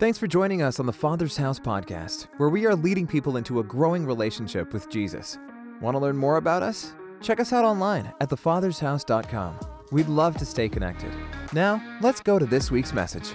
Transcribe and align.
Thanks 0.00 0.18
for 0.18 0.26
joining 0.26 0.60
us 0.60 0.80
on 0.80 0.86
the 0.86 0.92
Father's 0.92 1.36
House 1.36 1.60
podcast, 1.60 2.26
where 2.38 2.48
we 2.48 2.66
are 2.66 2.74
leading 2.74 3.06
people 3.06 3.36
into 3.36 3.60
a 3.60 3.62
growing 3.62 4.04
relationship 4.04 4.72
with 4.72 4.90
Jesus. 4.90 5.38
Want 5.80 5.94
to 5.94 6.00
learn 6.00 6.16
more 6.16 6.36
about 6.36 6.64
us? 6.64 6.94
Check 7.22 7.38
us 7.38 7.52
out 7.52 7.64
online 7.64 8.12
at 8.20 8.28
thefathershouse.com. 8.28 9.60
We'd 9.92 10.08
love 10.08 10.36
to 10.38 10.44
stay 10.44 10.68
connected. 10.68 11.12
Now, 11.52 11.80
let's 12.00 12.20
go 12.20 12.40
to 12.40 12.44
this 12.44 12.72
week's 12.72 12.92
message. 12.92 13.30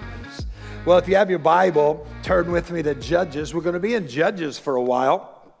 Well, 0.84 0.98
if 0.98 1.08
you 1.08 1.16
have 1.16 1.30
your 1.30 1.38
Bible, 1.38 2.06
turn 2.22 2.52
with 2.52 2.70
me 2.70 2.82
to 2.82 2.94
Judges. 2.94 3.54
We're 3.54 3.62
going 3.62 3.72
to 3.72 3.80
be 3.80 3.94
in 3.94 4.06
Judges 4.06 4.58
for 4.58 4.76
a 4.76 4.82
while. 4.82 5.54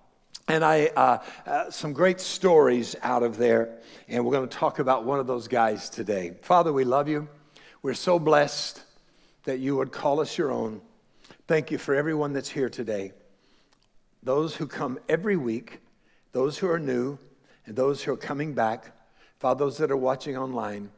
And 0.48 0.62
I, 0.62 0.88
uh, 0.88 1.18
uh, 1.46 1.70
some 1.70 1.94
great 1.94 2.20
stories 2.20 2.94
out 3.00 3.22
of 3.22 3.38
there. 3.38 3.78
And 4.06 4.22
we're 4.22 4.32
going 4.32 4.48
to 4.50 4.54
talk 4.54 4.80
about 4.80 5.06
one 5.06 5.18
of 5.18 5.26
those 5.26 5.48
guys 5.48 5.88
today. 5.88 6.34
Father, 6.42 6.74
we 6.74 6.84
love 6.84 7.08
you. 7.08 7.26
We're 7.80 7.94
so 7.94 8.18
blessed 8.18 8.82
that 9.44 9.60
you 9.60 9.76
would 9.76 9.92
call 9.92 10.20
us 10.20 10.36
your 10.36 10.50
own. 10.50 10.82
Thank 11.50 11.72
you 11.72 11.78
for 11.78 11.96
everyone 11.96 12.32
that's 12.32 12.48
here 12.48 12.68
today. 12.68 13.10
Those 14.22 14.54
who 14.54 14.68
come 14.68 15.00
every 15.08 15.36
week, 15.36 15.80
those 16.30 16.56
who 16.56 16.70
are 16.70 16.78
new, 16.78 17.18
and 17.66 17.74
those 17.74 18.04
who 18.04 18.12
are 18.12 18.16
coming 18.16 18.54
back. 18.54 18.96
Father, 19.40 19.64
those 19.64 19.76
that 19.78 19.90
are 19.90 19.96
watching 19.96 20.36
online. 20.36 20.92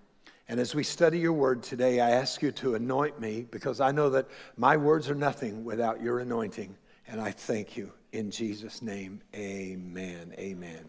And 0.51 0.61
as 0.61 0.75
we 0.75 0.83
study 0.83 1.19
your 1.19 1.33
word 1.33 1.63
today, 1.63 2.01
I 2.01 2.11
ask 2.11 2.43
you 2.43 2.53
to 2.53 2.75
anoint 2.75 3.19
me 3.19 3.47
because 3.51 3.81
I 3.81 3.93
know 3.93 4.11
that 4.11 4.29
my 4.59 4.77
words 4.77 5.09
are 5.09 5.15
nothing 5.15 5.65
without 5.65 6.03
your 6.03 6.19
anointing. 6.19 6.77
And 7.09 7.19
I 7.19 7.31
thank 7.31 7.75
you. 7.75 7.91
In 8.13 8.31
Jesus' 8.31 8.83
name, 8.83 9.23
amen. 9.35 10.35
Amen. 10.37 10.85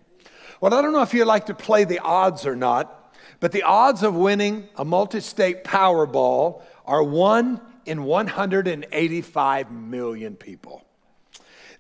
Well, 0.59 0.73
I 0.73 0.81
don't 0.81 0.91
know 0.91 1.03
if 1.03 1.13
you 1.13 1.23
like 1.23 1.45
to 1.45 1.55
play 1.55 1.85
the 1.85 1.99
odds 1.99 2.45
or 2.45 2.57
not, 2.57 3.15
but 3.39 3.53
the 3.53 3.63
odds 3.63 4.03
of 4.03 4.13
winning 4.13 4.67
a 4.75 4.83
multi 4.83 5.21
state 5.21 5.63
Powerball 5.63 6.63
are 6.85 7.01
1 7.01 7.61
in 7.85 8.03
185 8.03 9.71
million 9.71 10.35
people. 10.35 10.83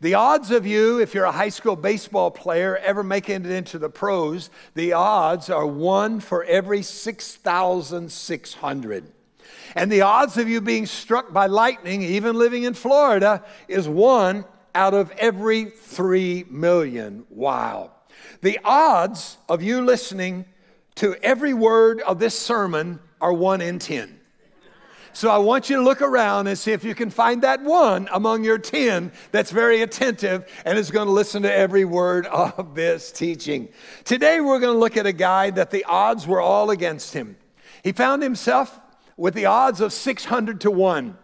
The 0.01 0.15
odds 0.15 0.51
of 0.51 0.67
you, 0.67 0.99
if 0.99 1.13
you're 1.13 1.23
a 1.23 1.31
high 1.31 1.49
school 1.49 1.77
baseball 1.77 2.29
player, 2.29 2.75
ever 2.77 3.03
making 3.03 3.45
it 3.45 3.51
into 3.51 3.79
the 3.79 3.89
pros, 3.89 4.49
the 4.73 4.93
odds 4.93 5.49
are 5.49 5.65
1 5.65 6.19
for 6.19 6.43
every 6.43 6.81
6,600. 6.81 9.11
And 9.75 9.91
the 9.91 10.01
odds 10.01 10.37
of 10.37 10.49
you 10.49 10.61
being 10.61 10.85
struck 10.85 11.31
by 11.31 11.47
lightning, 11.47 12.01
even 12.01 12.37
living 12.37 12.63
in 12.63 12.73
Florida, 12.73 13.43
is 13.67 13.87
1 13.87 14.45
out 14.75 14.93
of 14.93 15.11
every 15.11 15.65
three 15.65 16.45
million. 16.49 17.25
Wow. 17.29 17.91
The 18.41 18.59
odds 18.63 19.37
of 19.47 19.63
you 19.63 19.81
listening 19.81 20.45
to 20.95 21.15
every 21.23 21.53
word 21.53 22.01
of 22.01 22.19
this 22.19 22.37
sermon 22.37 22.99
are 23.21 23.33
one 23.33 23.61
in 23.61 23.79
10. 23.79 24.19
So 25.15 25.29
I 25.29 25.37
want 25.37 25.69
you 25.69 25.75
to 25.75 25.83
look 25.83 26.01
around 26.01 26.47
and 26.47 26.57
see 26.57 26.71
if 26.71 26.83
you 26.83 26.95
can 26.95 27.11
find 27.11 27.43
that 27.43 27.61
one 27.61 28.09
among 28.11 28.43
your 28.43 28.57
10 28.57 29.11
that's 29.31 29.51
very 29.51 29.83
attentive 29.83 30.45
and 30.65 30.77
is 30.77 30.89
going 30.89 31.05
to 31.05 31.13
listen 31.13 31.43
to 31.43 31.53
every 31.53 31.85
word 31.85 32.25
of 32.31 32.73
this 32.73 33.11
teaching. 33.11 33.69
Today 34.05 34.41
we're 34.41 34.59
going 34.59 34.73
to 34.73 34.79
look 34.79 34.97
at 34.97 35.05
a 35.05 35.13
guy 35.13 35.51
that 35.51 35.69
the 35.69 35.85
odds 35.85 36.25
were 36.25 36.41
all 36.41 36.71
against 36.71 37.13
him. 37.13 37.37
He 37.83 37.91
found 37.91 38.23
himself 38.23 38.79
with 39.15 39.35
the 39.35 39.45
odds 39.45 39.81
of 39.81 39.93
600 39.93 40.61
to 40.61 40.71
1. 40.71 41.17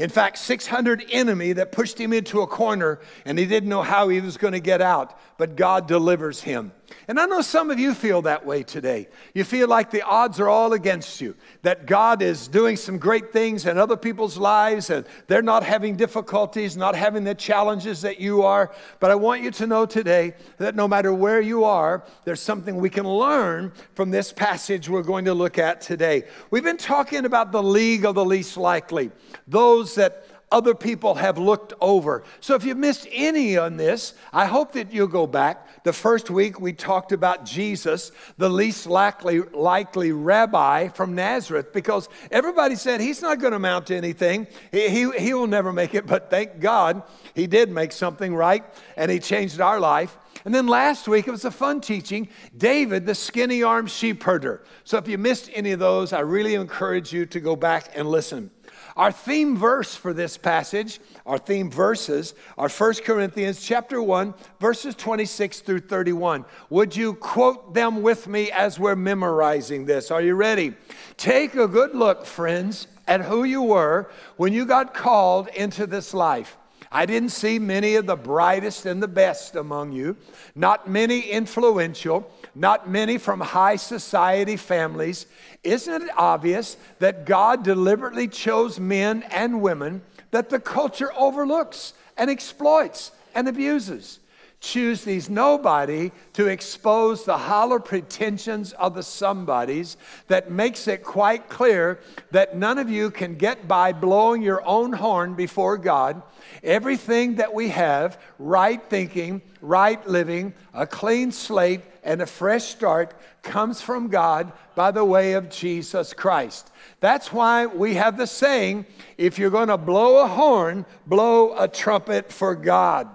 In 0.00 0.10
fact, 0.10 0.38
600 0.38 1.04
enemy 1.10 1.52
that 1.54 1.70
pushed 1.70 1.98
him 1.98 2.12
into 2.12 2.40
a 2.40 2.46
corner 2.48 2.98
and 3.24 3.38
he 3.38 3.46
didn't 3.46 3.68
know 3.68 3.82
how 3.82 4.08
he 4.08 4.20
was 4.20 4.36
going 4.36 4.52
to 4.52 4.60
get 4.60 4.82
out, 4.82 5.18
but 5.38 5.54
God 5.54 5.86
delivers 5.86 6.42
him. 6.42 6.72
And 7.08 7.20
I 7.20 7.26
know 7.26 7.40
some 7.40 7.70
of 7.70 7.78
you 7.78 7.94
feel 7.94 8.22
that 8.22 8.44
way 8.44 8.62
today. 8.62 9.08
You 9.34 9.44
feel 9.44 9.68
like 9.68 9.90
the 9.90 10.02
odds 10.02 10.40
are 10.40 10.48
all 10.48 10.72
against 10.72 11.20
you, 11.20 11.36
that 11.62 11.86
God 11.86 12.22
is 12.22 12.48
doing 12.48 12.76
some 12.76 12.98
great 12.98 13.32
things 13.32 13.66
in 13.66 13.78
other 13.78 13.96
people's 13.96 14.36
lives 14.36 14.90
and 14.90 15.06
they're 15.26 15.42
not 15.42 15.62
having 15.62 15.96
difficulties, 15.96 16.76
not 16.76 16.94
having 16.94 17.24
the 17.24 17.34
challenges 17.34 18.02
that 18.02 18.20
you 18.20 18.42
are. 18.42 18.72
But 19.00 19.10
I 19.10 19.14
want 19.14 19.42
you 19.42 19.50
to 19.52 19.66
know 19.66 19.86
today 19.86 20.34
that 20.58 20.74
no 20.74 20.88
matter 20.88 21.12
where 21.12 21.40
you 21.40 21.64
are, 21.64 22.04
there's 22.24 22.40
something 22.40 22.76
we 22.76 22.90
can 22.90 23.06
learn 23.08 23.72
from 23.94 24.10
this 24.10 24.32
passage 24.32 24.88
we're 24.88 25.02
going 25.02 25.24
to 25.26 25.34
look 25.34 25.58
at 25.58 25.80
today. 25.80 26.24
We've 26.50 26.64
been 26.64 26.76
talking 26.76 27.24
about 27.24 27.52
the 27.52 27.62
league 27.62 28.04
of 28.04 28.14
the 28.14 28.24
least 28.24 28.56
likely, 28.56 29.10
those 29.46 29.94
that 29.94 30.24
other 30.52 30.74
people 30.74 31.16
have 31.16 31.38
looked 31.38 31.72
over. 31.80 32.22
So 32.40 32.54
if 32.54 32.64
you 32.64 32.74
missed 32.74 33.08
any 33.10 33.56
on 33.56 33.76
this, 33.76 34.14
I 34.32 34.46
hope 34.46 34.72
that 34.72 34.92
you'll 34.92 35.08
go 35.08 35.26
back. 35.26 35.82
The 35.82 35.92
first 35.92 36.30
week 36.30 36.60
we 36.60 36.72
talked 36.72 37.12
about 37.12 37.44
Jesus, 37.44 38.12
the 38.38 38.48
least 38.48 38.86
likely, 38.86 39.40
likely 39.40 40.12
rabbi 40.12 40.88
from 40.88 41.14
Nazareth, 41.14 41.72
because 41.72 42.08
everybody 42.30 42.76
said 42.76 43.00
he's 43.00 43.22
not 43.22 43.40
going 43.40 43.52
to 43.52 43.56
amount 43.56 43.88
to 43.88 43.96
anything. 43.96 44.46
He, 44.70 44.88
he, 44.88 45.10
he 45.18 45.34
will 45.34 45.48
never 45.48 45.72
make 45.72 45.94
it, 45.94 46.06
but 46.06 46.30
thank 46.30 46.60
God 46.60 47.02
he 47.34 47.46
did 47.46 47.70
make 47.70 47.90
something 47.90 48.34
right 48.34 48.64
and 48.96 49.10
he 49.10 49.18
changed 49.18 49.60
our 49.60 49.80
life. 49.80 50.16
And 50.44 50.54
then 50.54 50.68
last 50.68 51.08
week, 51.08 51.26
it 51.26 51.32
was 51.32 51.44
a 51.44 51.50
fun 51.50 51.80
teaching 51.80 52.28
David, 52.56 53.04
the 53.04 53.16
skinny 53.16 53.64
armed 53.64 53.90
sheep 53.90 54.22
herder. 54.22 54.62
So 54.84 54.96
if 54.96 55.08
you 55.08 55.18
missed 55.18 55.50
any 55.52 55.72
of 55.72 55.80
those, 55.80 56.12
I 56.12 56.20
really 56.20 56.54
encourage 56.54 57.12
you 57.12 57.26
to 57.26 57.40
go 57.40 57.56
back 57.56 57.90
and 57.96 58.08
listen. 58.08 58.52
Our 58.96 59.12
theme 59.12 59.58
verse 59.58 59.94
for 59.94 60.14
this 60.14 60.38
passage, 60.38 61.00
our 61.26 61.36
theme 61.36 61.70
verses 61.70 62.34
are 62.56 62.70
1 62.70 62.94
Corinthians 63.04 63.62
chapter 63.62 64.00
1, 64.00 64.32
verses 64.58 64.94
26 64.94 65.60
through 65.60 65.80
31. 65.80 66.46
Would 66.70 66.96
you 66.96 67.12
quote 67.12 67.74
them 67.74 68.00
with 68.00 68.26
me 68.26 68.50
as 68.50 68.78
we're 68.78 68.96
memorizing 68.96 69.84
this? 69.84 70.10
Are 70.10 70.22
you 70.22 70.34
ready? 70.34 70.74
Take 71.18 71.54
a 71.56 71.68
good 71.68 71.94
look, 71.94 72.24
friends, 72.24 72.86
at 73.06 73.20
who 73.20 73.44
you 73.44 73.60
were 73.60 74.10
when 74.38 74.54
you 74.54 74.64
got 74.64 74.94
called 74.94 75.48
into 75.48 75.86
this 75.86 76.14
life. 76.14 76.56
I 76.90 77.04
didn't 77.04 77.30
see 77.30 77.58
many 77.58 77.96
of 77.96 78.06
the 78.06 78.16
brightest 78.16 78.86
and 78.86 79.02
the 79.02 79.08
best 79.08 79.56
among 79.56 79.92
you, 79.92 80.16
not 80.54 80.88
many 80.88 81.20
influential, 81.20 82.30
not 82.56 82.88
many 82.88 83.18
from 83.18 83.40
high 83.40 83.76
society 83.76 84.56
families. 84.56 85.26
Isn't 85.62 86.02
it 86.02 86.10
obvious 86.16 86.78
that 87.00 87.26
God 87.26 87.62
deliberately 87.62 88.28
chose 88.28 88.80
men 88.80 89.22
and 89.24 89.60
women 89.60 90.00
that 90.30 90.48
the 90.48 90.58
culture 90.58 91.12
overlooks 91.14 91.92
and 92.16 92.30
exploits 92.30 93.12
and 93.34 93.46
abuses? 93.46 94.20
choose 94.66 95.04
these 95.04 95.28
nobody 95.28 96.10
to 96.32 96.46
expose 96.46 97.24
the 97.24 97.36
hollow 97.36 97.78
pretensions 97.78 98.72
of 98.72 98.94
the 98.94 99.02
somebodies 99.02 99.96
that 100.28 100.50
makes 100.50 100.88
it 100.88 101.04
quite 101.04 101.48
clear 101.48 102.00
that 102.30 102.56
none 102.56 102.78
of 102.78 102.90
you 102.90 103.10
can 103.10 103.36
get 103.36 103.68
by 103.68 103.92
blowing 103.92 104.42
your 104.42 104.66
own 104.66 104.92
horn 104.92 105.34
before 105.34 105.76
God. 105.76 106.22
Everything 106.62 107.36
that 107.36 107.52
we 107.52 107.68
have, 107.68 108.20
right 108.38 108.82
thinking, 108.88 109.42
right 109.60 110.04
living, 110.06 110.54
a 110.72 110.86
clean 110.86 111.30
slate, 111.32 111.82
and 112.06 112.22
a 112.22 112.26
fresh 112.26 112.64
start 112.64 113.14
comes 113.42 113.82
from 113.82 114.08
God 114.08 114.52
by 114.74 114.92
the 114.92 115.04
way 115.04 115.32
of 115.32 115.50
Jesus 115.50 116.14
Christ. 116.14 116.70
That's 117.00 117.32
why 117.32 117.66
we 117.66 117.94
have 117.94 118.16
the 118.16 118.26
saying 118.26 118.86
if 119.18 119.38
you're 119.38 119.50
going 119.50 119.68
to 119.68 119.76
blow 119.76 120.22
a 120.22 120.28
horn, 120.28 120.86
blow 121.06 121.58
a 121.58 121.66
trumpet 121.66 122.32
for 122.32 122.54
God. 122.54 123.08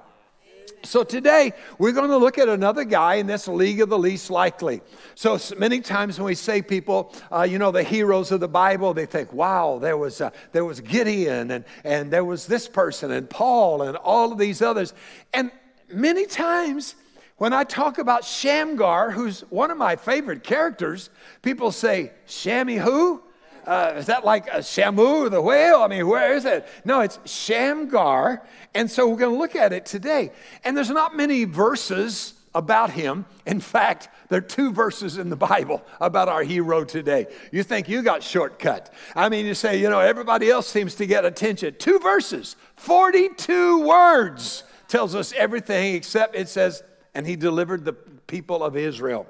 So 0.83 1.03
today 1.03 1.53
we're 1.77 1.93
going 1.93 2.09
to 2.09 2.17
look 2.17 2.37
at 2.37 2.49
another 2.49 2.83
guy 2.83 3.15
in 3.15 3.27
this 3.27 3.47
league 3.47 3.81
of 3.81 3.89
the 3.89 3.99
least 3.99 4.29
likely. 4.29 4.81
So 5.15 5.39
many 5.57 5.79
times 5.79 6.17
when 6.17 6.25
we 6.25 6.35
say 6.35 6.61
people, 6.61 7.13
uh, 7.31 7.43
you 7.43 7.59
know, 7.59 7.71
the 7.71 7.83
heroes 7.83 8.31
of 8.31 8.39
the 8.39 8.47
Bible, 8.47 8.93
they 8.93 9.05
think, 9.05 9.31
wow, 9.31 9.79
there 9.79 9.95
was 9.95 10.21
uh, 10.21 10.31
there 10.51 10.65
was 10.65 10.81
Gideon 10.81 11.51
and 11.51 11.65
and 11.83 12.11
there 12.11 12.25
was 12.25 12.47
this 12.47 12.67
person 12.67 13.11
and 13.11 13.29
Paul 13.29 13.83
and 13.83 13.95
all 13.95 14.31
of 14.31 14.37
these 14.37 14.61
others. 14.61 14.93
And 15.33 15.51
many 15.93 16.25
times 16.25 16.95
when 17.41 17.53
I 17.53 17.63
talk 17.63 17.97
about 17.97 18.23
Shamgar, 18.23 19.09
who's 19.09 19.41
one 19.49 19.71
of 19.71 19.77
my 19.79 19.95
favorite 19.95 20.43
characters, 20.43 21.09
people 21.41 21.71
say, 21.71 22.11
Shammy 22.27 22.79
who? 22.79 23.19
Uh, 23.65 23.93
is 23.97 24.05
that 24.05 24.23
like 24.23 24.45
a 24.45 24.59
Shamu, 24.59 25.27
the 25.27 25.41
whale? 25.41 25.81
I 25.81 25.87
mean, 25.87 26.07
where 26.07 26.35
is 26.35 26.45
it? 26.45 26.67
No, 26.85 26.99
it's 26.99 27.17
Shamgar. 27.25 28.43
And 28.75 28.91
so 28.91 29.09
we're 29.09 29.17
going 29.17 29.33
to 29.33 29.39
look 29.39 29.55
at 29.55 29.73
it 29.73 29.87
today. 29.87 30.31
And 30.63 30.77
there's 30.77 30.91
not 30.91 31.17
many 31.17 31.45
verses 31.45 32.35
about 32.53 32.91
him. 32.91 33.25
In 33.47 33.59
fact, 33.59 34.09
there 34.29 34.37
are 34.37 34.41
two 34.41 34.71
verses 34.71 35.17
in 35.17 35.31
the 35.31 35.35
Bible 35.35 35.83
about 35.99 36.29
our 36.29 36.43
hero 36.43 36.83
today. 36.83 37.25
You 37.51 37.63
think 37.63 37.89
you 37.89 38.03
got 38.03 38.21
shortcut. 38.21 38.93
I 39.15 39.29
mean, 39.29 39.47
you 39.47 39.55
say, 39.55 39.79
you 39.79 39.89
know, 39.89 39.99
everybody 39.99 40.51
else 40.51 40.67
seems 40.67 40.93
to 40.93 41.07
get 41.07 41.25
attention. 41.25 41.73
Two 41.79 41.97
verses, 41.97 42.55
42 42.75 43.83
words 43.83 44.63
tells 44.87 45.15
us 45.15 45.33
everything 45.35 45.95
except 45.95 46.35
it 46.35 46.47
says, 46.47 46.83
and 47.13 47.27
he 47.27 47.35
delivered 47.35 47.85
the 47.85 47.93
people 47.93 48.63
of 48.63 48.75
Israel. 48.75 49.27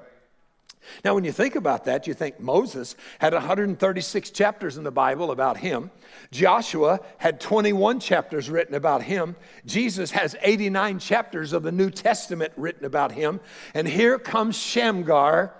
Now, 1.04 1.14
when 1.14 1.24
you 1.24 1.32
think 1.32 1.54
about 1.54 1.84
that, 1.84 2.06
you 2.06 2.14
think 2.14 2.40
Moses 2.40 2.96
had 3.18 3.32
136 3.32 4.30
chapters 4.30 4.76
in 4.76 4.84
the 4.84 4.90
Bible 4.90 5.30
about 5.30 5.56
him. 5.56 5.90
Joshua 6.30 7.00
had 7.18 7.40
21 7.40 8.00
chapters 8.00 8.50
written 8.50 8.74
about 8.74 9.02
him. 9.02 9.36
Jesus 9.64 10.10
has 10.10 10.36
89 10.42 10.98
chapters 10.98 11.52
of 11.52 11.62
the 11.62 11.72
New 11.72 11.90
Testament 11.90 12.52
written 12.56 12.84
about 12.84 13.12
him. 13.12 13.40
And 13.74 13.86
here 13.86 14.18
comes 14.18 14.56
Shamgar, 14.56 15.54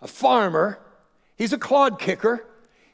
a 0.00 0.06
farmer. 0.06 0.78
He's 1.36 1.52
a 1.52 1.58
clod 1.58 1.98
kicker. 1.98 2.44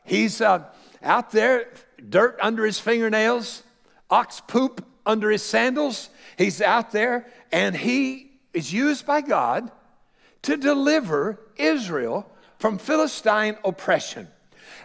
He's 0.04 0.40
uh, 0.40 0.64
out 1.02 1.30
there, 1.32 1.72
dirt 2.08 2.38
under 2.40 2.64
his 2.64 2.78
fingernails, 2.78 3.62
ox 4.10 4.40
poop 4.46 4.84
under 5.06 5.30
his 5.30 5.42
sandals. 5.42 6.08
He's 6.38 6.60
out 6.62 6.92
there 6.92 7.26
and 7.52 7.76
he 7.76 8.33
is 8.54 8.72
used 8.72 9.04
by 9.06 9.20
God 9.20 9.70
to 10.42 10.56
deliver 10.56 11.38
Israel 11.56 12.30
from 12.58 12.78
Philistine 12.78 13.56
oppression. 13.64 14.28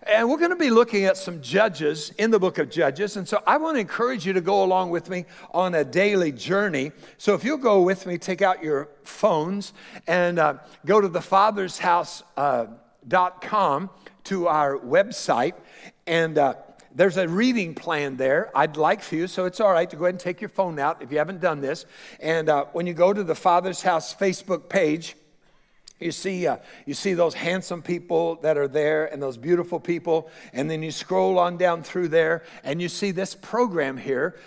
And 0.03 0.29
we're 0.29 0.37
going 0.37 0.51
to 0.51 0.55
be 0.55 0.69
looking 0.69 1.05
at 1.05 1.17
some 1.17 1.41
judges 1.41 2.11
in 2.17 2.31
the 2.31 2.39
book 2.39 2.57
of 2.57 2.69
Judges. 2.69 3.17
And 3.17 3.27
so 3.27 3.43
I 3.45 3.57
want 3.57 3.75
to 3.75 3.81
encourage 3.81 4.25
you 4.25 4.33
to 4.33 4.41
go 4.41 4.63
along 4.63 4.89
with 4.91 5.09
me 5.09 5.25
on 5.53 5.75
a 5.75 5.83
daily 5.83 6.31
journey. 6.31 6.93
So 7.17 7.33
if 7.35 7.43
you'll 7.43 7.57
go 7.57 7.81
with 7.81 8.05
me, 8.05 8.17
take 8.17 8.41
out 8.41 8.63
your 8.63 8.87
phones 9.03 9.73
and 10.07 10.39
uh, 10.39 10.55
go 10.85 11.01
to 11.01 11.09
the 11.09 11.21
Father's 11.21 11.77
House.com 11.77 12.73
uh, 13.83 14.09
to 14.23 14.47
our 14.47 14.77
website. 14.77 15.53
And 16.07 16.37
uh, 16.37 16.53
there's 16.93 17.17
a 17.17 17.27
reading 17.27 17.75
plan 17.75 18.17
there 18.17 18.51
I'd 18.55 18.77
like 18.77 19.01
for 19.01 19.15
you, 19.15 19.27
so 19.27 19.45
it's 19.45 19.59
all 19.59 19.71
right 19.71 19.89
to 19.89 19.95
go 19.95 20.05
ahead 20.05 20.15
and 20.15 20.19
take 20.19 20.41
your 20.41 20.49
phone 20.49 20.79
out 20.79 21.01
if 21.01 21.11
you 21.11 21.17
haven't 21.17 21.41
done 21.41 21.61
this. 21.61 21.85
And 22.19 22.49
uh, 22.49 22.65
when 22.71 22.87
you 22.87 22.93
go 22.93 23.13
to 23.13 23.23
the 23.23 23.35
Father's 23.35 23.81
House 23.81 24.13
Facebook 24.13 24.69
page, 24.69 25.15
you 25.99 26.11
see, 26.11 26.47
uh, 26.47 26.57
you 26.85 26.93
see 26.93 27.13
those 27.13 27.33
handsome 27.33 27.81
people 27.81 28.35
that 28.35 28.57
are 28.57 28.67
there 28.67 29.11
and 29.11 29.21
those 29.21 29.37
beautiful 29.37 29.79
people, 29.79 30.29
and 30.53 30.71
then 30.71 30.81
you 30.81 30.91
scroll 30.91 31.37
on 31.37 31.57
down 31.57 31.83
through 31.83 32.07
there 32.07 32.43
and 32.63 32.81
you 32.81 32.87
see 32.87 33.11
this 33.11 33.35
program 33.35 33.97
here 33.97 34.37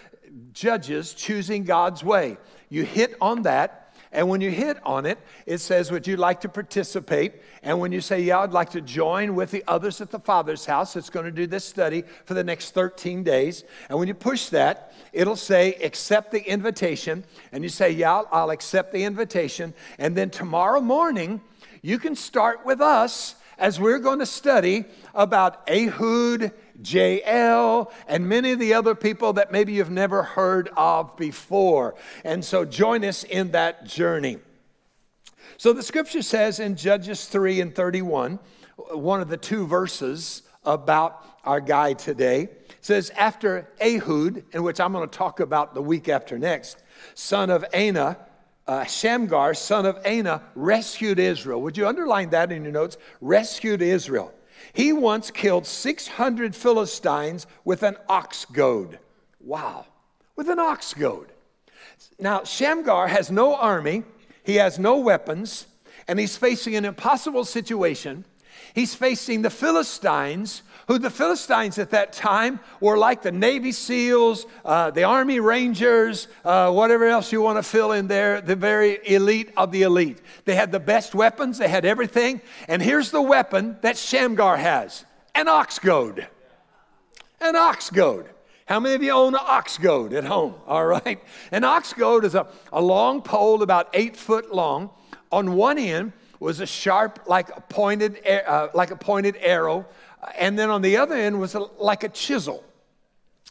Judges 0.52 1.12
Choosing 1.14 1.64
God's 1.64 2.02
Way. 2.02 2.38
You 2.70 2.84
hit 2.84 3.14
on 3.20 3.42
that, 3.42 3.81
and 4.12 4.28
when 4.28 4.42
you 4.42 4.50
hit 4.50 4.76
on 4.84 5.06
it, 5.06 5.18
it 5.46 5.58
says, 5.58 5.90
Would 5.90 6.06
you 6.06 6.18
like 6.18 6.42
to 6.42 6.48
participate? 6.48 7.32
And 7.62 7.80
when 7.80 7.92
you 7.92 8.02
say, 8.02 8.20
Yeah, 8.20 8.40
I'd 8.40 8.52
like 8.52 8.70
to 8.70 8.82
join 8.82 9.34
with 9.34 9.50
the 9.50 9.64
others 9.66 10.02
at 10.02 10.10
the 10.10 10.18
Father's 10.18 10.66
house 10.66 10.92
that's 10.92 11.08
going 11.08 11.24
to 11.24 11.32
do 11.32 11.46
this 11.46 11.64
study 11.64 12.04
for 12.26 12.34
the 12.34 12.44
next 12.44 12.72
13 12.72 13.22
days. 13.22 13.64
And 13.88 13.98
when 13.98 14.08
you 14.08 14.14
push 14.14 14.50
that, 14.50 14.92
it'll 15.14 15.34
say, 15.34 15.74
Accept 15.82 16.30
the 16.30 16.46
invitation. 16.46 17.24
And 17.52 17.64
you 17.64 17.70
say, 17.70 17.90
Yeah, 17.90 18.22
I'll 18.30 18.50
accept 18.50 18.92
the 18.92 19.02
invitation. 19.02 19.72
And 19.98 20.14
then 20.14 20.28
tomorrow 20.28 20.82
morning, 20.82 21.40
you 21.80 21.98
can 21.98 22.14
start 22.14 22.66
with 22.66 22.82
us 22.82 23.36
as 23.56 23.80
we're 23.80 23.98
going 23.98 24.18
to 24.18 24.26
study 24.26 24.84
about 25.14 25.68
Ehud 25.70 26.52
Jael, 26.84 27.92
and 28.06 28.28
many 28.28 28.52
of 28.52 28.58
the 28.58 28.74
other 28.74 28.94
people 28.94 29.34
that 29.34 29.52
maybe 29.52 29.74
you've 29.74 29.90
never 29.90 30.22
heard 30.22 30.68
of 30.76 31.16
before. 31.16 31.94
And 32.24 32.44
so 32.44 32.64
join 32.64 33.04
us 33.04 33.24
in 33.24 33.52
that 33.52 33.84
journey. 33.84 34.38
So 35.56 35.72
the 35.72 35.82
scripture 35.82 36.22
says 36.22 36.60
in 36.60 36.76
Judges 36.76 37.26
3 37.26 37.60
and 37.60 37.74
31, 37.74 38.38
one 38.76 39.20
of 39.20 39.28
the 39.28 39.36
two 39.36 39.66
verses 39.66 40.42
about 40.64 41.24
our 41.44 41.60
guy 41.60 41.92
today, 41.92 42.48
says, 42.80 43.10
After 43.10 43.68
Ehud, 43.80 44.44
in 44.52 44.62
which 44.62 44.80
I'm 44.80 44.92
going 44.92 45.08
to 45.08 45.18
talk 45.18 45.40
about 45.40 45.74
the 45.74 45.82
week 45.82 46.08
after 46.08 46.38
next, 46.38 46.82
son 47.14 47.50
of 47.50 47.64
Anath, 47.72 48.18
uh, 48.66 48.84
Shamgar, 48.84 49.54
son 49.54 49.86
of 49.86 50.00
Anath, 50.04 50.42
rescued 50.54 51.18
Israel. 51.18 51.60
Would 51.62 51.76
you 51.76 51.86
underline 51.86 52.30
that 52.30 52.52
in 52.52 52.62
your 52.62 52.72
notes? 52.72 52.96
Rescued 53.20 53.82
Israel. 53.82 54.32
He 54.72 54.92
once 54.92 55.30
killed 55.30 55.66
600 55.66 56.54
Philistines 56.54 57.46
with 57.64 57.82
an 57.82 57.96
ox 58.08 58.44
goad. 58.44 58.98
Wow, 59.40 59.86
with 60.36 60.48
an 60.48 60.58
ox 60.58 60.94
goad. 60.94 61.32
Now, 62.18 62.44
Shamgar 62.44 63.08
has 63.08 63.30
no 63.30 63.54
army, 63.54 64.04
he 64.44 64.56
has 64.56 64.78
no 64.78 64.98
weapons, 64.98 65.66
and 66.08 66.18
he's 66.18 66.36
facing 66.36 66.76
an 66.76 66.84
impossible 66.84 67.44
situation. 67.44 68.24
He's 68.74 68.94
facing 68.94 69.42
the 69.42 69.50
Philistines, 69.50 70.62
who 70.88 70.98
the 70.98 71.10
Philistines 71.10 71.78
at 71.78 71.90
that 71.90 72.12
time 72.12 72.58
were 72.80 72.96
like 72.96 73.22
the 73.22 73.32
Navy 73.32 73.72
SEALs, 73.72 74.46
uh, 74.64 74.90
the 74.90 75.04
Army 75.04 75.40
Rangers, 75.40 76.28
uh, 76.44 76.70
whatever 76.72 77.06
else 77.06 77.32
you 77.32 77.42
want 77.42 77.58
to 77.58 77.62
fill 77.62 77.92
in 77.92 78.08
there, 78.08 78.40
the 78.40 78.56
very 78.56 78.98
elite 79.04 79.52
of 79.56 79.72
the 79.72 79.82
elite. 79.82 80.20
They 80.44 80.54
had 80.54 80.72
the 80.72 80.80
best 80.80 81.14
weapons, 81.14 81.58
they 81.58 81.68
had 81.68 81.84
everything. 81.84 82.40
And 82.66 82.80
here's 82.80 83.10
the 83.10 83.22
weapon 83.22 83.76
that 83.82 83.98
Shamgar 83.98 84.56
has 84.56 85.04
an 85.34 85.48
ox 85.48 85.78
goad. 85.78 86.26
An 87.40 87.56
ox 87.56 87.90
goad. 87.90 88.28
How 88.66 88.80
many 88.80 88.94
of 88.94 89.02
you 89.02 89.10
own 89.10 89.34
an 89.34 89.40
ox 89.42 89.76
goad 89.76 90.14
at 90.14 90.24
home? 90.24 90.54
All 90.66 90.86
right. 90.86 91.22
An 91.50 91.64
ox 91.64 91.92
goad 91.92 92.24
is 92.24 92.34
a, 92.34 92.46
a 92.72 92.80
long 92.80 93.20
pole 93.20 93.62
about 93.62 93.88
eight 93.92 94.16
foot 94.16 94.54
long. 94.54 94.90
On 95.30 95.54
one 95.56 95.78
end 95.78 96.12
was 96.42 96.60
a 96.60 96.66
sharp, 96.66 97.20
like 97.26 97.56
a 97.56 97.60
pointed, 97.60 98.26
uh, 98.26 98.68
like 98.74 98.90
a 98.90 98.96
pointed 98.96 99.36
arrow 99.40 99.86
and 100.38 100.58
then 100.58 100.70
on 100.70 100.82
the 100.82 100.96
other 100.96 101.14
end 101.14 101.40
was 101.40 101.54
a, 101.54 101.60
like 101.78 102.04
a 102.04 102.08
chisel 102.08 102.64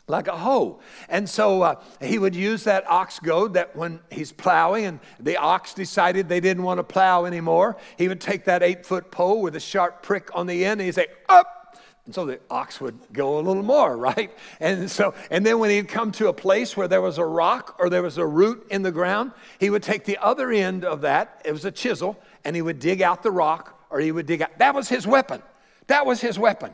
like 0.07 0.27
a 0.27 0.35
hoe. 0.35 0.79
And 1.07 1.29
so 1.29 1.61
uh, 1.61 1.75
he 2.01 2.19
would 2.19 2.35
use 2.35 2.65
that 2.65 2.85
ox 2.89 3.17
goad 3.19 3.53
that 3.53 3.75
when 3.77 4.01
he's 4.11 4.31
plowing 4.31 4.85
and 4.85 4.99
the 5.21 5.37
ox 5.37 5.73
decided 5.73 6.27
they 6.27 6.41
didn't 6.41 6.63
want 6.63 6.79
to 6.79 6.83
plow 6.83 7.23
anymore, 7.23 7.77
he 7.97 8.09
would 8.09 8.19
take 8.19 8.43
that 8.45 8.61
eight 8.61 8.85
foot 8.85 9.09
pole 9.09 9.41
with 9.41 9.55
a 9.55 9.59
sharp 9.59 10.03
prick 10.03 10.29
on 10.33 10.47
the 10.47 10.65
end 10.65 10.81
and 10.81 10.85
he'd 10.85 10.95
say, 10.95 11.07
up. 11.29 11.77
And 12.05 12.13
so 12.13 12.25
the 12.25 12.41
ox 12.49 12.81
would 12.81 12.99
go 13.13 13.39
a 13.39 13.41
little 13.41 13.63
more, 13.63 13.95
right? 14.11 14.35
And 14.59 14.91
so, 14.91 15.13
and 15.29 15.45
then 15.45 15.59
when 15.59 15.69
he'd 15.69 15.87
come 15.87 16.11
to 16.13 16.27
a 16.27 16.33
place 16.33 16.75
where 16.75 16.89
there 16.89 17.01
was 17.01 17.17
a 17.17 17.25
rock 17.25 17.77
or 17.79 17.89
there 17.89 18.03
was 18.03 18.17
a 18.17 18.25
root 18.25 18.67
in 18.69 18.81
the 18.81 18.91
ground, 18.91 19.31
he 19.59 19.69
would 19.69 19.83
take 19.83 20.03
the 20.03 20.17
other 20.17 20.51
end 20.51 20.83
of 20.83 21.01
that, 21.01 21.41
it 21.45 21.53
was 21.53 21.63
a 21.63 21.71
chisel, 21.71 22.21
and 22.43 22.55
he 22.55 22.61
would 22.61 22.79
dig 22.79 23.01
out 23.01 23.23
the 23.23 23.31
rock 23.31 23.85
or 23.89 23.99
he 23.99 24.11
would 24.11 24.25
dig 24.25 24.41
out, 24.41 24.57
that 24.59 24.73
was 24.73 24.89
his 24.89 25.05
weapon. 25.05 25.41
That 25.87 26.05
was 26.05 26.21
his 26.21 26.39
weapon. 26.39 26.71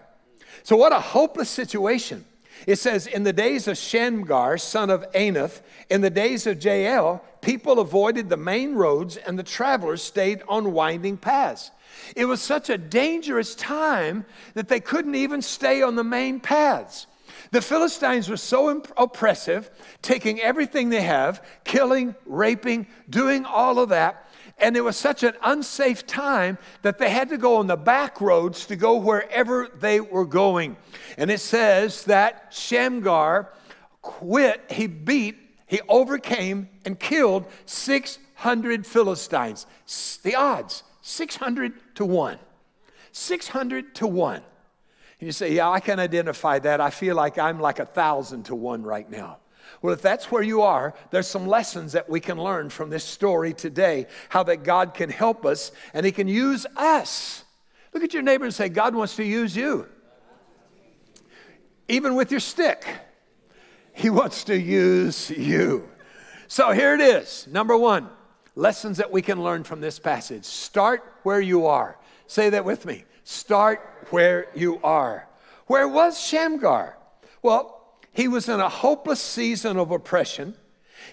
So, 0.63 0.75
what 0.75 0.91
a 0.91 0.99
hopeless 0.99 1.49
situation. 1.49 2.25
It 2.65 2.77
says, 2.77 3.07
In 3.07 3.23
the 3.23 3.33
days 3.33 3.67
of 3.67 3.77
Shamgar, 3.77 4.57
son 4.57 4.89
of 4.89 5.09
Anath, 5.11 5.61
in 5.89 6.01
the 6.01 6.09
days 6.09 6.47
of 6.47 6.63
Jael, 6.63 7.23
people 7.41 7.79
avoided 7.79 8.29
the 8.29 8.37
main 8.37 8.73
roads 8.73 9.17
and 9.17 9.37
the 9.37 9.43
travelers 9.43 10.01
stayed 10.01 10.41
on 10.47 10.73
winding 10.73 11.17
paths. 11.17 11.71
It 12.15 12.25
was 12.25 12.41
such 12.41 12.69
a 12.69 12.77
dangerous 12.77 13.55
time 13.55 14.25
that 14.53 14.67
they 14.67 14.79
couldn't 14.79 15.15
even 15.15 15.41
stay 15.41 15.81
on 15.81 15.95
the 15.95 16.03
main 16.03 16.39
paths. 16.39 17.07
The 17.51 17.61
Philistines 17.61 18.29
were 18.29 18.37
so 18.37 18.69
imp- 18.69 18.91
oppressive, 18.97 19.69
taking 20.01 20.41
everything 20.41 20.89
they 20.89 21.01
have, 21.01 21.45
killing, 21.63 22.15
raping, 22.25 22.87
doing 23.09 23.45
all 23.45 23.79
of 23.79 23.89
that. 23.89 24.26
And 24.59 24.75
it 24.75 24.81
was 24.81 24.97
such 24.97 25.23
an 25.23 25.33
unsafe 25.43 26.07
time 26.07 26.57
that 26.81 26.97
they 26.97 27.09
had 27.09 27.29
to 27.29 27.37
go 27.37 27.57
on 27.57 27.67
the 27.67 27.75
back 27.75 28.19
roads 28.19 28.65
to 28.67 28.75
go 28.75 28.97
wherever 28.97 29.67
they 29.67 29.99
were 29.99 30.25
going. 30.25 30.77
And 31.17 31.29
it 31.29 31.39
says 31.39 32.05
that 32.05 32.47
Shamgar 32.49 33.53
quit, 34.01 34.61
he 34.71 34.87
beat, 34.87 35.37
he 35.67 35.81
overcame, 35.87 36.69
and 36.85 36.99
killed 36.99 37.45
600 37.65 38.85
Philistines. 38.85 39.67
The 40.23 40.35
odds 40.35 40.83
600 41.01 41.95
to 41.95 42.05
1. 42.05 42.39
600 43.11 43.95
to 43.95 44.07
1. 44.07 44.35
And 44.35 44.43
you 45.19 45.31
say, 45.31 45.53
Yeah, 45.53 45.69
I 45.69 45.79
can 45.79 45.99
identify 45.99 46.59
that. 46.59 46.81
I 46.81 46.89
feel 46.89 47.15
like 47.15 47.37
I'm 47.37 47.59
like 47.59 47.79
a 47.79 47.85
thousand 47.85 48.43
to 48.43 48.55
one 48.55 48.83
right 48.83 49.09
now. 49.09 49.37
Well, 49.81 49.93
if 49.93 50.01
that's 50.01 50.31
where 50.31 50.41
you 50.41 50.61
are, 50.61 50.93
there's 51.11 51.27
some 51.27 51.47
lessons 51.47 51.93
that 51.93 52.09
we 52.09 52.19
can 52.19 52.41
learn 52.41 52.69
from 52.69 52.89
this 52.89 53.03
story 53.03 53.53
today 53.53 54.07
how 54.29 54.43
that 54.43 54.63
God 54.63 54.93
can 54.93 55.09
help 55.09 55.45
us 55.45 55.71
and 55.93 56.05
He 56.05 56.11
can 56.11 56.27
use 56.27 56.65
us. 56.75 57.43
Look 57.93 58.03
at 58.03 58.13
your 58.13 58.23
neighbor 58.23 58.45
and 58.45 58.53
say, 58.53 58.69
God 58.69 58.95
wants 58.95 59.15
to 59.17 59.23
use 59.23 59.55
you. 59.55 59.87
Even 61.87 62.15
with 62.15 62.31
your 62.31 62.39
stick, 62.39 62.85
He 63.93 64.09
wants 64.09 64.43
to 64.45 64.59
use 64.59 65.29
you. 65.29 65.87
So 66.47 66.71
here 66.71 66.95
it 66.95 67.01
is. 67.01 67.47
Number 67.49 67.77
one, 67.77 68.09
lessons 68.55 68.97
that 68.97 69.11
we 69.11 69.21
can 69.21 69.43
learn 69.43 69.63
from 69.63 69.81
this 69.81 69.99
passage. 69.99 70.45
Start 70.45 71.03
where 71.23 71.41
you 71.41 71.67
are. 71.67 71.97
Say 72.25 72.49
that 72.49 72.65
with 72.65 72.85
me. 72.85 73.05
Start 73.23 74.07
where 74.09 74.47
you 74.55 74.79
are. 74.83 75.27
Where 75.67 75.87
was 75.87 76.19
Shamgar? 76.19 76.97
Well, 77.41 77.76
he 78.17 78.27
was 78.27 78.49
in 78.49 78.59
a 78.59 78.67
hopeless 78.67 79.21
season 79.21 79.77
of 79.77 79.91
oppression. 79.91 80.55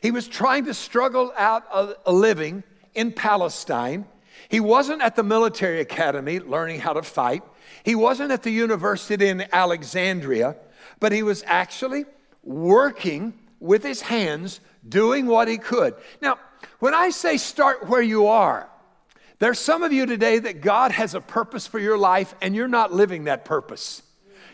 He 0.00 0.10
was 0.10 0.26
trying 0.26 0.64
to 0.64 0.72
struggle 0.72 1.34
out 1.36 1.64
a 2.06 2.10
living 2.10 2.64
in 2.94 3.12
Palestine. 3.12 4.06
He 4.48 4.58
wasn't 4.58 5.02
at 5.02 5.14
the 5.14 5.22
military 5.22 5.80
academy 5.80 6.40
learning 6.40 6.80
how 6.80 6.94
to 6.94 7.02
fight. 7.02 7.42
He 7.82 7.94
wasn't 7.94 8.32
at 8.32 8.42
the 8.42 8.50
university 8.50 9.28
in 9.28 9.44
Alexandria, 9.52 10.56
but 10.98 11.12
he 11.12 11.22
was 11.22 11.44
actually 11.46 12.06
working 12.42 13.34
with 13.60 13.82
his 13.82 14.00
hands, 14.00 14.60
doing 14.88 15.26
what 15.26 15.46
he 15.46 15.58
could. 15.58 15.94
Now, 16.22 16.38
when 16.78 16.94
I 16.94 17.10
say 17.10 17.36
start 17.36 17.86
where 17.86 18.00
you 18.00 18.28
are, 18.28 18.66
there's 19.40 19.58
some 19.58 19.82
of 19.82 19.92
you 19.92 20.06
today 20.06 20.38
that 20.38 20.62
God 20.62 20.90
has 20.92 21.14
a 21.14 21.20
purpose 21.20 21.66
for 21.66 21.78
your 21.78 21.98
life 21.98 22.34
and 22.40 22.56
you're 22.56 22.66
not 22.66 22.94
living 22.94 23.24
that 23.24 23.44
purpose 23.44 24.00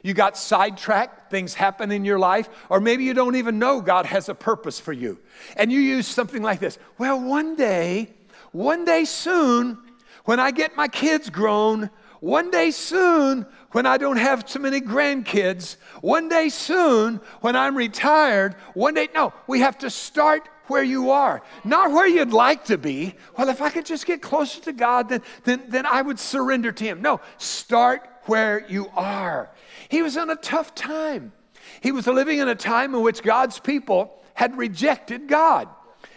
you 0.02 0.14
got 0.14 0.36
sidetracked, 0.36 1.30
things 1.30 1.54
happen 1.54 1.90
in 1.90 2.04
your 2.04 2.18
life, 2.18 2.48
or 2.68 2.80
maybe 2.80 3.04
you 3.04 3.14
don't 3.14 3.36
even 3.36 3.58
know 3.58 3.80
God 3.80 4.06
has 4.06 4.28
a 4.28 4.34
purpose 4.34 4.80
for 4.80 4.92
you. 4.92 5.18
And 5.56 5.70
you 5.70 5.80
use 5.80 6.06
something 6.06 6.42
like 6.42 6.60
this 6.60 6.78
Well, 6.98 7.20
one 7.20 7.56
day, 7.56 8.08
one 8.52 8.84
day 8.84 9.04
soon, 9.04 9.78
when 10.24 10.40
I 10.40 10.50
get 10.50 10.76
my 10.76 10.88
kids 10.88 11.30
grown, 11.30 11.90
One 12.20 12.50
day 12.50 12.70
soon, 12.70 13.46
when 13.72 13.86
I 13.86 13.96
don't 13.96 14.18
have 14.18 14.44
too 14.44 14.58
many 14.58 14.80
grandkids, 14.80 15.76
one 16.02 16.28
day 16.28 16.50
soon, 16.50 17.20
when 17.40 17.56
I'm 17.56 17.76
retired, 17.76 18.54
one 18.74 18.92
day, 18.92 19.08
no, 19.14 19.32
we 19.46 19.60
have 19.60 19.78
to 19.78 19.88
start 19.88 20.46
where 20.66 20.82
you 20.82 21.10
are, 21.10 21.42
not 21.64 21.90
where 21.90 22.06
you'd 22.06 22.32
like 22.32 22.66
to 22.66 22.76
be. 22.76 23.14
Well, 23.36 23.48
if 23.48 23.62
I 23.62 23.70
could 23.70 23.86
just 23.86 24.04
get 24.06 24.20
closer 24.20 24.60
to 24.62 24.72
God, 24.72 25.08
then, 25.08 25.22
then, 25.44 25.62
then 25.68 25.86
I 25.86 26.02
would 26.02 26.18
surrender 26.18 26.72
to 26.72 26.84
Him. 26.84 27.00
No, 27.00 27.20
start 27.38 28.06
where 28.26 28.66
you 28.68 28.88
are. 28.94 29.50
He 29.90 30.02
was 30.02 30.16
in 30.16 30.30
a 30.30 30.36
tough 30.36 30.74
time. 30.74 31.32
He 31.80 31.92
was 31.92 32.06
living 32.06 32.38
in 32.38 32.48
a 32.48 32.54
time 32.54 32.94
in 32.94 33.02
which 33.02 33.22
God's 33.22 33.58
people 33.58 34.14
had 34.34 34.56
rejected 34.56 35.28
God. 35.28 35.68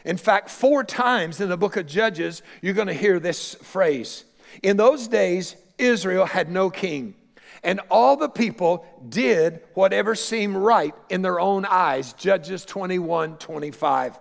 In 0.06 0.18
fact, 0.18 0.50
four 0.50 0.84
times 0.84 1.42
in 1.42 1.50
the 1.50 1.58
book 1.58 1.78
of 1.78 1.88
Judges, 1.88 2.42
you're 2.62 2.74
going 2.74 2.88
to 2.88 2.94
hear 2.94 3.20
this 3.20 3.56
phrase. 3.56 4.26
In 4.62 4.78
those 4.78 5.08
days, 5.08 5.56
Israel 5.78 6.26
had 6.26 6.50
no 6.50 6.70
king, 6.70 7.16
and 7.64 7.80
all 7.90 8.16
the 8.16 8.30
people 8.30 8.86
did 9.10 9.62
whatever 9.74 10.16
seemed 10.16 10.56
right 10.56 10.94
in 11.10 11.22
their 11.22 11.40
own 11.40 11.66
eyes. 11.66 12.14
Judges 12.14 12.66
21 12.66 13.38
25. 13.38 14.20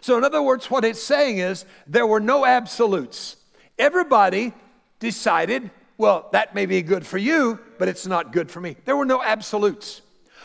So, 0.00 0.18
in 0.18 0.24
other 0.24 0.42
words, 0.42 0.70
what 0.70 0.84
it's 0.84 1.02
saying 1.02 1.38
is 1.38 1.64
there 1.86 2.06
were 2.06 2.20
no 2.20 2.44
absolutes. 2.44 3.36
Everybody 3.78 4.52
decided, 4.98 5.70
well, 5.96 6.28
that 6.32 6.54
may 6.54 6.66
be 6.66 6.82
good 6.82 7.06
for 7.06 7.18
you, 7.18 7.58
but 7.82 7.88
it's 7.88 8.06
not 8.06 8.30
good 8.32 8.48
for 8.48 8.60
me. 8.60 8.76
There 8.84 8.96
were 8.96 9.04
no 9.04 9.20
absolutes. 9.20 10.02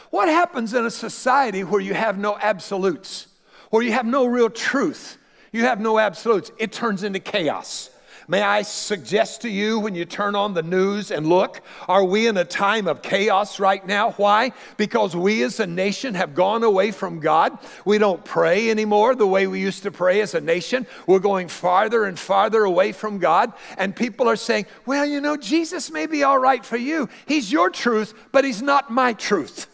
What 0.10 0.28
happens 0.28 0.74
in 0.74 0.88
a 0.88 0.90
society 0.90 1.64
where 1.64 1.80
you 1.80 1.94
have 1.94 2.18
no 2.18 2.36
absolutes, 2.36 3.28
where 3.70 3.84
you 3.84 3.92
have 3.92 4.08
no 4.08 4.26
real 4.26 4.50
truth, 4.50 5.20
you 5.52 5.66
have 5.66 5.80
no 5.80 6.00
absolutes? 6.00 6.52
It 6.58 6.72
turns 6.72 7.04
into 7.04 7.20
chaos. 7.20 7.92
May 8.30 8.42
I 8.42 8.64
suggest 8.64 9.44
to 9.44 9.50
you 9.50 9.80
when 9.80 9.96
you 9.96 10.04
turn 10.04 10.36
on 10.36 10.54
the 10.54 10.62
news 10.62 11.12
and 11.12 11.28
look, 11.28 11.62
are 11.88 12.04
we 12.04 12.28
in 12.28 12.36
a 12.36 12.44
time 12.44 12.86
of 12.86 13.02
chaos 13.02 13.58
right 13.58 13.86
now? 13.88 14.12
Why? 14.12 14.52
Because 14.76 15.16
we 15.16 15.44
as 15.44 15.62
a 15.62 15.66
nation 15.66 16.14
have 16.16 16.36
gone 16.36 16.64
away 16.64 16.92
from 16.92 17.22
God. 17.22 17.58
We 17.86 18.00
don't 18.00 18.26
pray 18.26 18.70
anymore 18.70 19.16
the 19.16 19.26
way 19.26 19.48
we 19.48 19.62
used 19.62 19.84
to 19.84 19.92
pray 19.92 20.20
as 20.20 20.34
a 20.34 20.42
nation. 20.42 20.86
We're 21.06 21.20
going 21.20 21.48
farther 21.48 22.04
and 22.04 22.20
farther 22.20 22.66
away 22.66 22.92
from 22.92 23.20
God. 23.20 23.54
And 23.78 23.96
people 23.96 24.28
are 24.28 24.36
saying, 24.36 24.66
well, 24.86 25.06
you 25.06 25.22
know, 25.22 25.38
Jesus 25.38 25.90
may 25.90 26.06
be 26.06 26.24
all 26.24 26.38
right 26.38 26.66
for 26.66 26.78
you. 26.78 27.08
He's 27.28 27.50
your 27.50 27.70
truth, 27.70 28.14
but 28.34 28.44
he's 28.44 28.62
not 28.62 28.92
my 28.92 29.14
truth. 29.14 29.68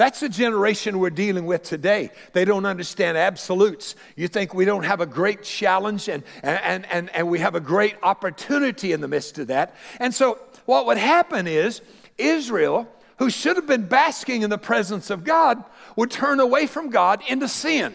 That's 0.00 0.20
the 0.20 0.30
generation 0.30 0.98
we're 0.98 1.10
dealing 1.10 1.44
with 1.44 1.62
today. 1.62 2.08
They 2.32 2.46
don't 2.46 2.64
understand 2.64 3.18
absolutes. 3.18 3.96
You 4.16 4.28
think 4.28 4.54
we 4.54 4.64
don't 4.64 4.84
have 4.84 5.02
a 5.02 5.06
great 5.06 5.42
challenge 5.42 6.08
and, 6.08 6.24
and, 6.42 6.86
and, 6.86 7.14
and 7.14 7.28
we 7.28 7.38
have 7.40 7.54
a 7.54 7.60
great 7.60 7.96
opportunity 8.02 8.92
in 8.92 9.02
the 9.02 9.08
midst 9.08 9.38
of 9.38 9.48
that. 9.48 9.76
And 9.98 10.14
so, 10.14 10.38
what 10.64 10.86
would 10.86 10.96
happen 10.96 11.46
is 11.46 11.82
Israel, 12.16 12.88
who 13.18 13.28
should 13.28 13.56
have 13.56 13.66
been 13.66 13.88
basking 13.88 14.40
in 14.40 14.48
the 14.48 14.56
presence 14.56 15.10
of 15.10 15.22
God, 15.22 15.62
would 15.96 16.10
turn 16.10 16.40
away 16.40 16.66
from 16.66 16.88
God 16.88 17.22
into 17.28 17.46
sin. 17.46 17.92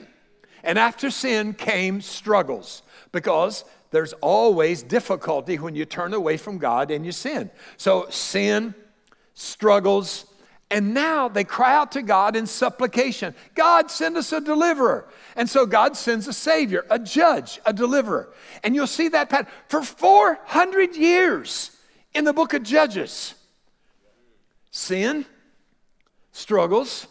And 0.63 0.77
after 0.77 1.09
sin 1.09 1.55
came 1.55 2.01
struggles 2.01 2.83
because 3.13 3.65
there's 3.89 4.13
always 4.21 4.83
difficulty 4.83 5.57
when 5.57 5.73
you 5.73 5.85
turn 5.85 6.13
away 6.13 6.37
from 6.37 6.59
God 6.59 6.91
and 6.91 7.03
you 7.03 7.11
sin. 7.11 7.49
So, 7.77 8.05
sin, 8.11 8.75
struggles, 9.33 10.27
and 10.71 10.93
now 10.93 11.27
they 11.27 11.43
cry 11.43 11.75
out 11.75 11.91
to 11.91 12.01
God 12.01 12.35
in 12.35 12.47
supplication 12.47 13.35
God, 13.53 13.91
send 13.91 14.17
us 14.17 14.31
a 14.33 14.41
deliverer. 14.41 15.07
And 15.35 15.49
so 15.49 15.65
God 15.65 15.95
sends 15.95 16.27
a 16.27 16.33
Savior, 16.33 16.85
a 16.89 16.97
judge, 16.97 17.59
a 17.65 17.73
deliverer. 17.73 18.33
And 18.63 18.73
you'll 18.73 18.87
see 18.87 19.09
that 19.09 19.29
pattern 19.29 19.51
for 19.67 19.81
400 19.81 20.95
years 20.95 21.71
in 22.13 22.25
the 22.25 22.33
book 22.33 22.53
of 22.53 22.63
Judges. 22.63 23.35
Sin, 24.71 25.25
struggles, 26.31 27.07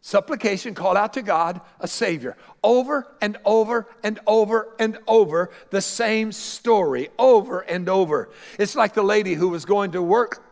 supplication, 0.00 0.74
call 0.74 0.96
out 0.96 1.12
to 1.12 1.22
God, 1.22 1.60
a 1.80 1.86
Savior. 1.86 2.36
Over 2.64 3.06
and 3.20 3.36
over 3.44 3.88
and 4.02 4.18
over 4.26 4.74
and 4.78 4.98
over, 5.06 5.50
the 5.70 5.82
same 5.82 6.32
story, 6.32 7.10
over 7.18 7.60
and 7.60 7.88
over. 7.88 8.30
It's 8.58 8.74
like 8.74 8.94
the 8.94 9.02
lady 9.02 9.34
who 9.34 9.50
was 9.50 9.64
going 9.64 9.92
to 9.92 10.02
work 10.02 10.49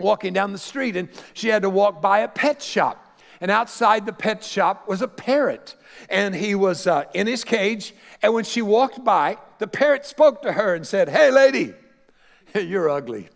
walking 0.00 0.32
down 0.32 0.52
the 0.52 0.58
street 0.58 0.96
and 0.96 1.08
she 1.34 1.48
had 1.48 1.62
to 1.62 1.70
walk 1.70 2.00
by 2.00 2.20
a 2.20 2.28
pet 2.28 2.62
shop. 2.62 3.06
And 3.40 3.50
outside 3.50 4.04
the 4.04 4.12
pet 4.12 4.44
shop 4.44 4.86
was 4.86 5.00
a 5.00 5.08
parrot. 5.08 5.74
And 6.08 6.34
he 6.34 6.54
was 6.54 6.86
uh, 6.86 7.04
in 7.14 7.26
his 7.26 7.42
cage. 7.42 7.94
And 8.22 8.34
when 8.34 8.44
she 8.44 8.60
walked 8.60 9.02
by, 9.02 9.38
the 9.58 9.66
parrot 9.66 10.04
spoke 10.04 10.42
to 10.42 10.52
her 10.52 10.74
and 10.74 10.86
said, 10.86 11.08
Hey, 11.08 11.30
lady, 11.30 11.74
you're 12.54 12.90
ugly. 12.90 13.28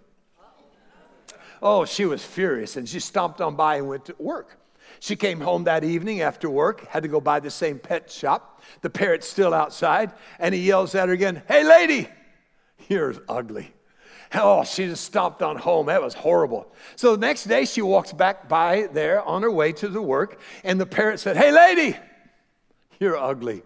Oh, 1.62 1.86
she 1.86 2.04
was 2.04 2.22
furious 2.22 2.76
and 2.76 2.86
she 2.86 3.00
stomped 3.00 3.40
on 3.40 3.56
by 3.56 3.76
and 3.76 3.88
went 3.88 4.04
to 4.06 4.16
work. 4.18 4.58
She 5.00 5.16
came 5.16 5.40
home 5.40 5.64
that 5.64 5.84
evening 5.84 6.22
after 6.22 6.48
work, 6.48 6.86
had 6.88 7.02
to 7.02 7.08
go 7.08 7.20
by 7.20 7.40
the 7.40 7.50
same 7.50 7.78
pet 7.78 8.10
shop. 8.10 8.62
The 8.80 8.88
parrot's 8.88 9.28
still 9.28 9.52
outside, 9.52 10.12
and 10.38 10.54
he 10.54 10.62
yells 10.62 10.94
at 10.94 11.08
her 11.08 11.14
again, 11.14 11.42
Hey, 11.46 11.62
lady, 11.62 12.08
you're 12.88 13.14
ugly. 13.28 13.73
Oh, 14.34 14.64
she 14.64 14.86
just 14.86 15.04
stomped 15.04 15.42
on 15.42 15.56
home. 15.56 15.86
That 15.86 16.02
was 16.02 16.14
horrible. 16.14 16.66
So 16.96 17.16
the 17.16 17.26
next 17.26 17.44
day, 17.44 17.64
she 17.64 17.82
walks 17.82 18.12
back 18.12 18.48
by 18.48 18.88
there 18.92 19.22
on 19.22 19.42
her 19.42 19.50
way 19.50 19.72
to 19.72 19.88
the 19.88 20.02
work, 20.02 20.40
and 20.64 20.80
the 20.80 20.86
parent 20.86 21.20
said, 21.20 21.36
Hey, 21.36 21.52
lady, 21.52 21.96
you're 22.98 23.16
ugly. 23.16 23.62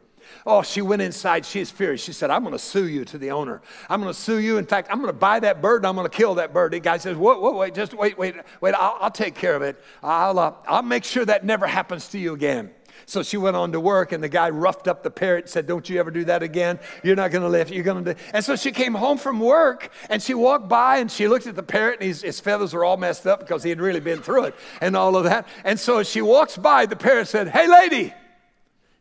Oh, 0.47 0.63
she 0.63 0.83
went 0.83 1.03
inside. 1.03 1.45
She's 1.45 1.71
furious. 1.71 2.03
She 2.03 2.13
said, 2.13 2.31
I'm 2.31 2.43
going 2.43 2.53
to 2.53 2.59
sue 2.59 2.87
you 2.87 3.05
to 3.07 3.19
the 3.19 3.31
owner. 3.31 3.63
I'm 3.89 4.01
going 4.01 4.13
to 4.13 4.19
sue 4.19 4.39
you. 4.39 4.59
In 4.59 4.67
fact, 4.67 4.89
I'm 4.91 4.99
going 4.99 5.13
to 5.13 5.19
buy 5.19 5.41
that 5.41 5.63
bird 5.63 5.79
and 5.79 5.87
I'm 5.87 5.95
going 5.95 6.09
to 6.09 6.15
kill 6.17 6.37
that 6.37 6.53
bird. 6.53 6.73
The 6.73 6.81
guy 6.81 6.99
says, 6.99 7.17
Wait, 7.17 7.41
wait, 7.41 7.55
wait, 7.55 7.75
just 7.75 7.95
wait, 7.95 8.19
wait, 8.19 8.37
wait. 8.61 8.75
I'll, 8.75 8.97
I'll 9.01 9.11
take 9.11 9.35
care 9.35 9.55
of 9.55 9.63
it. 9.63 9.83
I'll, 10.03 10.39
uh, 10.39 10.53
I'll 10.67 10.83
make 10.83 11.05
sure 11.05 11.25
that 11.25 11.45
never 11.45 11.67
happens 11.67 12.09
to 12.09 12.19
you 12.19 12.35
again. 12.35 12.71
So 13.07 13.23
she 13.23 13.37
went 13.37 13.57
on 13.57 13.73
to 13.73 13.81
work, 13.81 14.13
and 14.13 14.23
the 14.23 14.29
guy 14.29 14.51
roughed 14.51 14.89
up 14.89 15.03
the 15.03 15.11
parrot 15.11 15.45
and 15.45 15.51
said, 15.51 15.67
Don't 15.67 15.89
you 15.89 15.99
ever 15.99 16.11
do 16.11 16.25
that 16.25 16.43
again. 16.43 16.79
You're 17.03 17.17
not 17.17 17.31
going 17.31 17.43
to 17.43 17.49
live. 17.49 17.71
You're 17.71 17.85
going 17.85 18.05
to. 18.05 18.17
And 18.33 18.45
so 18.45 18.57
she 18.57 18.73
came 18.73 18.95
home 18.95 19.19
from 19.19 19.41
work, 19.41 19.91
and 20.11 20.23
she 20.23 20.35
walked 20.35 20.69
by, 20.69 20.99
and 20.99 21.11
she 21.11 21.29
looked 21.29 21.47
at 21.47 21.57
the 21.57 21.63
parrot, 21.63 22.01
and 22.01 22.09
his, 22.09 22.23
his 22.23 22.41
feathers 22.41 22.75
were 22.75 22.85
all 22.85 22.97
messed 22.97 23.27
up 23.27 23.41
because 23.41 23.63
he 23.63 23.71
had 23.71 23.81
really 23.81 24.01
been 24.01 24.23
through 24.23 24.45
it 24.45 24.55
and 24.81 24.97
all 24.97 25.17
of 25.17 25.25
that. 25.25 25.47
And 25.65 25.79
so 25.79 26.03
she 26.03 26.23
walks 26.23 26.57
by, 26.57 26.87
the 26.87 26.97
parrot 26.97 27.29
said, 27.29 27.49
Hey, 27.49 27.69
lady. 27.69 28.15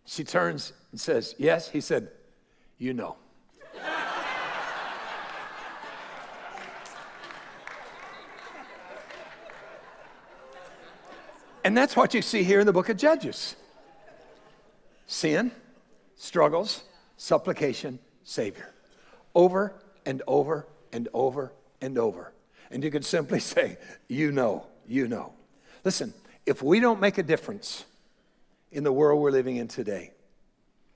She 0.05 0.23
turns 0.23 0.73
and 0.91 0.99
says, 0.99 1.35
Yes. 1.37 1.69
He 1.69 1.81
said, 1.81 2.09
You 2.77 2.93
know. 2.93 3.17
And 11.63 11.75
that's 11.75 11.97
what 11.97 12.13
you 12.13 12.21
see 12.21 12.43
here 12.43 12.61
in 12.61 12.65
the 12.65 12.71
book 12.71 12.87
of 12.87 12.95
Judges 12.95 13.57
sin, 15.07 15.51
struggles, 16.15 16.83
supplication, 17.17 17.97
Savior. 18.23 18.71
Over 19.33 19.73
and 20.05 20.21
over 20.27 20.67
and 20.93 21.09
over 21.13 21.53
and 21.81 21.97
over. 21.97 22.33
And 22.69 22.83
you 22.83 22.91
could 22.91 23.05
simply 23.05 23.39
say, 23.55 23.77
You 24.07 24.31
know, 24.31 24.67
you 24.87 25.07
know. 25.07 25.33
Listen, 25.83 26.13
if 26.45 26.61
we 26.61 26.79
don't 26.79 26.99
make 26.99 27.17
a 27.17 27.23
difference 27.23 27.85
in 28.71 28.83
the 28.83 28.91
world 28.91 29.21
we're 29.21 29.31
living 29.31 29.55
in 29.55 29.67
today, 29.67 30.11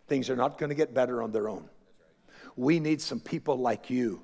things 0.07 0.29
are 0.29 0.35
not 0.35 0.57
going 0.57 0.69
to 0.69 0.75
get 0.75 0.93
better 0.93 1.23
on 1.23 1.31
their 1.31 1.49
own. 1.49 1.67
We 2.55 2.79
need 2.79 3.01
some 3.01 3.19
people 3.19 3.57
like 3.57 3.89
you 3.89 4.21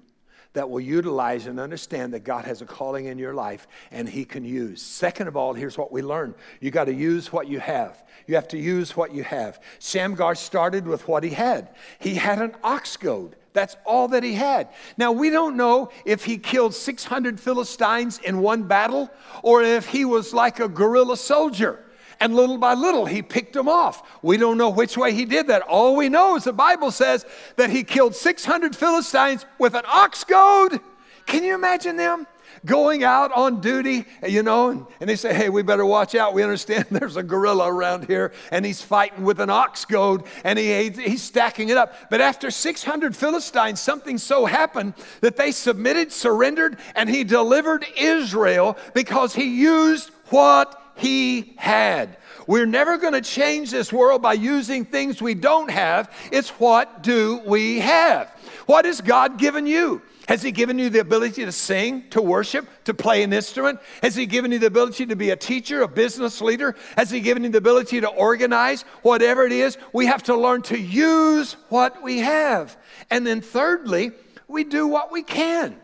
that 0.53 0.69
will 0.69 0.79
utilize 0.79 1.47
and 1.47 1.59
understand 1.59 2.13
that 2.13 2.23
God 2.23 2.45
has 2.45 2.61
a 2.61 2.65
calling 2.65 3.05
in 3.05 3.17
your 3.17 3.33
life 3.33 3.67
and 3.91 4.07
He 4.07 4.25
can 4.25 4.43
use. 4.43 4.81
Second 4.81 5.27
of 5.27 5.37
all, 5.37 5.53
here's 5.53 5.77
what 5.77 5.91
we 5.91 6.01
learn 6.01 6.35
you 6.59 6.71
got 6.71 6.85
to 6.85 6.93
use 6.93 7.31
what 7.31 7.47
you 7.47 7.59
have. 7.59 8.03
You 8.27 8.35
have 8.35 8.47
to 8.49 8.57
use 8.57 8.95
what 8.95 9.13
you 9.13 9.23
have. 9.23 9.61
Shamgar 9.79 10.35
started 10.35 10.85
with 10.85 11.07
what 11.07 11.23
he 11.23 11.29
had, 11.29 11.69
he 11.99 12.15
had 12.15 12.39
an 12.39 12.55
ox 12.63 12.97
goad. 12.97 13.35
That's 13.53 13.75
all 13.87 14.09
that 14.09 14.21
he 14.21 14.33
had. 14.33 14.69
Now, 14.97 15.11
we 15.11 15.31
don't 15.31 15.57
know 15.57 15.89
if 16.05 16.23
he 16.23 16.37
killed 16.37 16.75
600 16.75 17.39
Philistines 17.39 18.19
in 18.19 18.37
one 18.37 18.63
battle 18.63 19.09
or 19.41 19.63
if 19.63 19.87
he 19.87 20.05
was 20.05 20.31
like 20.31 20.59
a 20.59 20.67
guerrilla 20.67 21.17
soldier. 21.17 21.83
And 22.19 22.35
little 22.35 22.57
by 22.57 22.73
little, 22.73 23.05
he 23.05 23.21
picked 23.21 23.53
them 23.53 23.69
off. 23.69 24.01
We 24.21 24.37
don't 24.37 24.57
know 24.57 24.69
which 24.69 24.97
way 24.97 25.13
he 25.13 25.25
did 25.25 25.47
that. 25.47 25.61
All 25.63 25.95
we 25.95 26.09
know 26.09 26.35
is 26.35 26.45
the 26.45 26.53
Bible 26.53 26.91
says 26.91 27.25
that 27.57 27.69
he 27.69 27.83
killed 27.83 28.15
600 28.15 28.75
Philistines 28.75 29.45
with 29.59 29.75
an 29.75 29.83
ox 29.85 30.23
goad. 30.23 30.79
Can 31.27 31.43
you 31.43 31.53
imagine 31.53 31.95
them? 31.95 32.25
Going 32.65 33.03
out 33.03 33.31
on 33.33 33.61
duty, 33.61 34.05
you 34.27 34.41
know, 34.41 34.69
and, 34.69 34.85
and 34.99 35.09
they 35.09 35.15
say, 35.15 35.33
hey, 35.33 35.49
we 35.49 35.61
better 35.61 35.85
watch 35.85 36.15
out. 36.15 36.33
We 36.33 36.41
understand 36.41 36.87
there's 36.91 37.15
a 37.15 37.21
guerrilla 37.21 37.71
around 37.71 38.07
here, 38.07 38.33
and 38.51 38.65
he's 38.65 38.81
fighting 38.81 39.23
with 39.23 39.39
an 39.39 39.49
ox 39.51 39.85
goad, 39.85 40.23
and 40.43 40.57
he, 40.57 40.89
he's 40.89 41.21
stacking 41.21 41.69
it 41.69 41.77
up. 41.77 41.93
But 42.09 42.19
after 42.19 42.49
600 42.49 43.15
Philistines, 43.15 43.79
something 43.79 44.17
so 44.17 44.45
happened 44.45 44.95
that 45.21 45.37
they 45.37 45.51
submitted, 45.51 46.11
surrendered, 46.11 46.77
and 46.95 47.09
he 47.09 47.23
delivered 47.23 47.85
Israel 47.95 48.75
because 48.95 49.35
he 49.35 49.61
used 49.61 50.09
what 50.29 50.81
he 50.97 51.53
had. 51.57 52.17
We're 52.47 52.65
never 52.65 52.97
going 52.97 53.13
to 53.13 53.21
change 53.21 53.71
this 53.71 53.91
world 53.91 54.21
by 54.21 54.33
using 54.33 54.85
things 54.85 55.21
we 55.21 55.33
don't 55.33 55.69
have. 55.69 56.11
It's 56.31 56.49
what 56.51 57.03
do 57.03 57.41
we 57.45 57.79
have? 57.79 58.29
What 58.65 58.85
has 58.85 59.01
God 59.01 59.37
given 59.37 59.67
you? 59.67 60.01
Has 60.27 60.41
He 60.41 60.51
given 60.51 60.77
you 60.77 60.89
the 60.89 60.99
ability 60.99 61.45
to 61.45 61.51
sing, 61.51 62.09
to 62.09 62.21
worship, 62.21 62.67
to 62.83 62.93
play 62.93 63.23
an 63.23 63.31
instrument? 63.31 63.79
Has 64.01 64.15
He 64.15 64.25
given 64.25 64.51
you 64.51 64.59
the 64.59 64.67
ability 64.67 65.05
to 65.05 65.15
be 65.15 65.29
a 65.29 65.35
teacher, 65.35 65.81
a 65.81 65.87
business 65.87 66.41
leader? 66.41 66.75
Has 66.97 67.09
He 67.09 67.21
given 67.21 67.43
you 67.43 67.49
the 67.49 67.59
ability 67.59 68.01
to 68.01 68.07
organize? 68.09 68.81
Whatever 69.03 69.45
it 69.45 69.53
is, 69.53 69.77
we 69.93 70.05
have 70.05 70.23
to 70.23 70.35
learn 70.35 70.63
to 70.63 70.77
use 70.77 71.53
what 71.69 72.03
we 72.03 72.19
have. 72.19 72.77
And 73.09 73.25
then, 73.25 73.39
thirdly, 73.39 74.11
we 74.49 74.65
do 74.65 74.87
what 74.87 75.11
we 75.11 75.23
can. 75.23 75.77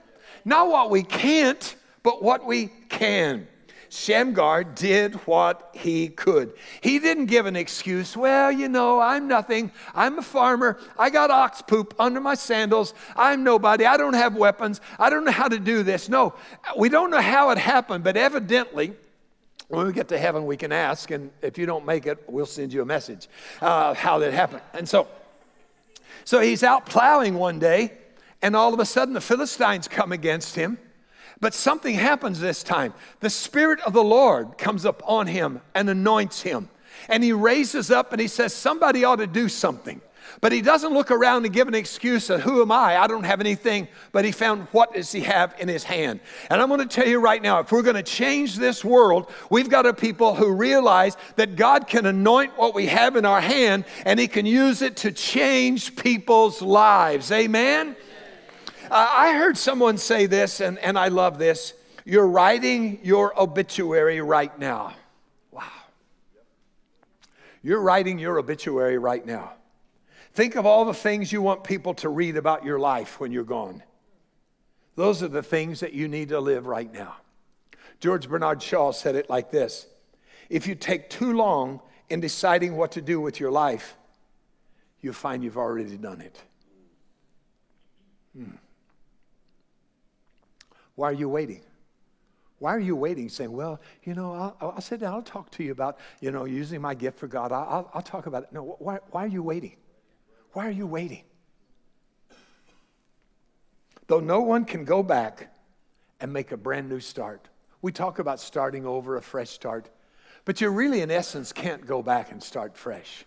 Not 0.43 0.67
what 0.67 0.89
we 0.89 1.03
can't, 1.03 1.75
but 2.03 2.21
what 2.21 2.45
we 2.45 2.69
can. 2.89 3.47
Shamgar 3.93 4.63
did 4.63 5.13
what 5.27 5.69
he 5.73 6.07
could. 6.07 6.53
He 6.81 6.97
didn't 6.97 7.27
give 7.27 7.45
an 7.45 7.55
excuse. 7.55 8.17
Well, 8.17 8.51
you 8.51 8.67
know, 8.67 8.99
I'm 8.99 9.27
nothing. 9.27 9.71
I'm 9.93 10.17
a 10.17 10.23
farmer. 10.23 10.79
I 10.97 11.11
got 11.11 11.29
ox 11.29 11.61
poop 11.61 11.93
under 11.99 12.19
my 12.19 12.33
sandals. 12.33 12.95
I'm 13.15 13.43
nobody. 13.43 13.85
I 13.85 13.97
don't 13.97 14.15
have 14.15 14.35
weapons. 14.35 14.81
I 14.97 15.11
don't 15.11 15.23
know 15.25 15.31
how 15.31 15.47
to 15.47 15.59
do 15.59 15.83
this. 15.83 16.09
No, 16.09 16.33
we 16.75 16.89
don't 16.89 17.11
know 17.11 17.21
how 17.21 17.51
it 17.51 17.59
happened, 17.59 18.03
but 18.03 18.17
evidently, 18.17 18.93
when 19.67 19.85
we 19.85 19.93
get 19.93 20.07
to 20.07 20.17
heaven, 20.17 20.47
we 20.47 20.57
can 20.57 20.71
ask, 20.71 21.11
and 21.11 21.29
if 21.43 21.59
you 21.59 21.67
don't 21.67 21.85
make 21.85 22.07
it, 22.07 22.23
we'll 22.27 22.47
send 22.47 22.73
you 22.73 22.81
a 22.81 22.85
message 22.85 23.29
uh, 23.61 23.93
how 23.93 24.17
that 24.19 24.33
happened. 24.33 24.63
And 24.73 24.89
so, 24.89 25.07
so 26.25 26.39
he's 26.39 26.63
out 26.63 26.87
plowing 26.87 27.35
one 27.35 27.59
day, 27.59 27.93
and 28.41 28.55
all 28.55 28.73
of 28.73 28.79
a 28.79 28.85
sudden 28.85 29.13
the 29.13 29.21
Philistines 29.21 29.87
come 29.87 30.11
against 30.11 30.55
him. 30.55 30.79
But 31.43 31.53
something 31.53 31.95
happens 31.95 32.39
this 32.39 32.63
time. 32.63 32.93
The 33.19 33.29
Spirit 33.29 33.81
of 33.81 33.91
the 33.91 34.01
Lord 34.01 34.57
comes 34.57 34.85
up 34.85 35.03
on 35.05 35.27
him 35.27 35.59
and 35.75 35.89
anoints 35.89 36.41
him. 36.41 36.69
And 37.09 37.21
he 37.21 37.33
raises 37.33 37.91
up 37.91 38.13
and 38.13 38.21
he 38.21 38.29
says, 38.29 38.53
Somebody 38.53 39.03
ought 39.03 39.17
to 39.17 39.27
do 39.27 39.49
something. 39.49 39.99
But 40.39 40.53
he 40.53 40.61
doesn't 40.61 40.93
look 40.93 41.11
around 41.11 41.43
and 41.43 41.53
give 41.53 41.67
an 41.67 41.75
excuse 41.75 42.29
of 42.29 42.39
who 42.39 42.61
am 42.61 42.71
I? 42.71 42.97
I 42.97 43.07
don't 43.07 43.25
have 43.25 43.41
anything. 43.41 43.89
But 44.13 44.23
he 44.23 44.31
found 44.31 44.69
what 44.71 44.93
does 44.93 45.11
he 45.11 45.19
have 45.19 45.53
in 45.59 45.67
his 45.67 45.83
hand. 45.83 46.21
And 46.49 46.61
I'm 46.61 46.69
going 46.69 46.79
to 46.79 46.85
tell 46.85 47.05
you 47.05 47.19
right 47.19 47.41
now, 47.41 47.59
if 47.59 47.73
we're 47.73 47.81
going 47.81 47.97
to 47.97 48.03
change 48.03 48.55
this 48.55 48.85
world, 48.85 49.29
we've 49.49 49.69
got 49.69 49.85
a 49.85 49.93
people 49.93 50.35
who 50.35 50.53
realize 50.53 51.17
that 51.35 51.57
God 51.57 51.87
can 51.87 52.05
anoint 52.05 52.57
what 52.57 52.73
we 52.73 52.85
have 52.85 53.17
in 53.17 53.25
our 53.25 53.41
hand 53.41 53.83
and 54.05 54.17
he 54.17 54.29
can 54.29 54.45
use 54.45 54.81
it 54.81 54.95
to 54.97 55.11
change 55.11 55.97
people's 55.97 56.61
lives. 56.61 57.33
Amen. 57.33 57.97
Uh, 58.89 59.09
I 59.11 59.33
heard 59.33 59.57
someone 59.57 59.97
say 59.97 60.25
this, 60.25 60.59
and, 60.59 60.77
and 60.79 60.97
I 60.97 61.07
love 61.07 61.37
this. 61.37 61.73
You're 62.05 62.27
writing 62.27 62.99
your 63.03 63.39
obituary 63.39 64.21
right 64.21 64.57
now. 64.59 64.93
Wow. 65.51 65.63
You're 67.61 67.81
writing 67.81 68.19
your 68.19 68.39
obituary 68.39 68.97
right 68.97 69.25
now. 69.25 69.53
Think 70.33 70.55
of 70.55 70.65
all 70.65 70.85
the 70.85 70.93
things 70.93 71.31
you 71.31 71.41
want 71.41 71.63
people 71.63 71.93
to 71.95 72.09
read 72.09 72.37
about 72.37 72.65
your 72.65 72.79
life 72.79 73.19
when 73.19 73.31
you're 73.31 73.43
gone. 73.43 73.83
Those 74.95 75.23
are 75.23 75.27
the 75.27 75.43
things 75.43 75.79
that 75.79 75.93
you 75.93 76.07
need 76.07 76.29
to 76.29 76.39
live 76.39 76.65
right 76.65 76.91
now. 76.91 77.17
George 77.99 78.27
Bernard 78.27 78.61
Shaw 78.61 78.91
said 78.91 79.15
it 79.15 79.29
like 79.29 79.51
this 79.51 79.87
If 80.49 80.67
you 80.67 80.75
take 80.75 81.09
too 81.09 81.33
long 81.33 81.81
in 82.09 82.19
deciding 82.19 82.75
what 82.75 82.91
to 82.93 83.01
do 83.01 83.21
with 83.21 83.39
your 83.39 83.51
life, 83.51 83.95
you 85.01 85.13
find 85.13 85.43
you've 85.43 85.57
already 85.57 85.97
done 85.97 86.21
it. 86.21 86.41
Hmm. 88.35 88.55
Why 90.95 91.09
are 91.09 91.13
you 91.13 91.29
waiting? 91.29 91.61
Why 92.59 92.75
are 92.75 92.79
you 92.79 92.95
waiting? 92.95 93.27
Saying, 93.29 93.51
well, 93.51 93.81
you 94.03 94.13
know, 94.13 94.33
I'll, 94.33 94.57
I'll 94.61 94.81
sit 94.81 95.01
down, 95.01 95.13
I'll 95.13 95.21
talk 95.21 95.51
to 95.51 95.63
you 95.63 95.71
about, 95.71 95.97
you 96.21 96.31
know, 96.31 96.45
using 96.45 96.81
my 96.81 96.93
gift 96.93 97.19
for 97.19 97.27
God. 97.27 97.51
I'll, 97.51 97.89
I'll 97.93 98.01
talk 98.01 98.25
about 98.25 98.43
it. 98.43 98.53
No, 98.53 98.77
why, 98.79 98.99
why 99.11 99.25
are 99.25 99.27
you 99.27 99.43
waiting? 99.43 99.75
Why 100.53 100.67
are 100.67 100.71
you 100.71 100.87
waiting? 100.87 101.23
Though 104.07 104.19
no 104.19 104.41
one 104.41 104.65
can 104.65 104.85
go 104.85 105.01
back 105.01 105.53
and 106.19 106.31
make 106.31 106.51
a 106.51 106.57
brand 106.57 106.89
new 106.89 106.99
start. 106.99 107.49
We 107.81 107.91
talk 107.91 108.19
about 108.19 108.39
starting 108.39 108.85
over, 108.85 109.17
a 109.17 109.21
fresh 109.21 109.49
start, 109.49 109.89
but 110.45 110.61
you 110.61 110.69
really, 110.69 111.01
in 111.01 111.11
essence, 111.11 111.51
can't 111.51 111.85
go 111.85 112.01
back 112.01 112.31
and 112.31 112.41
start 112.41 112.77
fresh. 112.77 113.25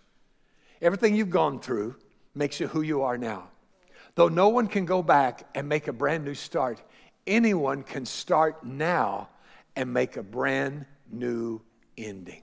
Everything 0.80 1.14
you've 1.14 1.30
gone 1.30 1.60
through 1.60 1.96
makes 2.34 2.60
you 2.60 2.68
who 2.68 2.82
you 2.82 3.02
are 3.02 3.18
now. 3.18 3.48
Though 4.14 4.28
no 4.28 4.48
one 4.48 4.66
can 4.66 4.86
go 4.86 5.02
back 5.02 5.46
and 5.54 5.68
make 5.68 5.88
a 5.88 5.92
brand 5.92 6.24
new 6.24 6.34
start, 6.34 6.82
anyone 7.26 7.82
can 7.82 8.06
start 8.06 8.64
now 8.64 9.28
and 9.74 9.92
make 9.92 10.16
a 10.16 10.22
brand 10.22 10.86
new 11.10 11.60
ending. 11.98 12.42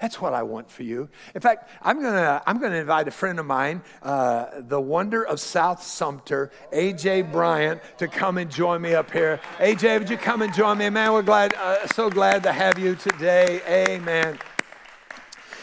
That's 0.00 0.20
what 0.20 0.34
I 0.34 0.42
want 0.42 0.70
for 0.70 0.82
you. 0.82 1.08
In 1.34 1.40
fact, 1.40 1.70
I'm 1.80 2.02
gonna 2.02 2.42
I'm 2.46 2.58
gonna 2.58 2.76
invite 2.76 3.08
a 3.08 3.10
friend 3.10 3.38
of 3.38 3.46
mine, 3.46 3.82
uh, 4.02 4.46
the 4.58 4.80
wonder 4.80 5.24
of 5.24 5.40
South 5.40 5.82
Sumter, 5.82 6.50
AJ 6.72 7.32
Bryant, 7.32 7.80
to 7.98 8.08
come 8.08 8.38
and 8.38 8.50
join 8.50 8.82
me 8.82 8.94
up 8.94 9.10
here. 9.10 9.40
AJ, 9.58 10.00
would 10.00 10.10
you 10.10 10.18
come 10.18 10.42
and 10.42 10.52
join 10.52 10.78
me, 10.78 10.90
man? 10.90 11.12
We're 11.12 11.22
glad, 11.22 11.54
uh, 11.54 11.86
so 11.88 12.10
glad 12.10 12.42
to 12.42 12.52
have 12.52 12.78
you 12.78 12.96
today. 12.96 13.62
Amen. 13.66 14.38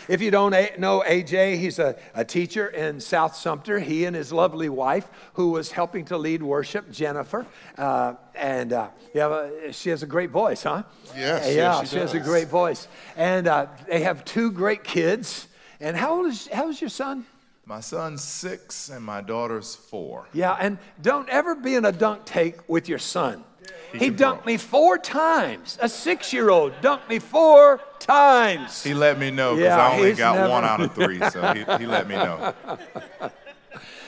If 0.08 0.22
you 0.22 0.32
don't 0.32 0.56
know 0.80 1.04
AJ, 1.06 1.58
he's 1.58 1.80
a, 1.80 1.96
a 2.14 2.26
teacher 2.26 2.68
in 2.68 3.00
South 3.00 3.36
Sumter. 3.36 3.80
He 3.80 4.06
and 4.06 4.16
his 4.16 4.32
lovely 4.32 4.70
wife, 4.70 5.10
who 5.34 5.52
was 5.52 5.72
helping 5.72 6.06
to 6.06 6.18
lead 6.18 6.42
worship, 6.44 6.92
Jennifer, 6.92 7.46
uh, 7.78 8.16
and 8.36 8.74
uh, 8.74 8.90
a, 9.16 9.72
she 9.72 9.90
has 9.90 10.04
a 10.04 10.08
great 10.08 10.30
voice, 10.30 10.64
huh? 10.64 10.84
Yes, 11.16 11.48
yeah, 11.48 11.54
yes, 11.54 11.82
she, 11.82 11.96
she 11.96 12.00
has 12.00 12.14
a 12.14 12.20
great 12.20 12.48
voice. 12.48 12.88
And 13.16 13.48
uh, 13.48 13.68
they 13.88 14.02
have 14.02 14.26
two 14.26 14.52
great 14.52 14.84
kids. 14.84 15.48
And 15.80 15.98
how 15.98 16.18
old 16.18 16.28
is 16.28 16.48
how 16.48 16.70
is 16.70 16.80
your 16.80 16.90
son? 16.90 17.26
My 17.72 17.80
son's 17.80 18.22
six 18.22 18.90
and 18.90 19.02
my 19.02 19.22
daughter's 19.22 19.76
four. 19.76 20.28
Yeah, 20.34 20.58
and 20.60 20.78
don't 21.02 21.30
ever 21.30 21.56
be 21.56 21.76
in 21.76 21.86
a 21.86 21.94
dunk 21.94 22.26
take 22.26 22.68
with 22.68 22.90
your 22.90 22.98
son. 22.98 23.46
He, 23.94 24.00
he 24.00 24.12
dunked 24.12 24.46
me 24.46 24.58
four 24.58 24.98
times. 24.98 25.78
A 25.82 25.88
six 25.88 26.34
year 26.34 26.50
old 26.50 26.74
dunked 26.82 27.08
me 27.08 27.20
four 27.20 27.80
times. 27.98 28.84
He 28.84 28.94
let 28.94 29.18
me 29.18 29.32
know 29.32 29.56
because 29.56 29.70
yeah, 29.70 29.88
I 29.88 29.96
only 29.96 30.12
got 30.12 30.36
never... 30.36 30.50
one 30.50 30.66
out 30.66 30.82
of 30.82 30.94
three, 30.94 31.22
so 31.30 31.54
he, 31.54 31.60
he 31.80 31.86
let 31.86 32.10
me 32.10 32.16
know. 32.16 32.54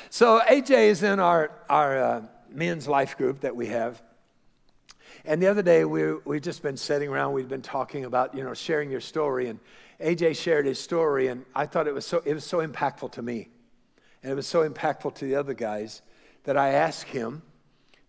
So 0.10 0.41
AJ 0.41 0.89
is 0.89 1.02
in 1.02 1.21
our, 1.21 1.49
our 1.69 1.97
uh, 2.04 2.21
men's 2.49 2.86
life 2.86 3.17
group 3.17 3.39
that 3.39 3.56
we 3.56 3.67
have. 3.67 4.02
And 5.23 5.41
the 5.41 5.47
other 5.47 5.62
day, 5.62 5.86
we, 5.86 6.15
we've 6.26 6.41
just 6.41 6.63
been 6.63 6.76
sitting 6.76 7.08
around, 7.08 7.32
we've 7.32 7.47
been 7.47 7.62
talking 7.62 8.04
about, 8.04 8.36
you 8.36 8.43
know, 8.43 8.54
sharing 8.54 8.91
your 8.91 8.99
story. 8.99 9.47
And 9.47 9.62
AJ 9.99 10.36
shared 10.38 10.65
his 10.65 10.79
story, 10.79 11.27
and 11.27 11.45
I 11.56 11.65
thought 11.65 11.88
it 11.88 11.93
was 11.93 12.06
so, 12.06 12.21
it 12.25 12.34
was 12.34 12.43
so 12.43 12.65
impactful 12.65 13.12
to 13.13 13.21
me. 13.21 13.49
And 14.21 14.32
it 14.32 14.36
was 14.36 14.47
so 14.47 14.67
impactful 14.67 15.15
to 15.15 15.25
the 15.25 15.36
other 15.36 15.53
guys 15.53 16.01
that 16.43 16.58
I 16.58 16.69
asked 16.69 17.08
him 17.08 17.41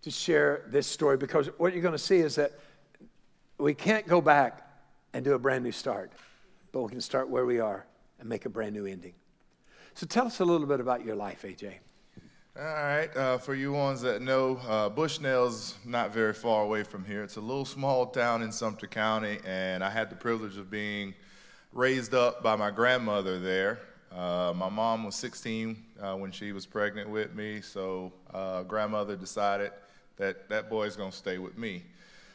to 0.03 0.11
share 0.11 0.65
this 0.69 0.87
story 0.87 1.17
because 1.17 1.47
what 1.59 1.73
you're 1.73 1.83
going 1.83 1.93
to 1.93 1.99
see 1.99 2.19
is 2.19 2.35
that 2.37 2.53
we 3.59 3.75
can't 3.75 4.07
go 4.07 4.21
back 4.21 4.69
and 5.13 5.25
do 5.25 5.35
a 5.35 5.39
brand 5.39 5.65
new 5.65 5.73
start, 5.73 6.13
but 6.73 6.83
we 6.83 6.91
can 6.91 7.01
start 7.01 7.29
where 7.29 7.47
we 7.47 7.61
are 7.61 7.87
and 8.21 8.29
make 8.29 8.45
a 8.45 8.49
brand 8.49 8.75
new 8.75 8.87
ending. 8.87 9.15
So 9.95 10.07
tell 10.07 10.27
us 10.27 10.41
a 10.41 10.45
little 10.45 10.67
bit 10.67 10.81
about 10.81 11.05
your 11.05 11.17
life, 11.17 11.43
AJ. 11.43 11.75
All 12.57 12.63
right, 12.65 13.17
uh, 13.17 13.39
for 13.39 13.55
you 13.55 13.73
ones 13.73 14.01
that 14.03 14.23
know, 14.23 14.61
uh, 14.69 14.89
Bushnell's 14.89 15.77
not 15.85 16.13
very 16.13 16.33
far 16.33 16.63
away 16.63 16.85
from 16.85 17.05
here. 17.05 17.25
It's 17.25 17.37
a 17.37 17.41
little 17.41 17.65
small 17.65 18.07
town 18.07 18.43
in 18.43 18.53
Sumter 18.53 18.87
County, 18.87 19.39
and 19.45 19.83
I 19.83 19.91
had 19.91 20.09
the 20.09 20.15
privilege 20.15 20.57
of 20.57 20.71
being 20.71 21.15
raised 21.75 22.15
up 22.15 22.41
by 22.41 22.55
my 22.55 22.71
grandmother 22.71 23.41
there. 23.41 23.81
Uh, 24.13 24.53
my 24.55 24.69
mom 24.69 25.03
was 25.03 25.17
16 25.17 25.77
uh, 26.01 26.15
when 26.15 26.31
she 26.31 26.53
was 26.53 26.67
pregnant 26.67 27.11
with 27.11 27.35
me, 27.35 27.61
so 27.61 28.13
uh, 28.33 28.63
grandmother 28.63 29.17
decided 29.17 29.73
that 30.17 30.49
that 30.49 30.71
boy's 30.71 30.95
gonna 30.95 31.11
stay 31.11 31.39
with 31.39 31.59
me. 31.59 31.83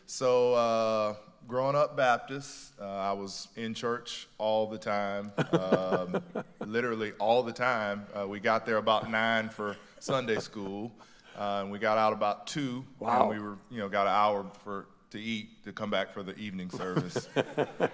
So 0.07 0.55
uh, 0.55 1.15
growing 1.47 1.77
up 1.77 1.95
Baptist, 1.95 2.73
uh, 2.81 2.85
I 2.85 3.13
was 3.13 3.47
in 3.55 3.73
church 3.73 4.27
all 4.37 4.67
the 4.67 4.77
time, 4.77 5.31
um, 5.53 6.21
literally 6.65 7.13
all 7.13 7.41
the 7.41 7.53
time. 7.53 8.07
Uh, 8.13 8.27
we 8.27 8.41
got 8.41 8.65
there 8.65 8.77
about 8.77 9.09
nine 9.09 9.47
for 9.47 9.77
Sunday 9.99 10.39
school, 10.39 10.91
uh, 11.37 11.61
and 11.61 11.71
we 11.71 11.79
got 11.79 11.97
out 11.97 12.11
about 12.11 12.45
two. 12.45 12.83
Wow. 12.99 13.21
And 13.21 13.29
we 13.29 13.41
were, 13.41 13.57
you 13.71 13.77
know, 13.77 13.87
got 13.87 14.05
an 14.05 14.13
hour 14.13 14.45
for 14.65 14.87
to 15.11 15.19
eat 15.19 15.63
to 15.63 15.71
come 15.71 15.89
back 15.89 16.13
for 16.13 16.23
the 16.23 16.35
evening 16.37 16.69
service. 16.69 17.27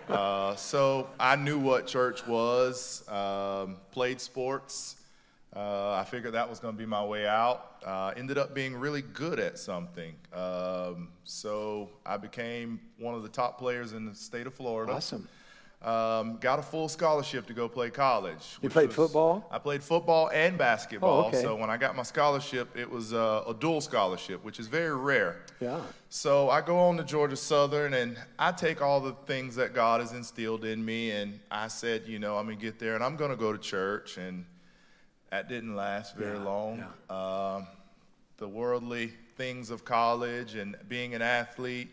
Uh, 0.07 0.55
so 0.55 1.09
I 1.19 1.35
knew 1.35 1.59
what 1.59 1.87
church 1.87 2.25
was. 2.25 3.03
Um, 3.09 3.77
played 3.91 4.21
sports. 4.21 4.95
Uh, 5.53 5.93
I 5.93 6.03
figured 6.03 6.33
that 6.33 6.49
was 6.49 6.59
going 6.59 6.73
to 6.73 6.77
be 6.77 6.85
my 6.85 7.03
way 7.03 7.27
out. 7.27 7.77
Uh, 7.85 8.13
ended 8.15 8.37
up 8.37 8.53
being 8.53 8.75
really 8.75 9.01
good 9.01 9.39
at 9.39 9.57
something. 9.57 10.13
Um, 10.33 11.09
so 11.23 11.89
I 12.05 12.17
became 12.17 12.79
one 12.97 13.13
of 13.15 13.23
the 13.23 13.29
top 13.29 13.57
players 13.57 13.93
in 13.93 14.05
the 14.05 14.15
state 14.15 14.47
of 14.47 14.53
Florida. 14.53 14.93
Awesome. 14.93 15.27
Um, 15.85 16.37
got 16.37 16.57
a 16.57 16.63
full 16.63 16.89
scholarship 16.89 17.45
to 17.45 17.53
go 17.53 17.69
play 17.69 17.91
college. 17.91 18.57
You 18.59 18.69
played 18.71 18.87
was, 18.87 18.95
football? 18.95 19.47
I 19.51 19.59
played 19.59 19.83
football 19.83 20.31
and 20.33 20.57
basketball. 20.57 21.25
Oh, 21.25 21.27
okay. 21.27 21.43
So 21.43 21.55
when 21.55 21.69
I 21.69 21.77
got 21.77 21.95
my 21.95 22.01
scholarship, 22.01 22.75
it 22.75 22.89
was 22.89 23.13
uh, 23.13 23.43
a 23.47 23.53
dual 23.53 23.81
scholarship, 23.81 24.43
which 24.43 24.59
is 24.59 24.65
very 24.65 24.95
rare. 24.95 25.43
Yeah. 25.59 25.79
So 26.09 26.49
I 26.49 26.61
go 26.61 26.79
on 26.79 26.97
to 26.97 27.03
Georgia 27.03 27.35
Southern, 27.35 27.93
and 27.93 28.17
I 28.39 28.51
take 28.51 28.81
all 28.81 28.99
the 28.99 29.13
things 29.27 29.55
that 29.57 29.75
God 29.75 30.01
has 30.01 30.11
instilled 30.11 30.65
in 30.65 30.83
me, 30.83 31.11
and 31.11 31.39
I 31.51 31.67
said, 31.67 32.07
you 32.07 32.17
know, 32.17 32.35
I'm 32.35 32.45
gonna 32.45 32.55
get 32.55 32.79
there, 32.79 32.95
and 32.95 33.03
I'm 33.03 33.15
gonna 33.15 33.35
go 33.35 33.53
to 33.53 33.59
church, 33.59 34.17
and 34.17 34.43
that 35.29 35.49
didn't 35.49 35.75
last 35.75 36.15
very 36.15 36.37
yeah, 36.37 36.43
long. 36.43 36.83
Yeah. 37.09 37.55
Um, 37.55 37.67
the 38.37 38.47
worldly 38.47 39.13
things 39.37 39.69
of 39.69 39.85
college 39.85 40.55
and 40.55 40.75
being 40.89 41.13
an 41.13 41.21
athlete, 41.21 41.89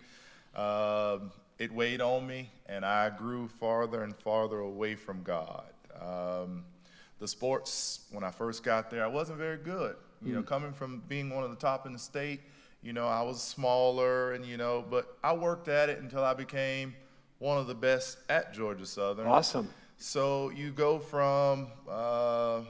uh, 0.55 1.19
it 1.63 1.73
weighed 1.73 2.01
on 2.01 2.27
me, 2.27 2.51
and 2.67 2.85
I 2.85 3.09
grew 3.11 3.47
farther 3.47 4.03
and 4.03 4.17
farther 4.17 4.59
away 4.59 4.97
from 4.97 5.23
God. 5.23 5.71
Um, 6.01 6.65
the 7.21 7.29
sports, 7.29 8.01
when 8.11 8.25
I 8.25 8.33
first 8.33 8.65
got 8.65 8.91
there, 8.91 9.05
I 9.05 9.07
wasn't 9.07 9.39
very 9.39 9.59
good. 9.59 9.95
You 10.25 10.35
know, 10.35 10.43
coming 10.43 10.73
from 10.73 11.03
being 11.09 11.31
one 11.31 11.43
of 11.43 11.51
the 11.51 11.57
top 11.57 11.85
in 11.85 11.93
the 11.93 11.99
state, 11.99 12.41
you 12.81 12.93
know, 12.93 13.07
I 13.07 13.23
was 13.23 13.43
smaller, 13.43 14.33
and 14.35 14.45
you 14.45 14.57
know, 14.57 14.85
but 14.89 15.17
I 15.23 15.33
worked 15.33 15.69
at 15.69 15.89
it 15.89 16.01
until 16.01 16.25
I 16.25 16.35
became 16.35 16.95
one 17.39 17.59
of 17.59 17.67
the 17.67 17.75
best 17.75 18.19
at 18.29 18.55
Georgia 18.55 18.87
Southern. 18.87 19.27
Awesome. 19.27 19.69
So 19.99 20.51
you 20.51 20.71
go 20.71 20.99
from 21.01 21.69
uh, 21.89 22.61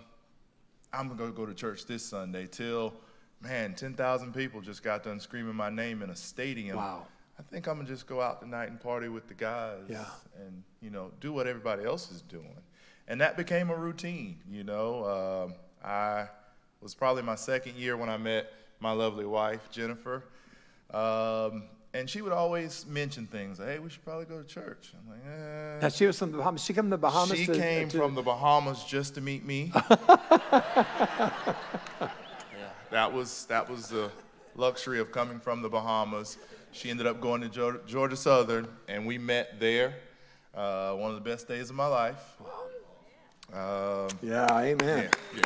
I'm 0.93 1.09
gonna 1.17 1.31
go 1.31 1.47
to 1.47 1.55
church 1.55 1.87
this 1.87 2.03
Sunday 2.05 2.47
till 2.47 2.95
man, 3.43 3.75
ten 3.75 3.95
thousand 3.95 4.35
people 4.35 4.61
just 4.61 4.83
got 4.83 5.03
done 5.03 5.21
screaming 5.21 5.55
my 5.55 5.71
name 5.71 6.03
in 6.03 6.11
a 6.11 6.17
stadium. 6.17 6.77
Wow. 6.77 7.07
I 7.39 7.43
think 7.43 7.67
I'm 7.67 7.77
gonna 7.77 7.89
just 7.89 8.07
go 8.07 8.21
out 8.21 8.41
tonight 8.41 8.71
and 8.71 8.81
party 8.81 9.09
with 9.09 9.29
the 9.29 9.35
guys. 9.35 9.83
Yeah. 9.89 10.05
And 10.37 10.63
you 10.81 10.91
know, 10.91 11.11
do 11.21 11.33
what 11.33 11.47
everybody 11.47 11.85
else 11.85 12.11
is 12.11 12.23
doing, 12.23 12.57
and 13.09 13.21
that 13.21 13.37
became 13.37 13.71
a 13.71 13.77
routine. 13.77 14.39
You 14.51 14.65
know, 14.65 15.47
um, 15.49 15.55
I 15.85 16.29
was 16.81 16.95
probably 16.95 17.23
my 17.23 17.37
second 17.37 17.77
year 17.77 17.97
when 17.97 18.09
I 18.09 18.17
met 18.17 18.53
my 18.81 18.93
lovely 18.93 19.27
wife 19.27 19.71
Jennifer. 19.71 20.25
Um, 20.93 21.65
and 21.95 22.09
she 22.09 22.23
would 22.23 22.33
always 22.33 22.87
mention 22.87 23.27
things. 23.27 23.59
Hey, 23.59 23.79
we 23.79 23.91
should 23.91 24.05
probably 24.05 24.25
go 24.25 24.41
to 24.41 24.47
church. 24.47 24.93
I'm 24.95 25.11
like, 25.11 25.21
eh. 25.27 25.79
Now 25.83 25.89
she 25.89 26.07
was 26.07 26.19
from 26.19 26.33
the 26.33 26.39
Bahamas. 26.39 26.63
She 26.63 26.73
came 26.73 26.85
to 26.85 26.91
the 26.91 26.99
Bahamas. 26.99 27.39
She 27.39 27.47
to, 27.47 27.55
came 27.55 27.89
to- 27.89 27.97
from 27.99 28.15
the 28.15 28.23
Bahamas 28.23 28.85
just 28.85 29.15
to 29.17 29.21
meet 29.21 29.45
me. 29.45 29.71
yeah. 29.75 31.45
that 32.91 33.13
was 33.13 33.45
that 33.47 33.69
was 33.69 33.89
the 33.89 34.11
luxury 34.55 35.01
of 35.01 35.13
coming 35.13 35.39
from 35.39 35.63
the 35.63 35.69
Bahamas. 35.69 36.39
She 36.73 36.91
ended 36.91 37.07
up 37.07 37.21
going 37.21 37.43
to 37.49 37.79
Georgia 37.87 38.17
Southern, 38.17 38.67
and 38.89 39.07
we 39.07 39.19
met 39.19 39.61
there. 39.61 39.95
Uh, 40.55 40.95
one 40.95 41.11
of 41.11 41.17
the 41.17 41.23
best 41.23 41.49
days 41.49 41.71
of 41.71 41.77
my 41.77 41.87
life. 41.87 42.23
Um, 43.53 44.09
Yeah, 44.23 44.59
amen. 44.59 45.11
yeah, 45.35 45.43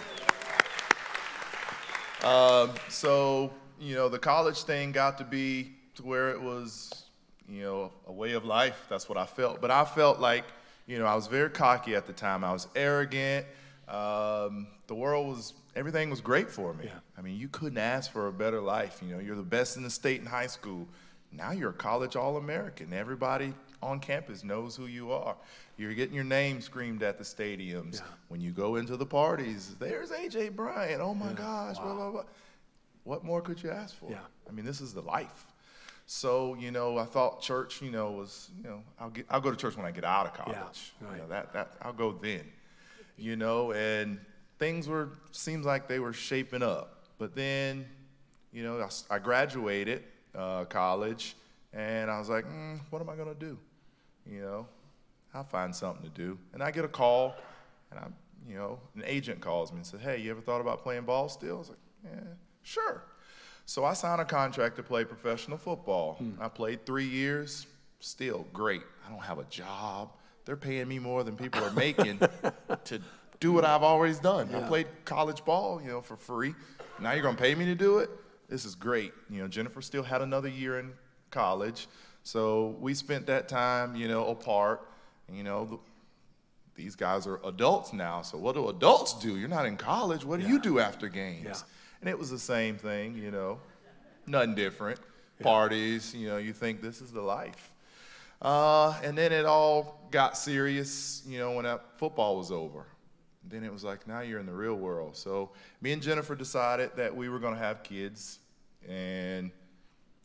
yeah. 2.22 2.62
Um, 2.62 2.70
so 2.88 3.52
you 3.78 3.94
know, 3.94 4.08
the 4.08 4.18
college 4.18 4.62
thing 4.62 4.92
got 4.92 5.18
to 5.18 5.24
be 5.24 5.72
to 5.96 6.02
where 6.02 6.30
it 6.30 6.40
was, 6.40 7.04
you 7.48 7.62
know, 7.62 7.92
a 8.06 8.12
way 8.12 8.32
of 8.32 8.44
life. 8.44 8.86
That's 8.88 9.08
what 9.08 9.18
I 9.18 9.26
felt. 9.26 9.60
But 9.60 9.70
I 9.70 9.84
felt 9.84 10.18
like, 10.18 10.44
you 10.86 10.98
know, 10.98 11.06
I 11.06 11.14
was 11.14 11.26
very 11.26 11.50
cocky 11.50 11.94
at 11.94 12.06
the 12.06 12.12
time. 12.12 12.44
I 12.44 12.52
was 12.52 12.68
arrogant. 12.74 13.46
Um, 13.88 14.68
the 14.86 14.94
world 14.94 15.28
was 15.28 15.52
everything 15.74 16.10
was 16.10 16.20
great 16.20 16.50
for 16.50 16.72
me. 16.74 16.90
I 17.18 17.20
mean, 17.20 17.36
you 17.36 17.48
couldn't 17.48 17.78
ask 17.78 18.12
for 18.12 18.28
a 18.28 18.32
better 18.32 18.60
life. 18.60 19.00
You 19.02 19.14
know, 19.14 19.20
you're 19.20 19.36
the 19.36 19.42
best 19.42 19.76
in 19.76 19.82
the 19.82 19.90
state 19.90 20.20
in 20.20 20.26
high 20.26 20.46
school. 20.46 20.88
Now 21.32 21.50
you're 21.50 21.70
a 21.70 21.74
college 21.74 22.16
All-American. 22.16 22.92
Everybody 22.92 23.52
on 23.82 24.00
campus 24.00 24.42
knows 24.42 24.74
who 24.74 24.86
you 24.86 25.12
are. 25.12 25.36
You're 25.76 25.92
getting 25.94 26.14
your 26.14 26.24
name 26.24 26.60
screamed 26.60 27.02
at 27.02 27.18
the 27.18 27.24
stadiums. 27.24 28.00
When 28.28 28.40
you 28.40 28.50
go 28.50 28.76
into 28.76 28.96
the 28.96 29.04
parties, 29.04 29.76
there's 29.78 30.10
AJ 30.10 30.56
Bryant. 30.56 31.02
Oh 31.02 31.14
my 31.14 31.32
gosh, 31.32 31.78
blah 31.78 31.94
blah 31.94 32.10
blah. 32.10 32.24
What 33.04 33.24
more 33.24 33.40
could 33.42 33.62
you 33.62 33.70
ask 33.70 33.94
for? 33.94 34.10
Yeah. 34.10 34.20
I 34.48 34.52
mean, 34.52 34.64
this 34.64 34.80
is 34.80 34.94
the 34.94 35.02
life. 35.02 35.46
So, 36.06 36.54
you 36.54 36.70
know, 36.70 36.98
I 36.98 37.04
thought 37.04 37.42
church, 37.42 37.82
you 37.82 37.90
know, 37.90 38.12
was, 38.12 38.48
you 38.56 38.64
know, 38.64 38.82
I'll 38.98 39.10
get 39.10 39.26
I'll 39.28 39.40
go 39.40 39.50
to 39.50 39.56
church 39.56 39.76
when 39.76 39.84
I 39.84 39.90
get 39.90 40.04
out 40.04 40.26
of 40.26 40.34
college. 40.34 40.94
Yeah, 41.00 41.08
right. 41.08 41.16
You 41.16 41.22
know, 41.22 41.28
that 41.28 41.52
that 41.52 41.72
I'll 41.82 41.92
go 41.92 42.12
then. 42.12 42.44
You 43.18 43.36
know, 43.36 43.72
and 43.72 44.18
things 44.58 44.88
were 44.88 45.10
seems 45.32 45.66
like 45.66 45.88
they 45.88 45.98
were 45.98 46.12
shaping 46.12 46.62
up. 46.62 47.04
But 47.18 47.34
then, 47.34 47.86
you 48.52 48.62
know, 48.62 48.88
I 49.10 49.18
graduated 49.18 50.04
uh, 50.37 50.64
college, 50.66 51.37
and 51.72 52.11
I 52.11 52.18
was 52.18 52.29
like, 52.29 52.44
mm, 52.44 52.81
what 52.90 53.01
am 53.03 53.09
I 53.09 53.16
gonna 53.16 53.35
do? 53.35 53.59
You 54.31 54.40
know, 54.42 54.66
I'll 55.35 55.44
find 55.44 55.75
something 55.75 56.03
to 56.03 56.11
do. 56.11 56.38
And 56.53 56.62
I 56.62 56.70
get 56.70 56.85
a 56.85 56.88
call, 56.88 57.35
and 57.90 58.01
I'm, 58.01 58.14
you 58.49 58.57
know, 58.57 58.79
an 58.94 59.03
agent 59.07 59.40
calls 59.40 59.72
me 59.72 59.79
and 59.79 59.87
says, 59.87 60.01
hey, 60.01 60.18
you 60.18 60.31
ever 60.31 60.40
thought 60.40 60.61
about 60.61 60.83
playing 60.83 61.03
ball 61.03 61.29
still? 61.29 61.57
I 61.57 61.59
was 61.59 61.68
like, 61.70 61.79
yeah, 62.05 62.20
sure. 62.62 63.03
So 63.66 63.85
I 63.85 63.94
signed 63.94 64.20
a 64.20 64.25
contract 64.25 64.77
to 64.77 64.83
play 64.83 65.05
professional 65.05 65.59
football. 65.59 66.18
I 66.40 66.49
played 66.49 66.87
three 66.87 67.07
years, 67.09 67.66
still 67.99 68.46
great. 68.53 68.83
I 69.07 69.11
don't 69.11 69.22
have 69.25 69.38
a 69.38 69.44
job. 69.44 70.11
They're 70.44 70.57
paying 70.57 70.87
me 70.87 71.01
more 71.01 71.25
than 71.25 71.37
people 71.37 71.64
are 71.64 71.72
making 71.72 72.20
to 72.85 73.01
do 73.40 73.53
what 73.53 73.64
I've 73.64 73.83
always 73.83 74.20
done. 74.20 74.55
I 74.55 74.61
played 74.68 74.87
college 75.05 75.44
ball, 75.44 75.81
you 75.83 75.88
know, 75.88 76.01
for 76.01 76.16
free. 76.16 76.55
Now 77.01 77.12
you're 77.12 77.22
gonna 77.25 77.37
pay 77.37 77.55
me 77.57 77.64
to 77.64 77.75
do 77.75 77.99
it? 77.99 78.09
This 78.48 78.64
is 78.64 78.74
great. 78.74 79.12
You 79.28 79.42
know, 79.42 79.48
Jennifer 79.48 79.82
still 79.82 80.02
had 80.02 80.22
another 80.22 80.48
year 80.48 80.78
in 80.78 80.92
college. 81.30 81.88
So 82.22 82.76
we 82.80 82.94
spent 82.94 83.26
that 83.26 83.48
time, 83.48 83.96
you 83.96 84.09
know, 84.09 84.26
apart. 84.26 84.88
You 85.32 85.42
know, 85.42 85.64
the, 85.64 85.78
these 86.74 86.94
guys 86.94 87.26
are 87.26 87.40
adults 87.44 87.92
now. 87.92 88.22
So 88.22 88.38
what 88.38 88.54
do 88.54 88.68
adults 88.68 89.14
do? 89.14 89.37
You're 89.37 89.48
not 89.48 89.66
in 89.66 89.76
college. 89.76 90.24
What 90.24 90.40
do 90.40 90.46
you 90.46 90.61
do 90.61 90.78
after 90.78 91.09
games? 91.09 91.44
Yeah. 91.44 91.56
And 92.00 92.11
it 92.11 92.18
was 92.18 92.30
the 92.30 92.38
same 92.38 92.76
thing, 92.76 93.16
you 93.16 93.30
know, 93.30 93.59
nothing 94.26 94.54
different. 94.54 95.00
Parties, 95.40 96.14
you 96.14 96.28
know, 96.28 96.38
you 96.38 96.52
think 96.52 96.80
this 96.80 97.00
is 97.00 97.12
the 97.12 97.20
life. 97.20 97.72
Uh, 98.40 98.98
and 99.02 99.16
then 99.16 99.32
it 99.32 99.44
all 99.44 100.06
got 100.11 100.37
serious, 100.37 101.22
you 101.26 101.38
know, 101.38 101.52
when 101.52 101.64
that 101.64 101.98
football 101.98 102.37
was 102.37 102.50
over. 102.50 102.87
Then 103.48 103.62
it 103.64 103.72
was 103.72 103.85
like, 103.85 104.06
now 104.09 104.20
you're 104.20 104.40
in 104.40 104.46
the 104.46 104.52
real 104.52 104.74
world. 104.74 105.16
So 105.16 105.50
me 105.80 105.92
and 105.92 106.02
Jennifer 106.02 106.35
decided 106.35 106.90
that 106.96 107.14
we 107.14 107.28
were 107.28 107.38
going 107.38 107.54
to 107.54 107.61
have 107.61 107.82
kids. 107.82 108.38
And 108.88 109.50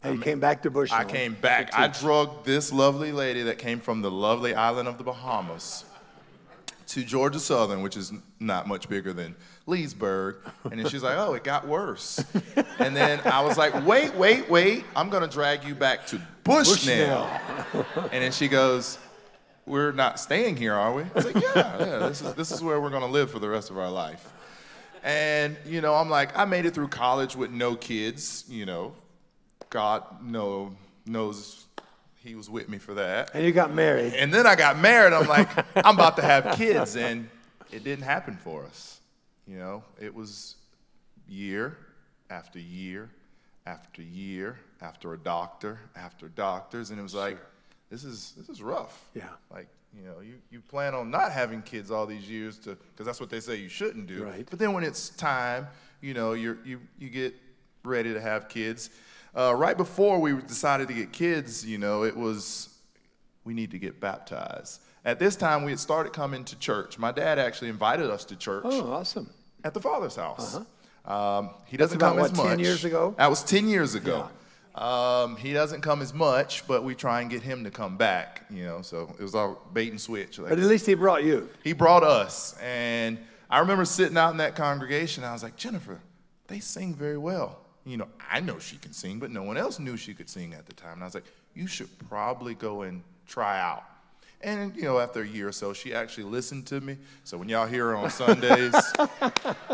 And 0.03 0.15
you 0.15 0.21
came 0.21 0.39
back 0.39 0.63
to 0.63 0.71
Bushnell. 0.71 0.99
I 0.99 1.05
came 1.05 1.33
back. 1.35 1.69
I 1.73 1.87
drugged 1.87 2.45
this 2.45 2.71
lovely 2.73 3.11
lady 3.11 3.43
that 3.43 3.57
came 3.57 3.79
from 3.79 4.01
the 4.01 4.11
lovely 4.11 4.53
island 4.55 4.87
of 4.87 4.97
the 4.97 5.03
Bahamas 5.03 5.85
to 6.87 7.03
Georgia 7.03 7.39
Southern, 7.39 7.81
which 7.83 7.95
is 7.95 8.11
not 8.39 8.67
much 8.67 8.89
bigger 8.89 9.13
than 9.13 9.35
Leesburg. 9.65 10.37
And 10.69 10.79
then 10.79 10.89
she's 10.89 11.03
like, 11.03 11.17
oh, 11.17 11.33
it 11.35 11.43
got 11.43 11.67
worse. 11.67 12.23
And 12.79 12.95
then 12.95 13.19
I 13.25 13.41
was 13.43 13.57
like, 13.59 13.85
wait, 13.85 14.15
wait, 14.15 14.49
wait. 14.49 14.83
I'm 14.95 15.09
going 15.09 15.21
to 15.21 15.29
drag 15.29 15.63
you 15.63 15.75
back 15.75 16.07
to 16.07 16.19
Bushnell. 16.43 17.29
And 18.11 18.23
then 18.23 18.31
she 18.31 18.47
goes, 18.47 18.97
we're 19.65 19.91
not 19.91 20.19
staying 20.19 20.57
here, 20.57 20.73
are 20.73 20.93
we? 20.93 21.03
I 21.03 21.09
was 21.13 21.25
like, 21.25 21.35
yeah, 21.35 21.79
yeah. 21.79 22.07
This 22.07 22.21
is, 22.21 22.33
this 22.33 22.51
is 22.51 22.61
where 22.61 22.81
we're 22.81 22.89
going 22.89 23.03
to 23.03 23.07
live 23.07 23.31
for 23.31 23.39
the 23.39 23.49
rest 23.49 23.69
of 23.69 23.77
our 23.77 23.89
life. 23.89 24.31
And, 25.03 25.57
you 25.65 25.81
know, 25.81 25.95
I'm 25.95 26.09
like, 26.09 26.37
I 26.37 26.45
made 26.45 26.65
it 26.65 26.73
through 26.73 26.89
college 26.89 27.35
with 27.35 27.51
no 27.51 27.75
kids, 27.75 28.45
you 28.47 28.65
know. 28.65 28.93
God 29.69 30.03
know, 30.23 30.75
knows 31.05 31.65
he 32.17 32.35
was 32.35 32.49
with 32.49 32.69
me 32.69 32.77
for 32.77 32.93
that. 32.95 33.31
And 33.33 33.43
you 33.45 33.51
got 33.51 33.73
married. 33.73 34.13
And 34.13 34.33
then 34.33 34.45
I 34.45 34.55
got 34.55 34.77
married. 34.77 35.13
I'm 35.13 35.27
like, 35.27 35.49
I'm 35.75 35.95
about 35.95 36.17
to 36.17 36.21
have 36.21 36.55
kids. 36.55 36.95
And 36.95 37.29
it 37.71 37.83
didn't 37.83 38.03
happen 38.03 38.37
for 38.37 38.65
us. 38.65 38.99
You 39.47 39.57
know, 39.57 39.83
it 39.99 40.13
was 40.13 40.55
year 41.27 41.77
after 42.29 42.59
year 42.59 43.09
after 43.65 44.01
year 44.01 44.59
after 44.81 45.13
a 45.13 45.17
doctor 45.17 45.79
after 45.95 46.27
doctors. 46.27 46.91
And 46.91 46.99
it 46.99 47.03
was 47.03 47.15
like, 47.15 47.39
this 47.91 48.03
is, 48.03 48.33
this 48.37 48.49
is 48.49 48.61
rough. 48.63 49.05
Yeah. 49.13 49.25
Like, 49.51 49.67
you 49.95 50.03
know, 50.03 50.21
you, 50.21 50.35
you 50.49 50.61
plan 50.61 50.95
on 50.95 51.11
not 51.11 51.31
having 51.31 51.61
kids 51.61 51.91
all 51.91 52.05
these 52.07 52.27
years 52.29 52.57
to, 52.59 52.75
because 52.75 53.05
that's 53.05 53.19
what 53.19 53.29
they 53.29 53.41
say 53.41 53.57
you 53.57 53.69
shouldn't 53.69 54.07
do. 54.07 54.23
Right. 54.23 54.47
But 54.49 54.57
then 54.57 54.71
when 54.73 54.83
it's 54.83 55.09
time, 55.09 55.67
you 56.01 56.13
know, 56.13 56.33
you're, 56.33 56.57
you, 56.65 56.79
you 56.97 57.09
get 57.09 57.35
ready 57.83 58.13
to 58.13 58.21
have 58.21 58.47
kids. 58.47 58.89
Uh, 59.35 59.53
right 59.55 59.75
before 59.77 60.19
we 60.19 60.33
decided 60.33 60.87
to 60.87 60.93
get 60.93 61.11
kids, 61.11 61.65
you 61.65 61.77
know, 61.77 62.03
it 62.03 62.15
was, 62.15 62.69
we 63.43 63.53
need 63.53 63.71
to 63.71 63.77
get 63.79 63.99
baptized. 63.99 64.81
At 65.03 65.19
this 65.19 65.35
time, 65.35 65.63
we 65.65 65.71
had 65.71 65.79
started 65.79 66.13
coming 66.13 66.45
to 66.45 66.57
church. 66.59 66.97
My 66.97 67.11
dad 67.11 67.39
actually 67.39 67.69
invited 67.69 68.09
us 68.09 68.23
to 68.25 68.35
church 68.35 68.63
Oh, 68.65 68.91
awesome. 68.93 69.29
at 69.63 69.73
the 69.73 69.81
father's 69.81 70.15
house. 70.15 70.55
Uh 70.55 70.63
Um, 71.11 71.49
he 71.65 71.75
doesn't 71.77 71.97
about, 71.97 72.15
come 72.15 72.25
as 72.25 72.31
what, 72.31 72.37
much. 72.37 72.47
10 72.47 72.59
years 72.59 72.85
ago? 72.85 73.15
That 73.17 73.29
was 73.29 73.43
10 73.43 73.67
years 73.67 73.95
ago. 73.95 74.29
Um, 74.75 75.35
he 75.35 75.51
doesn't 75.51 75.81
come 75.81 76.01
as 76.01 76.13
much, 76.13 76.65
but 76.67 76.83
we 76.83 76.95
try 76.95 77.19
and 77.21 77.29
get 77.29 77.41
him 77.41 77.65
to 77.65 77.71
come 77.71 77.97
back, 77.97 78.43
you 78.49 78.63
know, 78.63 78.81
so 78.81 79.13
it 79.19 79.23
was 79.23 79.35
all 79.35 79.61
bait 79.73 79.91
and 79.91 79.99
switch. 79.99 80.39
Like, 80.39 80.49
But 80.49 80.59
at 80.59 80.65
least 80.65 80.85
he 80.85 80.93
brought 80.93 81.23
you. 81.25 81.49
he 81.63 81.73
brought 81.73 82.03
us. 82.03 82.57
And 82.63 83.17
I 83.49 83.59
remember 83.59 83.83
sitting 83.83 84.17
out 84.17 84.31
in 84.31 84.37
that 84.37 84.55
congregation. 84.55 85.25
I 85.25 85.33
was 85.33 85.43
like, 85.43 85.57
Jennifer, 85.57 85.99
they 86.47 86.59
sing 86.59 86.93
very 86.93 87.17
well. 87.17 87.59
You 87.85 87.97
know, 87.97 88.07
I 88.31 88.39
know 88.39 88.59
she 88.59 88.77
can 88.77 88.93
sing, 88.93 89.19
but 89.19 89.29
no 89.31 89.43
one 89.43 89.57
else 89.57 89.77
knew 89.79 89.97
she 89.97 90.13
could 90.13 90.29
sing 90.29 90.53
at 90.53 90.65
the 90.67 90.73
time. 90.73 90.93
And 90.93 91.03
I 91.03 91.05
was 91.05 91.15
like, 91.15 91.25
you 91.53 91.67
should 91.67 91.89
probably 92.07 92.53
go 92.55 92.83
and 92.83 93.03
try 93.27 93.59
out. 93.59 93.83
And, 94.43 94.75
you 94.75 94.83
know, 94.83 94.99
after 94.99 95.21
a 95.21 95.27
year 95.27 95.49
or 95.49 95.51
so, 95.51 95.71
she 95.73 95.93
actually 95.93 96.23
listened 96.23 96.65
to 96.67 96.79
me. 96.81 96.97
So 97.25 97.37
when 97.37 97.47
y'all 97.49 97.67
hear 97.67 97.87
her 97.89 97.95
on 97.95 98.09
Sundays, 98.09 98.73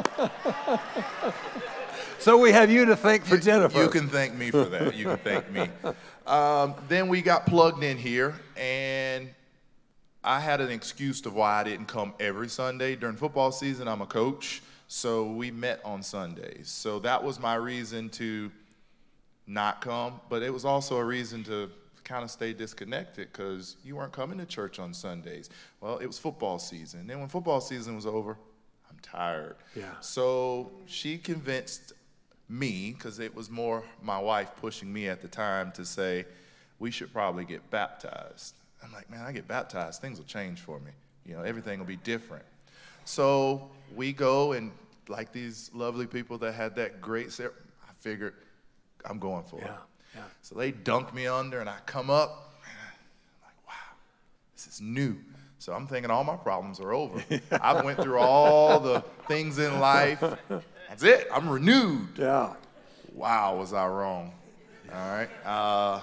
So 2.28 2.38
we 2.38 2.52
have 2.52 2.70
you 2.70 2.84
to 2.84 2.98
thank 2.98 3.24
for 3.24 3.38
Jennifer. 3.38 3.82
You 3.82 3.88
can 3.88 4.10
thank 4.10 4.36
me 4.36 4.52
for 4.52 4.66
that. 4.66 4.94
You 4.98 5.06
can 5.06 5.18
thank 5.20 5.50
me. 5.50 5.70
Um, 6.28 6.76
then 6.90 7.08
we 7.08 7.22
got 7.22 7.46
plugged 7.46 7.86
in 7.86 7.98
here, 7.98 8.36
and 8.58 9.30
I 10.26 10.42
had 10.42 10.60
an 10.60 10.70
excuse 10.70 11.22
to 11.22 11.30
why 11.30 11.62
I 11.62 11.64
didn't 11.64 11.86
come 11.86 12.14
every 12.20 12.50
Sunday. 12.50 12.98
During 12.98 13.16
football 13.16 13.54
season, 13.54 13.88
I'm 13.88 14.02
a 14.02 14.06
coach, 14.06 14.62
so 14.90 15.24
we 15.24 15.52
met 15.52 15.80
on 15.86 16.04
Sundays. 16.04 16.68
So 16.68 17.00
that 17.00 17.24
was 17.24 17.40
my 17.40 17.56
reason 17.56 18.10
to 18.10 18.52
not 19.48 19.80
come, 19.80 20.20
but 20.28 20.44
it 20.44 20.52
was 20.52 20.66
also 20.66 20.98
a 20.98 21.06
reason 21.06 21.46
to 21.46 21.72
kind 22.04 22.26
of 22.26 22.30
stay 22.30 22.52
disconnected 22.52 23.30
because 23.32 23.78
you 23.86 23.96
weren't 23.96 24.12
coming 24.12 24.38
to 24.40 24.46
church 24.46 24.80
on 24.80 24.94
Sundays. 24.94 25.50
Well, 25.80 25.98
it 26.00 26.08
was 26.08 26.20
football 26.20 26.60
season. 26.60 27.08
Then 27.08 27.22
when 27.22 27.30
football 27.30 27.62
season 27.62 27.96
was 27.96 28.06
over, 28.06 28.38
I'm 28.90 28.98
tired. 29.02 29.56
Yeah. 29.78 29.86
So 30.02 30.72
she 30.88 31.18
convinced 31.18 31.94
me, 32.50 32.94
because 32.98 33.20
it 33.20 33.36
was 33.36 33.50
more 33.50 33.84
my 34.02 34.20
wife 34.20 34.52
pushing 34.62 34.92
me 34.92 35.08
at 35.08 35.22
the 35.22 35.28
time 35.28 35.72
to 35.74 35.86
say, 35.86 36.26
we 36.80 36.92
should 36.92 37.12
probably 37.12 37.44
get 37.46 37.70
baptized. 37.72 38.56
I'm 38.84 38.92
like, 38.94 39.10
man, 39.10 39.22
I 39.22 39.32
get 39.32 39.48
baptized, 39.48 40.02
things 40.02 40.18
will 40.18 40.26
change 40.26 40.60
for 40.62 40.80
me. 40.80 40.92
You 41.26 41.36
know, 41.36 41.42
everything 41.44 41.80
will 41.80 41.86
be 41.88 41.98
different. 41.98 42.46
So 43.06 43.70
we 43.96 44.14
go 44.14 44.54
and 44.54 44.72
like 45.10 45.32
these 45.32 45.72
lovely 45.74 46.06
people 46.06 46.38
that 46.40 46.54
had 46.54 46.76
that 46.76 47.02
great, 47.02 47.32
ser- 47.32 47.54
I 47.88 47.92
figured 48.00 48.34
I'm 49.06 49.20
going 49.20 49.44
for 49.44 49.60
Yeah, 49.60 49.68
it. 49.68 49.72
yeah. 50.16 50.22
So 50.42 50.56
they 50.56 50.72
dunk 50.72 51.14
me 51.14 51.28
under, 51.28 51.60
and 51.60 51.70
I 51.70 51.78
come 51.86 52.10
up. 52.10 52.54
I'm 52.64 53.48
like, 53.48 53.68
wow, 53.68 53.96
this 54.56 54.68
is 54.68 54.82
new. 54.82 55.18
So 55.60 55.74
I'm 55.74 55.88
thinking 55.88 56.12
all 56.12 56.24
my 56.24 56.36
problems 56.36 56.80
are 56.80 56.94
over. 56.94 57.24
I 57.62 57.82
went 57.82 58.00
through 58.02 58.20
all 58.20 58.80
the 58.80 59.02
things 59.28 59.58
in 59.58 59.80
life. 59.80 60.22
That's 60.90 61.04
it. 61.04 61.28
I'm 61.34 61.50
renewed. 61.50 62.10
Yeah. 62.18 62.54
Wow, 63.14 63.58
was 63.58 63.74
I 63.74 63.88
wrong? 63.88 64.32
All 64.94 65.10
right. 65.12 65.30
Uh, 65.46 66.02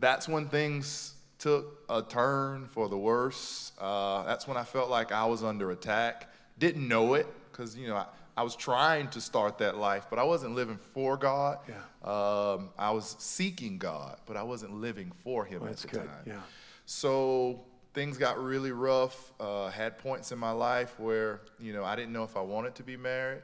that's 0.00 0.28
when 0.28 0.48
things 0.48 1.14
took 1.38 1.82
a 1.90 2.00
turn 2.02 2.66
for 2.68 2.88
the 2.88 2.96
worse. 2.96 3.72
Uh, 3.78 4.22
that's 4.24 4.46
when 4.48 4.56
I 4.56 4.64
felt 4.64 4.88
like 4.88 5.12
I 5.12 5.24
was 5.26 5.42
under 5.42 5.70
attack. 5.72 6.28
Didn't 6.58 6.86
know 6.86 7.14
it 7.14 7.26
because 7.50 7.76
you 7.76 7.88
know 7.88 7.96
I, 7.96 8.06
I 8.36 8.42
was 8.42 8.56
trying 8.56 9.08
to 9.08 9.20
start 9.20 9.58
that 9.58 9.76
life, 9.76 10.06
but 10.08 10.18
I 10.18 10.22
wasn't 10.24 10.54
living 10.54 10.78
for 10.94 11.16
God. 11.16 11.58
Yeah. 11.68 11.74
Um, 12.08 12.70
I 12.78 12.90
was 12.92 13.16
seeking 13.18 13.78
God, 13.78 14.18
but 14.26 14.36
I 14.36 14.42
wasn't 14.42 14.74
living 14.80 15.12
for 15.22 15.44
Him 15.44 15.60
Well, 15.62 15.70
at 15.70 15.76
the 15.78 15.88
good, 15.88 15.98
time. 16.06 16.24
yeah. 16.26 16.40
So 16.86 17.60
things 17.92 18.16
got 18.18 18.42
really 18.42 18.72
rough. 18.72 19.32
Uh, 19.40 19.68
had 19.70 19.98
points 19.98 20.32
in 20.32 20.38
my 20.38 20.50
life 20.52 20.98
where 20.98 21.40
you 21.58 21.72
know 21.72 21.84
I 21.84 21.96
didn't 21.96 22.12
know 22.12 22.24
if 22.24 22.36
I 22.36 22.40
wanted 22.40 22.74
to 22.76 22.82
be 22.82 22.96
married. 22.96 23.42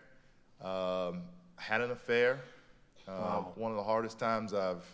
Um, 0.62 1.22
had 1.56 1.80
an 1.80 1.90
affair. 1.90 2.40
Uh, 3.08 3.40
One 3.56 3.70
of 3.70 3.76
the 3.76 3.82
hardest 3.82 4.18
times 4.18 4.54
I've 4.54 4.84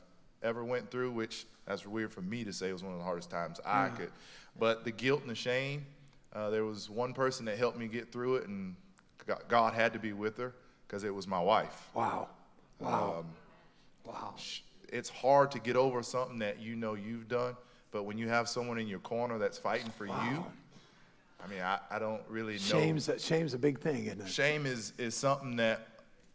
ever 0.42 0.64
went 0.64 0.90
through, 0.90 1.10
which 1.12 1.46
that's 1.66 1.84
weird 1.86 2.12
for 2.12 2.22
me 2.22 2.44
to 2.44 2.52
say 2.52 2.68
it 2.70 2.72
was 2.72 2.82
one 2.82 2.92
of 2.92 2.98
the 2.98 3.04
hardest 3.04 3.30
times 3.30 3.60
I 3.64 3.88
could. 3.88 4.10
But 4.58 4.84
the 4.84 4.92
guilt 4.92 5.20
and 5.22 5.30
the 5.30 5.34
shame. 5.34 5.84
Uh, 6.32 6.50
there 6.50 6.64
was 6.64 6.90
one 6.90 7.14
person 7.14 7.46
that 7.46 7.56
helped 7.56 7.78
me 7.78 7.86
get 7.88 8.12
through 8.12 8.36
it, 8.36 8.46
and 8.48 8.76
God- 9.48 9.72
had 9.72 9.92
to 9.94 9.98
be 9.98 10.12
with 10.12 10.36
her 10.36 10.54
because 10.86 11.02
it 11.02 11.14
was 11.14 11.26
my 11.26 11.40
wife. 11.40 11.88
Wow. 11.94 12.28
Wow. 12.78 13.20
Um, 13.20 13.26
wow. 14.04 14.34
it's 14.90 15.08
hard 15.08 15.50
to 15.52 15.58
get 15.58 15.76
over 15.76 16.02
something 16.02 16.38
that 16.40 16.60
you 16.60 16.76
know 16.76 16.94
you've 16.94 17.26
done, 17.28 17.56
but 17.90 18.02
when 18.04 18.18
you 18.18 18.28
have 18.28 18.48
someone 18.48 18.78
in 18.78 18.86
your 18.86 18.98
corner 18.98 19.38
that's 19.38 19.56
fighting 19.58 19.90
for 19.90 20.06
you, 20.06 20.44
I 21.46 21.50
mean, 21.50 21.62
I, 21.62 21.78
I 21.90 21.98
don't 21.98 22.22
really 22.28 22.54
know. 22.54 22.58
Shame's, 22.58 23.10
shame's 23.18 23.54
a 23.54 23.58
big 23.58 23.80
thing, 23.80 24.06
isn't 24.06 24.22
it? 24.22 24.28
Shame 24.28 24.66
is, 24.66 24.92
is 24.98 25.14
something 25.14 25.56
that 25.56 25.86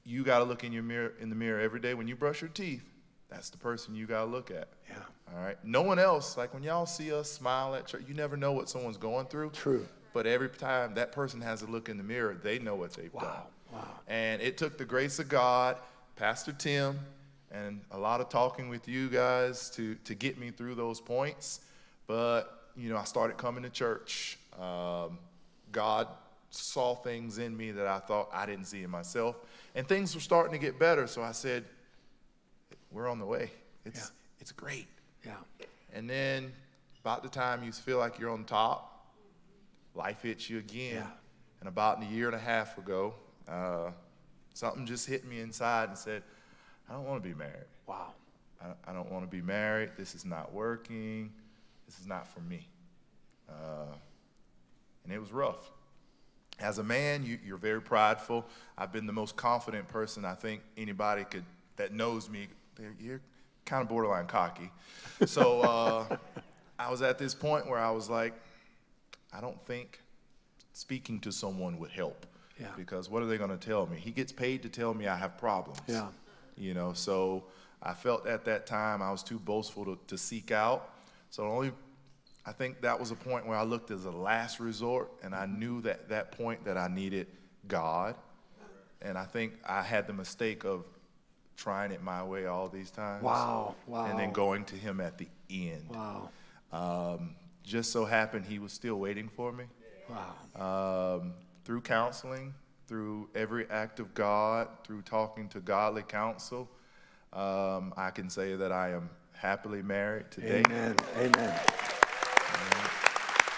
you 0.06 0.24
got 0.24 0.40
to 0.40 0.46
look 0.46 0.64
in 0.64 0.72
your 0.72 0.84
mirror 0.84 1.14
in 1.20 1.30
the 1.30 1.36
mirror 1.36 1.60
every 1.60 1.80
day 1.80 1.94
when 1.94 2.08
you 2.08 2.16
brush 2.16 2.42
your 2.42 2.50
teeth. 2.50 2.84
That's 3.30 3.50
the 3.50 3.58
person 3.58 3.94
you 3.96 4.06
got 4.06 4.26
to 4.26 4.32
look 4.32 4.52
at. 4.52 4.70
Yeah. 4.90 4.96
All 5.34 5.44
right. 5.44 5.58
No 5.64 5.82
one 5.82 6.00
else. 6.00 6.38
Like 6.38 6.54
when 6.54 6.64
y'all 6.64 6.86
see 6.86 7.14
us 7.14 7.32
smile 7.32 7.76
at 7.76 7.88
church, 7.88 8.04
you 8.08 8.14
never 8.14 8.36
know 8.38 8.52
what 8.52 8.70
someone's 8.70 8.98
going 8.98 9.28
through. 9.28 9.52
True. 9.52 9.86
But 10.14 10.28
every 10.28 10.50
time 10.50 10.94
that 10.96 11.12
person 11.12 11.40
has 11.42 11.62
a 11.62 11.68
look 11.68 11.88
in 11.88 11.98
the 11.98 12.04
mirror, 12.04 12.38
they 12.42 12.60
know 12.60 12.76
what 12.76 12.94
they've 12.94 13.12
done. 13.14 13.24
Wow, 13.24 13.48
wow. 13.72 13.88
And 14.08 14.42
it 14.42 14.58
took 14.58 14.78
the 14.78 14.86
grace 14.86 15.20
of 15.20 15.30
God, 15.30 15.78
Pastor 16.18 16.52
Tim, 16.52 17.00
and 17.52 17.82
a 17.92 17.98
lot 17.98 18.20
of 18.20 18.28
talking 18.28 18.68
with 18.68 18.88
you 18.88 19.10
guys 19.10 19.70
to, 19.72 19.96
to 20.04 20.16
get 20.16 20.38
me 20.38 20.52
through 20.52 20.76
those 20.76 21.00
points. 21.00 21.62
But, 22.08 22.72
you 22.76 22.90
know, 22.90 22.98
I 22.98 23.06
started 23.06 23.38
coming 23.38 23.64
to 23.64 23.70
church. 23.70 24.38
Um, 24.60 25.20
God 25.72 26.08
saw 26.50 26.96
things 26.96 27.38
in 27.38 27.56
me 27.56 27.72
that 27.72 27.88
I 27.88 28.00
thought 28.00 28.30
I 28.34 28.46
didn't 28.46 28.66
see 28.66 28.84
in 28.84 28.90
myself. 28.90 29.38
And 29.76 29.88
things 29.88 30.14
were 30.14 30.22
starting 30.22 30.52
to 30.52 30.60
get 30.60 30.78
better. 30.78 31.08
So 31.08 31.22
I 31.22 31.32
said, 31.32 31.64
we're 32.92 33.08
on 33.10 33.20
the 33.20 33.26
way. 33.26 33.52
It's, 33.86 34.00
Yeah. 34.00 34.40
it's 34.42 34.52
great. 34.52 34.88
Yeah. 35.26 35.36
And 35.94 36.10
then 36.10 36.52
about 37.04 37.24
the 37.24 37.30
time 37.30 37.64
you 37.64 37.72
feel 37.72 37.98
like 37.98 38.20
you're 38.20 38.30
on 38.32 38.44
top, 38.44 39.08
life 39.96 40.22
hits 40.24 40.50
you 40.50 40.58
again. 40.58 40.96
Yeah. 40.96 41.08
And 41.62 41.70
about 41.70 42.02
a 42.02 42.06
year 42.06 42.28
and 42.28 42.36
a 42.36 42.40
half 42.40 42.78
ago, 42.78 43.14
uh, 43.48 43.92
something 44.54 44.86
just 44.86 45.08
hit 45.08 45.26
me 45.26 45.40
inside 45.40 45.90
and 45.90 45.98
said, 45.98 46.24
I 46.90 46.94
don't 46.94 47.06
want 47.06 47.24
to 47.24 47.30
be 47.30 47.36
married. 47.36 47.68
Wow. 47.88 48.14
I, 48.62 48.90
I 48.90 48.94
don't 48.94 49.10
want 49.12 49.24
to 49.24 49.30
be 49.34 49.42
married. 49.42 49.92
This 49.98 50.16
is 50.16 50.26
not 50.26 50.54
working. 50.54 51.32
This 51.86 52.00
is 52.00 52.08
not 52.08 52.28
for 52.28 52.42
me. 52.42 52.68
Uh, 53.50 53.94
and 55.04 55.14
it 55.14 55.20
was 55.20 55.32
rough. 55.32 55.72
As 56.60 56.78
a 56.78 56.84
man, 56.84 57.24
you, 57.24 57.40
you're 57.46 57.58
very 57.58 57.82
prideful. 57.82 58.46
I've 58.78 58.92
been 58.92 59.08
the 59.08 59.14
most 59.14 59.36
confident 59.36 59.88
person 59.88 60.26
I 60.26 60.36
think 60.36 60.62
anybody 60.78 61.24
could 61.24 61.44
that 61.78 61.94
knows 61.94 62.30
me. 62.30 62.48
You're 63.00 63.22
kind 63.66 63.82
of 63.82 63.90
borderline 63.90 64.28
cocky. 64.28 64.70
So 65.26 65.62
uh, 65.62 66.18
I 66.78 66.92
was 66.92 67.02
at 67.02 67.18
this 67.18 67.34
point 67.34 67.68
where 67.68 67.80
I 67.80 67.92
was 67.92 68.10
like, 68.10 68.34
I 69.34 69.42
don't 69.42 69.60
think 69.66 70.02
speaking 70.74 71.20
to 71.22 71.32
someone 71.32 71.80
would 71.80 71.92
help. 71.92 72.26
Yeah. 72.60 72.68
Because 72.78 73.10
what 73.10 73.24
are 73.24 73.26
they 73.26 73.38
going 73.38 73.50
to 73.50 73.58
tell 73.58 73.88
me? 73.88 73.98
He 73.98 74.12
gets 74.12 74.32
paid 74.32 74.62
to 74.64 74.70
tell 74.70 74.94
me 74.94 75.08
I 75.08 75.16
have 75.16 75.38
problems. 75.38 75.80
Yeah. 75.88 76.08
You 76.56 76.76
know, 76.76 76.94
so 76.94 77.46
I 77.82 77.94
felt 77.94 78.28
at 78.28 78.46
that 78.46 78.68
time 78.68 79.02
I 79.02 79.10
was 79.10 79.24
too 79.24 79.40
boastful 79.40 79.86
to, 79.86 80.00
to 80.08 80.18
seek 80.18 80.52
out. 80.52 80.94
So 81.32 81.44
only, 81.48 81.72
I 82.46 82.52
think 82.52 82.82
that 82.82 83.00
was 83.00 83.12
a 83.12 83.16
point 83.16 83.46
where 83.46 83.58
I 83.58 83.64
looked 83.64 83.92
as 83.92 84.06
a 84.06 84.12
last 84.12 84.60
resort, 84.60 85.12
and 85.24 85.36
I 85.36 85.46
knew 85.46 85.82
that 85.82 86.10
that 86.10 86.32
point 86.32 86.66
that 86.66 86.78
I 86.78 86.88
needed 86.88 87.28
God. 87.68 88.16
And 89.04 89.18
I 89.18 89.26
think 89.26 89.54
I 89.68 89.82
had 89.82 90.06
the 90.08 90.14
mistake 90.14 90.64
of 90.64 90.86
trying 91.58 91.92
it 91.92 92.02
my 92.04 92.24
way 92.24 92.46
all 92.46 92.68
these 92.70 92.92
times. 92.92 93.24
Wow, 93.24 93.76
And 94.08 94.18
then 94.18 94.32
going 94.32 94.64
to 94.66 94.76
Him 94.76 95.00
at 95.02 95.18
the 95.18 95.28
end. 95.50 95.90
Wow. 95.90 96.30
Um, 96.72 97.36
just 97.64 97.92
so 97.92 98.06
happened 98.06 98.46
He 98.46 98.60
was 98.60 98.72
still 98.74 98.96
waiting 98.96 99.28
for 99.30 99.52
me 99.52 99.66
Wow. 100.10 101.18
um, 101.20 101.34
through 101.64 101.82
counseling, 101.82 102.54
through 102.88 103.30
every 103.36 103.70
act 103.70 104.00
of 104.00 104.14
God, 104.14 104.68
through 104.84 105.02
talking 105.04 105.48
to 105.50 105.60
godly 105.60 106.04
counsel, 106.04 106.70
um, 107.34 107.94
I 107.98 108.10
can 108.14 108.30
say 108.30 108.56
that 108.56 108.72
I 108.72 108.92
am 108.92 109.10
happily 109.34 109.82
married 109.82 110.32
today. 110.32 110.64
Amen. 110.66 110.96
Amen. 111.18 111.60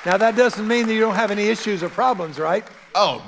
Now, 0.05 0.17
that 0.17 0.35
doesn't 0.35 0.67
mean 0.67 0.87
that 0.87 0.93
you 0.93 0.99
don't 0.99 1.15
have 1.15 1.31
any 1.31 1.43
issues 1.43 1.81
or 1.81 1.89
problems, 1.89 2.37
right? 2.37 2.65
Oh, 2.93 3.23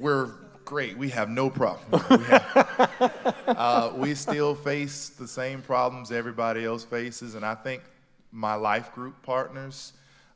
we're 0.00 0.32
great. 0.64 0.96
We 0.98 1.10
have 1.10 1.28
no 1.28 1.48
problem. 1.48 2.02
We, 2.10 2.24
have- 2.24 3.34
uh, 3.46 3.92
we 3.94 4.14
still 4.16 4.56
face 4.56 5.10
the 5.10 5.28
same 5.28 5.62
problems 5.62 6.10
everybody 6.10 6.64
else 6.64 6.82
faces, 6.84 7.36
and 7.36 7.44
I 7.44 7.54
think 7.54 7.82
my 8.32 8.54
life 8.54 8.92
group 8.94 9.22
partners, 9.22 9.92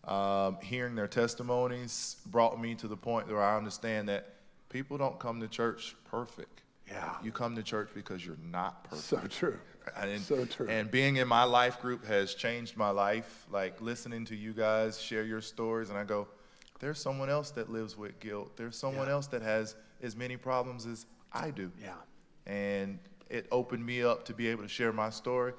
um, 0.07 0.59
hearing 0.63 0.95
their 0.95 1.09
testimonies, 1.09 2.17
brought 2.27 2.61
me 2.61 2.77
to 2.77 2.87
the 2.87 2.97
point 2.97 3.27
where 3.27 3.43
I 3.43 3.57
understand 3.57 4.09
that 4.11 4.35
people 4.69 4.99
don't 4.99 5.19
come 5.19 5.41
to 5.41 5.49
church 5.49 5.97
perfect. 6.05 6.63
Yeah. 6.89 7.15
You 7.25 7.33
come 7.33 7.57
to 7.57 7.63
church 7.63 7.89
because 7.95 8.25
you're 8.25 8.37
not 8.53 8.85
perfect. 8.85 9.03
So 9.05 9.21
true. 9.29 9.59
And, 9.97 10.21
So 10.23 10.45
true. 10.45 10.69
and 10.69 10.91
being 10.91 11.17
in 11.17 11.29
my 11.29 11.45
life 11.45 11.81
group 11.81 12.05
has 12.07 12.35
changed 12.35 12.77
my 12.77 12.91
life. 12.91 13.47
Like 13.51 13.81
listening 13.81 14.25
to 14.27 14.37
you 14.37 14.53
guys 14.53 15.01
share 15.01 15.25
your 15.25 15.41
stories, 15.41 15.91
and 15.91 15.99
I 15.99 16.05
go, 16.05 16.27
there's 16.81 16.99
someone 17.01 17.31
else 17.31 17.51
that 17.53 17.71
lives 17.71 17.97
with 17.97 18.19
guilt. 18.21 18.57
There's 18.57 18.77
someone 18.77 19.07
Yeah. 19.07 19.13
else 19.15 19.27
that 19.29 19.43
has 19.43 19.77
as 20.03 20.17
many 20.17 20.37
problems 20.37 20.87
as 20.87 21.07
I 21.33 21.51
do. 21.51 21.71
Yeah. 21.81 21.95
And 22.47 22.99
it 23.31 23.47
opened 23.51 23.85
me 23.85 24.03
up 24.03 24.25
to 24.27 24.35
be 24.35 24.49
able 24.49 24.63
to 24.63 24.69
share 24.69 24.93
my 24.93 25.11
story, 25.11 25.55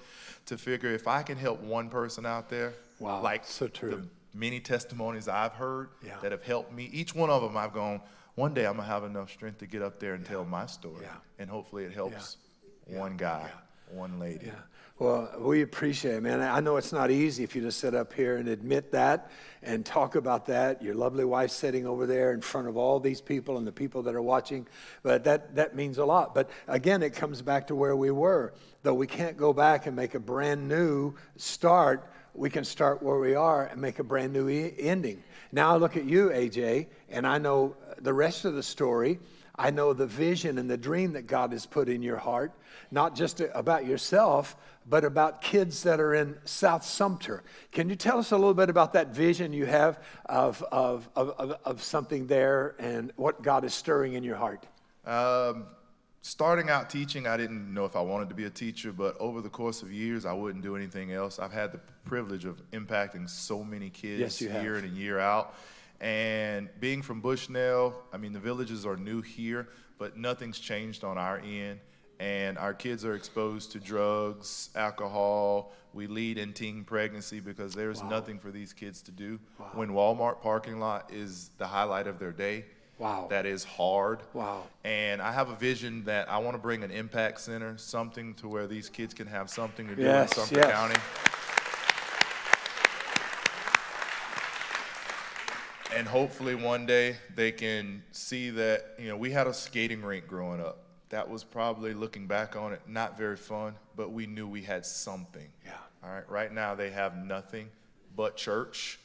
to 0.45 0.57
figure 0.57 0.89
if 0.91 1.07
I 1.07 1.23
can 1.23 1.37
help 1.37 1.59
one 1.61 1.89
person 1.89 2.25
out 2.25 2.49
there, 2.49 2.73
Wow, 2.99 3.21
like 3.21 3.43
so 3.45 3.67
true. 3.67 3.89
the 3.91 4.07
many 4.37 4.59
testimonies 4.59 5.27
I've 5.27 5.53
heard 5.53 5.89
Yeah. 6.03 6.17
that 6.21 6.31
have 6.31 6.43
helped 6.43 6.71
me. 6.71 6.85
Each 6.93 7.15
one 7.15 7.29
of 7.29 7.41
them, 7.41 7.57
I've 7.57 7.73
gone. 7.73 8.01
One 8.35 8.53
day 8.53 8.65
I'm 8.67 8.75
gonna 8.75 8.87
have 8.87 9.03
enough 9.03 9.31
strength 9.31 9.59
to 9.59 9.65
get 9.67 9.81
up 9.81 9.99
there 9.99 10.13
and 10.13 10.25
tell 10.25 10.45
my 10.45 10.65
story, 10.67 11.03
Yeah. 11.03 11.15
and 11.39 11.49
hopefully 11.49 11.85
it 11.85 11.93
helps 11.93 12.37
one 12.85 13.17
guy, 13.17 13.49
one 13.91 14.19
lady. 14.19 14.47
Yeah. 14.47 14.53
Well, 14.97 15.29
we 15.39 15.61
appreciate 15.61 16.15
it, 16.15 16.23
man. 16.23 16.39
I 16.39 16.61
know 16.61 16.77
it's 16.77 16.93
not 16.93 17.11
easy 17.11 17.43
if 17.43 17.53
you 17.53 17.61
just 17.61 17.79
sit 17.79 17.93
up 17.93 18.13
here 18.13 18.37
and 18.37 18.47
admit 18.47 18.93
that 18.93 19.29
and 19.61 19.85
talk 19.85 20.15
about 20.15 20.45
that. 20.45 20.81
Your 20.81 20.95
lovely 20.95 21.25
wife 21.25 21.51
sitting 21.51 21.85
over 21.85 22.05
there 22.05 22.31
in 22.31 22.39
front 22.39 22.69
of 22.69 22.77
all 22.77 23.01
these 23.01 23.19
people 23.19 23.57
and 23.57 23.67
the 23.67 23.73
people 23.73 24.03
that 24.03 24.15
are 24.15 24.21
watching. 24.21 24.65
But 25.03 25.25
that, 25.25 25.53
that 25.55 25.75
means 25.75 25.97
a 25.97 26.05
lot. 26.05 26.33
But 26.33 26.49
again, 26.69 27.03
it 27.03 27.09
comes 27.09 27.41
back 27.41 27.67
to 27.67 27.75
where 27.75 27.97
we 27.97 28.09
were. 28.09 28.53
Though 28.83 28.93
we 28.93 29.05
can't 29.05 29.35
go 29.35 29.51
back 29.51 29.85
and 29.85 29.97
make 29.97 30.15
a 30.15 30.19
brand 30.19 30.65
new 30.65 31.13
start, 31.35 32.09
we 32.33 32.49
can 32.49 32.63
start 32.63 33.03
where 33.03 33.19
we 33.19 33.35
are 33.35 33.65
and 33.65 33.81
make 33.81 33.99
a 33.99 34.03
brand 34.03 34.31
new 34.31 34.47
e- 34.47 34.75
ending. 34.79 35.21
Now 35.51 35.73
I 35.73 35.77
look 35.77 35.97
at 35.97 36.05
you, 36.05 36.29
AJ, 36.29 36.87
and 37.09 37.27
I 37.27 37.37
know 37.37 37.75
the 37.99 38.13
rest 38.13 38.45
of 38.45 38.53
the 38.53 38.63
story. 38.63 39.19
I 39.57 39.71
know 39.71 39.93
the 39.93 40.05
vision 40.05 40.57
and 40.57 40.69
the 40.69 40.77
dream 40.77 41.13
that 41.13 41.27
God 41.27 41.51
has 41.51 41.65
put 41.65 41.87
in 41.87 42.01
your 42.01 42.17
heart, 42.17 42.51
not 42.91 43.15
just 43.15 43.41
about 43.53 43.85
yourself, 43.85 44.55
but 44.87 45.03
about 45.03 45.41
kids 45.41 45.83
that 45.83 45.99
are 45.99 46.13
in 46.13 46.37
South 46.45 46.83
Sumter. 46.83 47.43
Can 47.71 47.89
you 47.89 47.95
tell 47.95 48.19
us 48.19 48.31
a 48.31 48.37
little 48.37 48.53
bit 48.53 48.69
about 48.69 48.93
that 48.93 49.15
vision 49.15 49.53
you 49.53 49.65
have 49.65 50.03
of, 50.25 50.63
of, 50.71 51.09
of, 51.15 51.57
of 51.63 51.81
something 51.81 52.27
there 52.27 52.75
and 52.79 53.11
what 53.15 53.41
God 53.41 53.63
is 53.63 53.73
stirring 53.73 54.13
in 54.13 54.23
your 54.23 54.35
heart? 54.35 54.65
Um, 55.05 55.65
starting 56.21 56.69
out 56.69 56.89
teaching, 56.89 57.25
I 57.25 57.37
didn't 57.37 57.73
know 57.73 57.85
if 57.85 57.95
I 57.95 58.01
wanted 58.01 58.29
to 58.29 58.35
be 58.35 58.45
a 58.45 58.49
teacher, 58.49 58.91
but 58.91 59.15
over 59.19 59.41
the 59.41 59.49
course 59.49 59.81
of 59.81 59.91
years, 59.91 60.25
I 60.25 60.33
wouldn't 60.33 60.63
do 60.63 60.75
anything 60.75 61.13
else. 61.13 61.39
I've 61.39 61.53
had 61.53 61.71
the 61.71 61.79
privilege 62.03 62.45
of 62.45 62.61
impacting 62.71 63.29
so 63.29 63.63
many 63.63 63.89
kids 63.89 64.41
yes, 64.41 64.41
year 64.41 64.77
in 64.77 64.85
and 64.85 64.97
year 64.97 65.19
out. 65.19 65.55
And 66.01 66.69
being 66.79 67.01
from 67.01 67.21
Bushnell, 67.21 67.95
I 68.11 68.17
mean, 68.17 68.33
the 68.33 68.39
villages 68.39 68.85
are 68.85 68.97
new 68.97 69.21
here, 69.21 69.69
but 69.97 70.17
nothing's 70.17 70.59
changed 70.59 71.03
on 71.03 71.17
our 71.17 71.39
end 71.39 71.79
and 72.19 72.57
our 72.57 72.73
kids 72.73 73.03
are 73.03 73.15
exposed 73.15 73.71
to 73.73 73.79
drugs, 73.79 74.69
alcohol. 74.75 75.73
We 75.93 76.07
lead 76.07 76.37
in 76.37 76.53
teen 76.53 76.83
pregnancy 76.83 77.39
because 77.39 77.73
there's 77.73 78.01
wow. 78.03 78.09
nothing 78.09 78.39
for 78.39 78.51
these 78.51 78.73
kids 78.73 79.01
to 79.03 79.11
do. 79.11 79.39
Wow. 79.59 79.69
When 79.73 79.89
Walmart 79.89 80.41
parking 80.41 80.79
lot 80.79 81.11
is 81.13 81.51
the 81.57 81.67
highlight 81.67 82.07
of 82.07 82.19
their 82.19 82.31
day. 82.31 82.65
Wow. 82.97 83.27
That 83.29 83.45
is 83.45 83.65
hard. 83.65 84.21
Wow. 84.33 84.63
And 84.85 85.21
I 85.21 85.33
have 85.33 85.49
a 85.49 85.55
vision 85.55 86.05
that 86.05 86.29
I 86.29 86.37
want 86.37 86.55
to 86.55 86.61
bring 86.61 86.83
an 86.83 86.91
impact 86.91 87.41
center, 87.41 87.77
something 87.77 88.33
to 88.35 88.47
where 88.47 88.67
these 88.67 88.89
kids 88.89 89.13
can 89.13 89.27
have 89.27 89.49
something 89.49 89.85
to 89.87 89.95
do 89.95 90.03
yes, 90.03 90.31
in 90.31 90.43
Sumter 90.43 90.55
yes. 90.55 90.71
County. 90.71 90.95
And 95.95 96.05
hopefully 96.05 96.55
one 96.55 96.85
day 96.85 97.15
they 97.35 97.53
can 97.53 98.03
see 98.11 98.49
that, 98.49 98.95
you 98.99 99.07
know, 99.07 99.15
we 99.15 99.31
had 99.31 99.47
a 99.47 99.53
skating 99.53 100.01
rink 100.01 100.27
growing 100.27 100.59
up 100.59 100.79
that 101.09 101.29
was 101.29 101.43
probably 101.43 101.93
looking 101.93 102.27
back 102.27 102.57
on 102.57 102.73
it 102.73 102.81
not 102.85 103.17
very 103.17 103.37
fun, 103.37 103.73
but 103.95 104.11
we 104.11 104.25
knew 104.27 104.45
we 104.45 104.61
had 104.61 104.85
something. 104.85 105.47
Yeah. 105.63 105.71
All 106.03 106.13
right. 106.13 106.29
Right 106.29 106.51
now 106.51 106.75
they 106.75 106.89
have 106.91 107.15
nothing 107.15 107.69
but 108.15 108.35
church, 108.35 108.99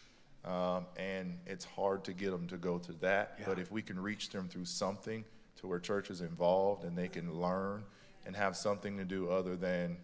um, 0.45 0.87
and 0.97 1.39
it's 1.47 1.65
hard 1.65 2.03
to 2.05 2.13
get 2.13 2.33
them 2.33 2.49
to 2.49 2.57
go 2.57 2.79
to 2.79 2.93
that. 2.95 3.37
Yeah. 3.39 3.45
But 3.47 3.61
if 3.61 3.71
we 3.71 3.83
can 3.83 4.01
reach 4.01 4.31
them 4.31 4.49
through 4.49 4.65
something 4.65 5.25
to 5.61 5.69
where 5.69 5.79
church 5.79 6.11
is 6.11 6.23
involved 6.23 6.85
and 6.85 6.99
they 6.99 7.09
can 7.09 7.41
learn 7.41 7.85
and 8.27 8.35
have 8.35 8.57
something 8.57 8.97
to 8.97 9.05
do 9.05 9.31
other 9.31 9.55
than 9.55 9.97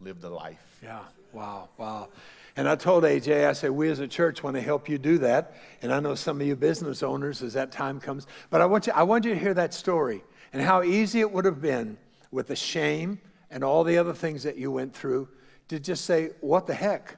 live 0.00 0.20
the 0.20 0.30
life. 0.30 0.78
Yeah. 0.82 1.00
Wow. 1.32 1.68
Wow. 1.78 2.08
And 2.56 2.68
I 2.68 2.76
told 2.76 3.04
AJ, 3.04 3.46
I 3.46 3.52
said, 3.52 3.70
we 3.70 3.90
as 3.90 3.98
a 3.98 4.08
church 4.08 4.42
want 4.42 4.56
to 4.56 4.62
help 4.62 4.88
you 4.88 4.96
do 4.96 5.18
that. 5.18 5.54
And 5.82 5.92
I 5.92 6.00
know 6.00 6.14
some 6.14 6.40
of 6.40 6.46
you 6.46 6.56
business 6.56 7.02
owners 7.02 7.42
as 7.42 7.52
that 7.52 7.70
time 7.70 8.00
comes. 8.00 8.26
But 8.48 8.62
I 8.62 8.66
want 8.66 8.86
you, 8.86 8.94
I 8.94 9.02
want 9.02 9.24
you 9.26 9.34
to 9.34 9.38
hear 9.38 9.52
that 9.54 9.74
story 9.74 10.24
and 10.52 10.62
how 10.62 10.82
easy 10.82 11.20
it 11.20 11.30
would 11.30 11.44
have 11.44 11.60
been 11.60 11.98
with 12.30 12.46
the 12.46 12.56
shame 12.56 13.20
and 13.50 13.62
all 13.62 13.84
the 13.84 13.98
other 13.98 14.14
things 14.14 14.42
that 14.44 14.56
you 14.56 14.72
went 14.72 14.94
through 14.94 15.28
to 15.68 15.78
just 15.78 16.04
say, 16.06 16.30
What 16.40 16.66
the 16.66 16.74
heck? 16.74 17.16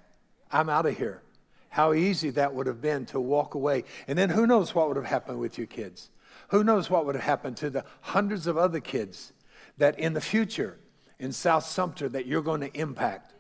I'm 0.51 0.69
out 0.69 0.87
of 0.87 0.97
here. 0.97 1.23
How 1.69 1.93
easy 1.93 2.31
that 2.31 2.55
would 2.55 2.67
have 2.67 2.81
been 2.81 3.07
to 3.07 3.21
walk 3.21 3.55
away. 3.55 3.85
And 4.09 4.19
then 4.19 4.31
who 4.31 4.47
knows 4.47 4.75
what 4.75 4.88
would 4.88 4.97
have 4.97 5.07
happened 5.07 5.38
with 5.38 5.59
your 5.59 5.67
kids? 5.67 6.11
Who 6.49 6.64
knows 6.64 6.88
what 6.88 7.05
would 7.07 7.14
have 7.14 7.25
happened 7.25 7.59
to 7.59 7.71
the 7.71 7.85
hundreds 8.01 8.47
of 8.47 8.57
other 8.57 8.81
kids 8.81 9.33
that 9.77 9.99
in 9.99 10.14
the 10.14 10.21
future 10.21 10.79
in 11.18 11.33
South 11.33 11.64
Sumter 11.64 12.09
that 12.09 12.26
you're 12.26 12.42
going 12.42 12.61
to 12.61 12.72
impact? 12.78 13.33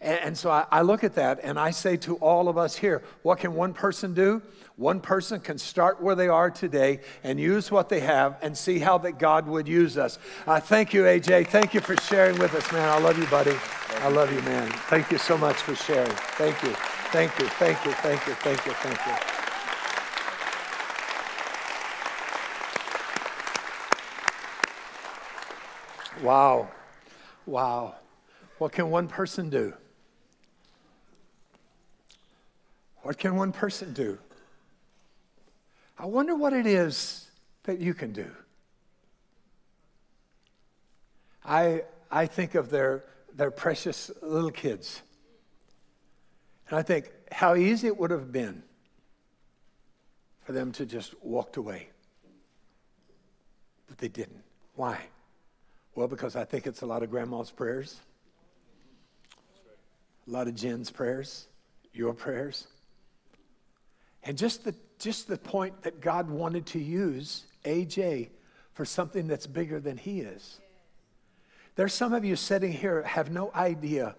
And, 0.00 0.20
and 0.20 0.38
so 0.38 0.50
I, 0.50 0.66
I 0.70 0.82
look 0.82 1.04
at 1.04 1.14
that 1.14 1.40
and 1.42 1.58
I 1.58 1.70
say 1.70 1.96
to 1.98 2.16
all 2.16 2.48
of 2.48 2.58
us 2.58 2.76
here, 2.76 3.02
what 3.22 3.38
can 3.38 3.54
one 3.54 3.72
person 3.72 4.14
do? 4.14 4.42
One 4.76 5.00
person 5.00 5.38
can 5.38 5.56
start 5.56 6.02
where 6.02 6.16
they 6.16 6.26
are 6.26 6.50
today 6.50 7.00
and 7.22 7.38
use 7.38 7.70
what 7.70 7.88
they 7.88 8.00
have 8.00 8.36
and 8.42 8.58
see 8.58 8.80
how 8.80 8.98
that 8.98 9.18
God 9.18 9.46
would 9.46 9.68
use 9.68 9.96
us. 9.96 10.18
Uh, 10.46 10.58
thank 10.58 10.92
you, 10.92 11.04
AJ. 11.04 11.46
Thank 11.46 11.74
you 11.74 11.80
for 11.80 11.96
sharing 11.96 12.36
with 12.38 12.54
us, 12.54 12.72
man. 12.72 12.88
I 12.88 12.98
love 12.98 13.16
you, 13.16 13.26
buddy. 13.26 13.54
I 14.00 14.08
love 14.08 14.32
you, 14.32 14.42
man. 14.42 14.68
Thank 14.88 15.12
you 15.12 15.18
so 15.18 15.38
much 15.38 15.56
for 15.56 15.76
sharing. 15.76 16.10
Thank 16.36 16.60
you. 16.64 16.70
Thank 17.12 17.38
you. 17.38 17.46
Thank 17.46 17.84
you. 17.84 17.92
Thank 17.92 18.26
you. 18.26 18.34
Thank 18.34 18.66
you. 18.66 18.72
Thank 18.72 19.06
you. 19.06 19.14
Wow. 26.26 26.68
Wow. 27.46 27.94
What 28.58 28.72
can 28.72 28.90
one 28.90 29.08
person 29.08 29.50
do? 29.50 29.74
What 33.02 33.18
can 33.18 33.36
one 33.36 33.52
person 33.52 33.92
do? 33.92 34.18
I 35.98 36.06
wonder 36.06 36.34
what 36.34 36.52
it 36.52 36.66
is 36.66 37.28
that 37.64 37.78
you 37.78 37.94
can 37.94 38.12
do. 38.12 38.30
I, 41.44 41.82
I 42.10 42.26
think 42.26 42.54
of 42.54 42.70
their, 42.70 43.04
their 43.34 43.50
precious 43.50 44.10
little 44.22 44.50
kids. 44.50 45.02
And 46.68 46.78
I 46.78 46.82
think 46.82 47.10
how 47.30 47.54
easy 47.54 47.88
it 47.88 47.98
would 47.98 48.10
have 48.10 48.32
been 48.32 48.62
for 50.44 50.52
them 50.52 50.72
to 50.72 50.86
just 50.86 51.14
walked 51.22 51.56
away. 51.56 51.88
But 53.86 53.98
they 53.98 54.08
didn't. 54.08 54.42
Why? 54.74 54.98
Well, 55.94 56.08
because 56.08 56.34
I 56.34 56.44
think 56.44 56.66
it's 56.66 56.82
a 56.82 56.86
lot 56.86 57.02
of 57.02 57.10
grandma's 57.10 57.50
prayers, 57.50 58.00
a 60.26 60.30
lot 60.30 60.48
of 60.48 60.54
Jen's 60.54 60.90
prayers, 60.90 61.46
your 61.92 62.12
prayers. 62.12 62.66
And 64.24 64.36
just 64.36 64.64
the, 64.64 64.74
just 64.98 65.28
the 65.28 65.36
point 65.36 65.82
that 65.82 66.00
God 66.00 66.30
wanted 66.30 66.66
to 66.66 66.78
use 66.78 67.44
AJ 67.64 68.30
for 68.72 68.84
something 68.84 69.28
that's 69.28 69.46
bigger 69.46 69.78
than 69.78 69.96
he 69.96 70.20
is. 70.20 70.60
There's 71.76 71.92
some 71.92 72.12
of 72.12 72.24
you 72.24 72.36
sitting 72.36 72.72
here 72.72 73.02
have 73.02 73.30
no 73.30 73.52
idea 73.54 74.16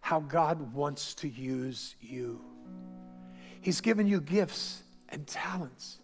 how 0.00 0.20
God 0.20 0.72
wants 0.74 1.14
to 1.16 1.28
use 1.28 1.96
you. 2.00 2.40
He's 3.60 3.80
given 3.80 4.06
you 4.06 4.20
gifts 4.20 4.82
and 5.08 5.26
talents. 5.26 5.98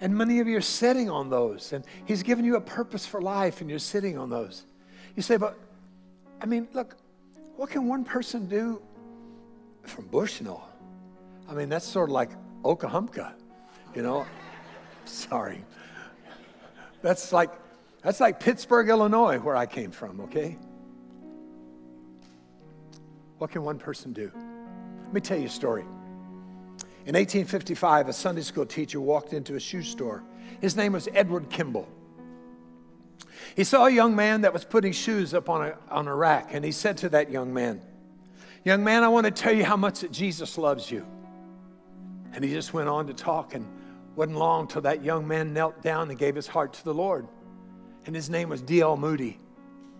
And 0.00 0.16
many 0.16 0.40
of 0.40 0.48
you 0.48 0.56
are 0.56 0.62
sitting 0.62 1.08
on 1.08 1.30
those, 1.30 1.72
and 1.72 1.84
He's 2.04 2.22
given 2.22 2.44
you 2.44 2.56
a 2.56 2.60
purpose 2.60 3.06
for 3.06 3.20
life, 3.20 3.60
and 3.60 3.70
you're 3.70 3.78
sitting 3.78 4.18
on 4.18 4.30
those. 4.30 4.64
You 5.16 5.22
say, 5.22 5.36
but 5.36 5.58
I 6.40 6.46
mean, 6.46 6.68
look, 6.72 6.96
what 7.56 7.70
can 7.70 7.86
one 7.86 8.04
person 8.04 8.46
do 8.46 8.82
from 9.82 10.06
Bushnell? 10.06 10.68
I 11.48 11.54
mean, 11.54 11.68
that's 11.68 11.86
sort 11.86 12.10
of 12.10 12.14
like 12.14 12.30
Okahumpka, 12.64 13.32
you 13.94 14.02
know? 14.02 14.26
Sorry. 15.04 15.64
That's 17.02 17.32
like, 17.32 17.50
that's 18.02 18.20
like 18.20 18.40
Pittsburg, 18.40 18.88
Illinois, 18.88 19.38
where 19.38 19.56
I 19.56 19.66
came 19.66 19.90
from, 19.90 20.20
okay? 20.22 20.56
What 23.38 23.50
can 23.50 23.62
one 23.62 23.78
person 23.78 24.12
do? 24.12 24.30
Let 25.04 25.12
me 25.12 25.20
tell 25.20 25.38
you 25.38 25.46
a 25.46 25.50
story. 25.50 25.84
In 27.06 27.14
1855, 27.14 28.08
a 28.08 28.12
Sunday 28.14 28.40
school 28.40 28.64
teacher 28.64 28.98
walked 28.98 29.34
into 29.34 29.56
a 29.56 29.60
shoe 29.60 29.82
store. 29.82 30.22
His 30.62 30.74
name 30.74 30.94
was 30.94 31.06
Edward 31.12 31.50
Kimball. 31.50 31.86
He 33.54 33.64
saw 33.64 33.86
a 33.86 33.90
young 33.90 34.16
man 34.16 34.40
that 34.40 34.54
was 34.54 34.64
putting 34.64 34.92
shoes 34.92 35.34
up 35.34 35.50
on 35.50 35.66
a, 35.66 35.76
on 35.90 36.08
a 36.08 36.14
rack, 36.14 36.54
and 36.54 36.64
he 36.64 36.72
said 36.72 36.96
to 36.98 37.10
that 37.10 37.30
young 37.30 37.52
man, 37.52 37.82
Young 38.64 38.82
man, 38.82 39.04
I 39.04 39.08
want 39.08 39.26
to 39.26 39.30
tell 39.30 39.52
you 39.52 39.64
how 39.64 39.76
much 39.76 40.00
that 40.00 40.10
Jesus 40.10 40.56
loves 40.56 40.90
you. 40.90 41.06
And 42.32 42.42
he 42.42 42.50
just 42.50 42.72
went 42.72 42.88
on 42.88 43.06
to 43.08 43.12
talk, 43.14 43.54
and 43.54 43.66
wasn't 44.16 44.38
long 44.38 44.66
till 44.66 44.80
that 44.82 45.04
young 45.04 45.28
man 45.28 45.52
knelt 45.52 45.82
down 45.82 46.08
and 46.08 46.18
gave 46.18 46.34
his 46.34 46.46
heart 46.46 46.72
to 46.72 46.84
the 46.84 46.94
Lord. 46.94 47.28
And 48.06 48.16
his 48.16 48.30
name 48.30 48.48
was 48.48 48.62
D.L. 48.62 48.96
Moody, 48.96 49.38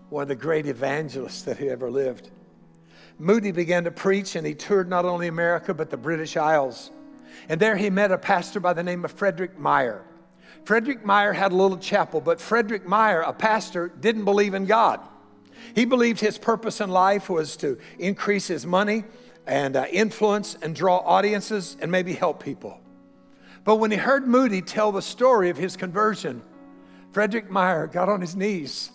one 0.09 0.23
of 0.23 0.29
the 0.29 0.35
great 0.35 0.67
evangelists 0.67 1.43
that 1.43 1.59
he 1.59 1.69
ever 1.69 1.91
lived. 1.91 2.31
Moody 3.19 3.53
began 3.53 3.85
to 3.85 3.91
preach, 3.91 4.35
and 4.37 4.47
he 4.47 4.55
toured 4.55 4.89
not 4.89 5.05
only 5.05 5.29
America, 5.29 5.73
but 5.73 5.91
the 5.91 5.97
British 5.97 6.37
Isles. 6.37 6.91
And 7.49 7.61
there 7.61 7.77
he 7.77 7.91
met 7.91 8.11
a 8.13 8.19
pastor 8.19 8.61
by 8.61 8.73
the 8.73 8.83
name 8.83 9.05
of 9.05 9.13
Frederick 9.13 9.59
Meyer. 9.59 10.05
Frederick 10.65 11.05
Meyer 11.05 11.33
had 11.33 11.53
a 11.53 11.55
little 11.55 11.77
chapel, 11.77 12.21
but 12.21 12.41
Frederick 12.41 12.87
Meyer, 12.87 13.21
a 13.21 13.33
pastor, 13.33 13.93
didn't 14.01 14.25
believe 14.25 14.55
in 14.55 14.65
God. 14.65 15.01
He 15.75 15.85
believed 15.85 16.21
his 16.21 16.39
purpose 16.39 16.81
in 16.81 16.91
life 16.91 17.29
was 17.29 17.57
to 17.59 17.79
increase 17.99 18.47
his 18.47 18.67
money 18.67 19.05
and 19.47 19.77
uh, 19.77 19.87
influence 19.91 20.57
and 20.63 20.75
draw 20.75 20.99
audiences 20.99 21.77
and 21.81 21.91
maybe 21.91 22.15
help 22.15 22.43
people. 22.43 22.81
But 23.63 23.77
when 23.77 23.91
he 23.91 23.97
heard 23.97 24.27
Moody 24.27 24.63
tell 24.63 24.93
the 24.93 25.03
story 25.03 25.51
of 25.51 25.57
his 25.57 25.77
conversion, 25.77 26.43
Frederick 27.13 27.51
Meyer 27.51 27.87
got 27.87 28.09
on 28.09 28.21
his 28.21 28.35
knees 28.35 28.91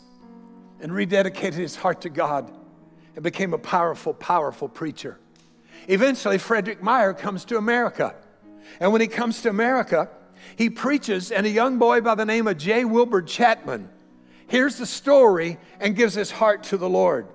and 0.81 0.91
rededicated 0.91 1.53
his 1.53 1.75
heart 1.75 2.01
to 2.01 2.09
God 2.09 2.51
and 3.19 3.23
became 3.25 3.53
a 3.53 3.57
powerful, 3.57 4.13
powerful 4.13 4.69
preacher. 4.69 5.19
Eventually, 5.89 6.37
Frederick 6.37 6.81
Meyer 6.81 7.13
comes 7.13 7.43
to 7.43 7.57
America. 7.57 8.15
And 8.79 8.93
when 8.93 9.01
he 9.01 9.07
comes 9.07 9.41
to 9.41 9.49
America, 9.49 10.07
he 10.55 10.69
preaches, 10.69 11.29
and 11.29 11.45
a 11.45 11.49
young 11.49 11.79
boy 11.79 11.99
by 11.99 12.15
the 12.15 12.23
name 12.23 12.47
of 12.47 12.57
J. 12.57 12.85
Wilbur 12.85 13.23
Chapman 13.23 13.89
hears 14.47 14.77
the 14.77 14.85
story 14.85 15.57
and 15.81 15.97
gives 15.97 16.13
his 16.13 16.31
heart 16.31 16.63
to 16.63 16.77
the 16.77 16.87
Lord. 16.87 17.27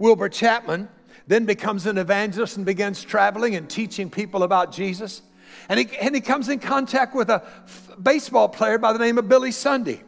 Wilbur 0.00 0.30
Chapman 0.30 0.88
then 1.28 1.46
becomes 1.46 1.86
an 1.86 1.96
evangelist 1.96 2.56
and 2.56 2.66
begins 2.66 3.04
traveling 3.04 3.54
and 3.54 3.70
teaching 3.70 4.10
people 4.10 4.42
about 4.42 4.72
Jesus. 4.72 5.22
And 5.68 5.78
he, 5.78 5.96
and 5.98 6.12
he 6.12 6.20
comes 6.20 6.48
in 6.48 6.58
contact 6.58 7.14
with 7.14 7.30
a 7.30 7.44
f- 7.44 7.92
baseball 8.02 8.48
player 8.48 8.78
by 8.78 8.92
the 8.92 8.98
name 8.98 9.16
of 9.16 9.28
Billy 9.28 9.52
Sunday. 9.52 10.02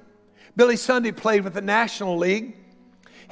Billy 0.56 0.76
Sunday 0.76 1.12
played 1.12 1.44
with 1.44 1.54
the 1.54 1.62
National 1.62 2.18
League. 2.18 2.56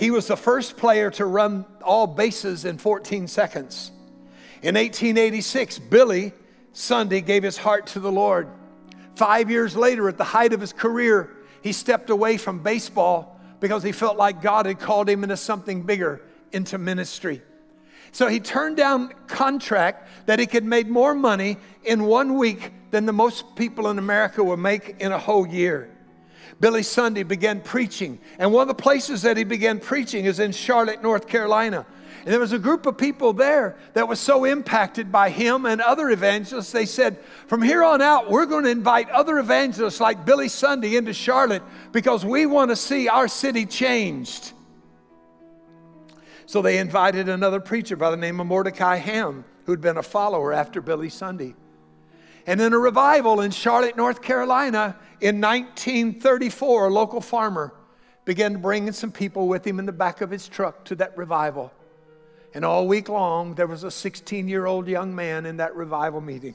He 0.01 0.11
was 0.11 0.29
the 0.29 0.37
first 0.37 0.79
player 0.79 1.11
to 1.11 1.27
run 1.27 1.67
all 1.83 2.07
bases 2.07 2.65
in 2.65 2.79
14 2.79 3.29
seconds. 3.29 3.93
In 4.63 4.75
1886, 4.75 5.79
Billy 5.79 6.33
Sunday 6.73 7.21
gave 7.21 7.43
his 7.43 7.59
heart 7.59 7.89
to 7.89 8.01
the 8.01 8.11
Lord. 8.11 8.49
Five 9.15 9.51
years 9.51 9.77
later, 9.77 10.09
at 10.09 10.17
the 10.17 10.25
height 10.25 10.55
of 10.55 10.61
his 10.63 10.73
career, 10.73 11.37
he 11.61 11.73
stepped 11.73 12.09
away 12.09 12.39
from 12.39 12.63
baseball 12.63 13.39
because 13.61 13.83
he 13.83 13.93
felt 13.93 14.17
like 14.17 14.41
God 14.41 14.65
had 14.65 14.79
called 14.79 15.07
him 15.07 15.23
into 15.23 15.37
something 15.37 15.83
bigger, 15.83 16.23
into 16.51 16.79
ministry. 16.79 17.43
So 18.11 18.27
he 18.27 18.41
turned 18.41 18.79
down 18.79 19.13
contract 19.27 20.09
that 20.25 20.39
he 20.39 20.47
could 20.47 20.65
make 20.65 20.89
more 20.89 21.15
money 21.15 21.59
in 21.85 22.05
one 22.05 22.39
week 22.39 22.73
than 22.91 23.05
the 23.05 23.13
most 23.13 23.55
people 23.55 23.91
in 23.91 23.99
America 23.99 24.43
would 24.43 24.61
make 24.61 24.97
in 24.99 25.13
a 25.13 25.19
whole 25.19 25.47
year. 25.47 25.91
Billy 26.59 26.83
Sunday 26.83 27.23
began 27.23 27.61
preaching, 27.61 28.19
and 28.39 28.53
one 28.53 28.63
of 28.63 28.69
the 28.69 28.83
places 28.83 29.23
that 29.23 29.37
he 29.37 29.45
began 29.45 29.79
preaching 29.79 30.25
is 30.25 30.41
in 30.41 30.53
Charlotte, 30.53 31.03
North 31.03 31.29
Carolina. 31.29 31.87
And 32.25 32.33
there 32.33 32.41
was 32.41 32.53
a 32.53 32.59
group 32.59 32.85
of 32.85 32.99
people 32.99 33.33
there 33.33 33.77
that 33.95 34.07
was 34.07 34.21
so 34.21 34.45
impacted 34.45 35.11
by 35.11 35.31
him 35.31 35.65
and 35.65 35.81
other 35.81 36.11
evangelists, 36.11 36.71
they 36.71 36.85
said, 36.85 37.19
from 37.47 37.63
here 37.63 37.83
on 37.83 38.03
out, 38.03 38.31
we're 38.31 38.47
going 38.47 38.65
to 38.65 38.71
invite 38.71 39.09
other 39.09 39.39
evangelists 39.39 40.01
like 40.01 40.27
Billy 40.27 40.49
Sunday 40.49 40.97
into 40.97 41.15
Charlotte 41.15 41.63
because 41.93 42.25
we 42.25 42.45
want 42.45 42.71
to 42.71 42.77
see 42.77 43.09
our 43.09 43.27
city 43.27 43.65
changed. 43.65 44.53
So 46.45 46.61
they 46.61 46.79
invited 46.79 47.29
another 47.29 47.61
preacher 47.61 47.97
by 47.97 48.11
the 48.11 48.17
name 48.19 48.41
of 48.41 48.47
Mordecai 48.47 48.97
Ham, 48.97 49.45
who'd 49.65 49.81
been 49.81 49.97
a 49.97 50.03
follower 50.03 50.53
after 50.53 50.83
Billy 50.83 51.09
Sunday. 51.09 51.55
And 52.47 52.61
in 52.61 52.73
a 52.73 52.79
revival 52.79 53.41
in 53.41 53.51
Charlotte, 53.51 53.97
North 53.97 54.23
Carolina, 54.23 54.97
in 55.21 55.41
1934, 55.41 56.87
a 56.87 56.91
local 56.91 57.21
farmer 57.21 57.75
began 58.25 58.61
bringing 58.61 58.93
some 58.93 59.13
people 59.13 59.49
with 59.49 59.67
him 59.67 59.79
in 59.79 59.87
the 59.87 59.93
back 59.93 60.21
of 60.21 60.31
his 60.31 60.49
truck 60.49 60.85
to 60.85 60.95
that 60.97 61.17
revival. 61.17 61.73
And 62.55 62.65
all 62.65 62.87
week 62.87 63.09
long, 63.09 63.55
there 63.55 63.67
was 63.67 63.85
a 63.85 63.91
16 63.91 64.49
year 64.49 64.67
old 64.67 64.89
young 64.89 65.15
man 65.15 65.47
in 65.47 65.59
that 65.59 65.75
revival 65.75 66.21
meeting. 66.21 66.55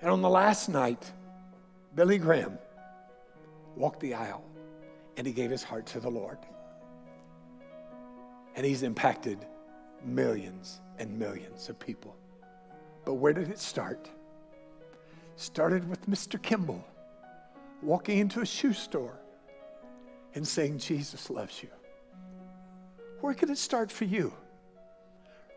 And 0.00 0.10
on 0.10 0.20
the 0.20 0.28
last 0.28 0.68
night, 0.68 1.10
Billy 1.94 2.18
Graham 2.18 2.58
walked 3.76 4.00
the 4.00 4.14
aisle 4.14 4.44
and 5.16 5.26
he 5.26 5.32
gave 5.32 5.50
his 5.50 5.62
heart 5.62 5.86
to 5.86 6.00
the 6.00 6.10
Lord. 6.10 6.38
And 8.56 8.64
he's 8.64 8.82
impacted 8.82 9.38
millions 10.04 10.80
and 10.98 11.18
millions 11.18 11.68
of 11.68 11.78
people. 11.78 12.16
But 13.04 13.14
where 13.14 13.32
did 13.32 13.50
it 13.50 13.58
start? 13.58 14.08
Started 15.36 15.88
with 15.88 16.08
Mr. 16.08 16.40
Kimball 16.40 16.84
walking 17.82 18.18
into 18.18 18.40
a 18.40 18.46
shoe 18.46 18.72
store 18.72 19.18
and 20.34 20.46
saying, 20.46 20.78
Jesus 20.78 21.30
loves 21.30 21.62
you. 21.62 21.68
Where 23.20 23.34
could 23.34 23.50
it 23.50 23.58
start 23.58 23.90
for 23.90 24.04
you? 24.04 24.32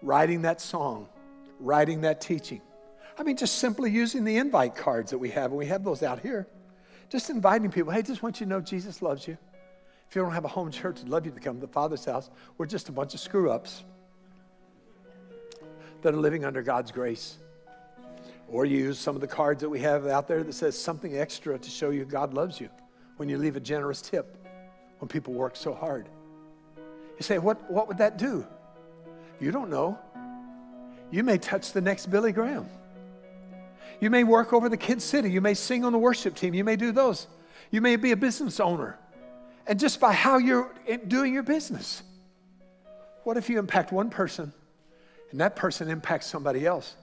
Writing 0.01 0.41
that 0.43 0.61
song, 0.61 1.07
writing 1.59 2.01
that 2.01 2.21
teaching. 2.21 2.61
I 3.17 3.23
mean, 3.23 3.37
just 3.37 3.55
simply 3.55 3.89
using 3.89 4.23
the 4.23 4.37
invite 4.37 4.75
cards 4.75 5.11
that 5.11 5.17
we 5.17 5.29
have, 5.31 5.51
and 5.51 5.57
we 5.57 5.65
have 5.65 5.83
those 5.83 6.03
out 6.03 6.19
here. 6.19 6.47
Just 7.09 7.29
inviting 7.29 7.71
people, 7.71 7.91
hey, 7.91 8.01
just 8.01 8.21
want 8.21 8.39
you 8.39 8.45
to 8.45 8.49
know 8.49 8.61
Jesus 8.61 9.01
loves 9.01 9.27
you. 9.27 9.37
If 10.09 10.15
you 10.15 10.21
don't 10.21 10.33
have 10.33 10.45
a 10.45 10.49
home 10.49 10.71
church, 10.71 10.99
I'd 11.01 11.09
love 11.09 11.25
you 11.25 11.31
to 11.31 11.39
come 11.39 11.55
to 11.55 11.61
the 11.61 11.71
Father's 11.71 12.05
house. 12.05 12.29
We're 12.57 12.65
just 12.65 12.89
a 12.89 12.91
bunch 12.91 13.13
of 13.13 13.19
screw 13.19 13.49
ups 13.49 13.83
that 16.01 16.13
are 16.13 16.17
living 16.17 16.45
under 16.45 16.61
God's 16.61 16.91
grace. 16.91 17.37
Or 18.49 18.65
use 18.65 18.97
some 18.97 19.15
of 19.15 19.21
the 19.21 19.27
cards 19.27 19.61
that 19.61 19.69
we 19.69 19.79
have 19.81 20.07
out 20.07 20.27
there 20.27 20.43
that 20.43 20.53
says 20.53 20.79
something 20.79 21.17
extra 21.17 21.57
to 21.57 21.69
show 21.69 21.89
you 21.89 22.05
God 22.05 22.33
loves 22.33 22.61
you 22.61 22.69
when 23.17 23.27
you 23.27 23.37
leave 23.37 23.57
a 23.57 23.59
generous 23.59 24.01
tip, 24.01 24.37
when 24.99 25.09
people 25.09 25.33
work 25.33 25.55
so 25.55 25.73
hard. 25.73 26.07
You 26.77 27.23
say, 27.23 27.39
what, 27.39 27.69
what 27.69 27.87
would 27.87 27.97
that 27.97 28.17
do? 28.17 28.45
You 29.39 29.51
don't 29.51 29.69
know. 29.69 29.99
You 31.11 31.23
may 31.23 31.37
touch 31.37 31.73
the 31.73 31.81
next 31.81 32.07
Billy 32.07 32.31
Graham. 32.31 32.67
You 33.99 34.09
may 34.09 34.23
work 34.23 34.53
over 34.53 34.69
the 34.69 34.77
Kid 34.77 35.01
City. 35.01 35.31
You 35.31 35.41
may 35.41 35.53
sing 35.53 35.83
on 35.83 35.91
the 35.91 35.97
worship 35.97 36.35
team. 36.35 36.53
You 36.53 36.63
may 36.63 36.75
do 36.75 36.91
those. 36.91 37.27
You 37.71 37.81
may 37.81 37.95
be 37.95 38.11
a 38.11 38.17
business 38.17 38.59
owner. 38.59 38.97
And 39.65 39.79
just 39.79 39.99
by 39.99 40.13
how 40.13 40.37
you're 40.37 40.73
doing 41.07 41.33
your 41.33 41.43
business, 41.43 42.03
what 43.23 43.35
if 43.35 43.49
you 43.49 43.59
impact 43.59 43.91
one 43.91 44.09
person 44.09 44.53
and 45.31 45.39
that 45.41 45.55
person 45.55 45.89
impacts 45.89 46.27
somebody 46.27 46.65
else 46.65 46.95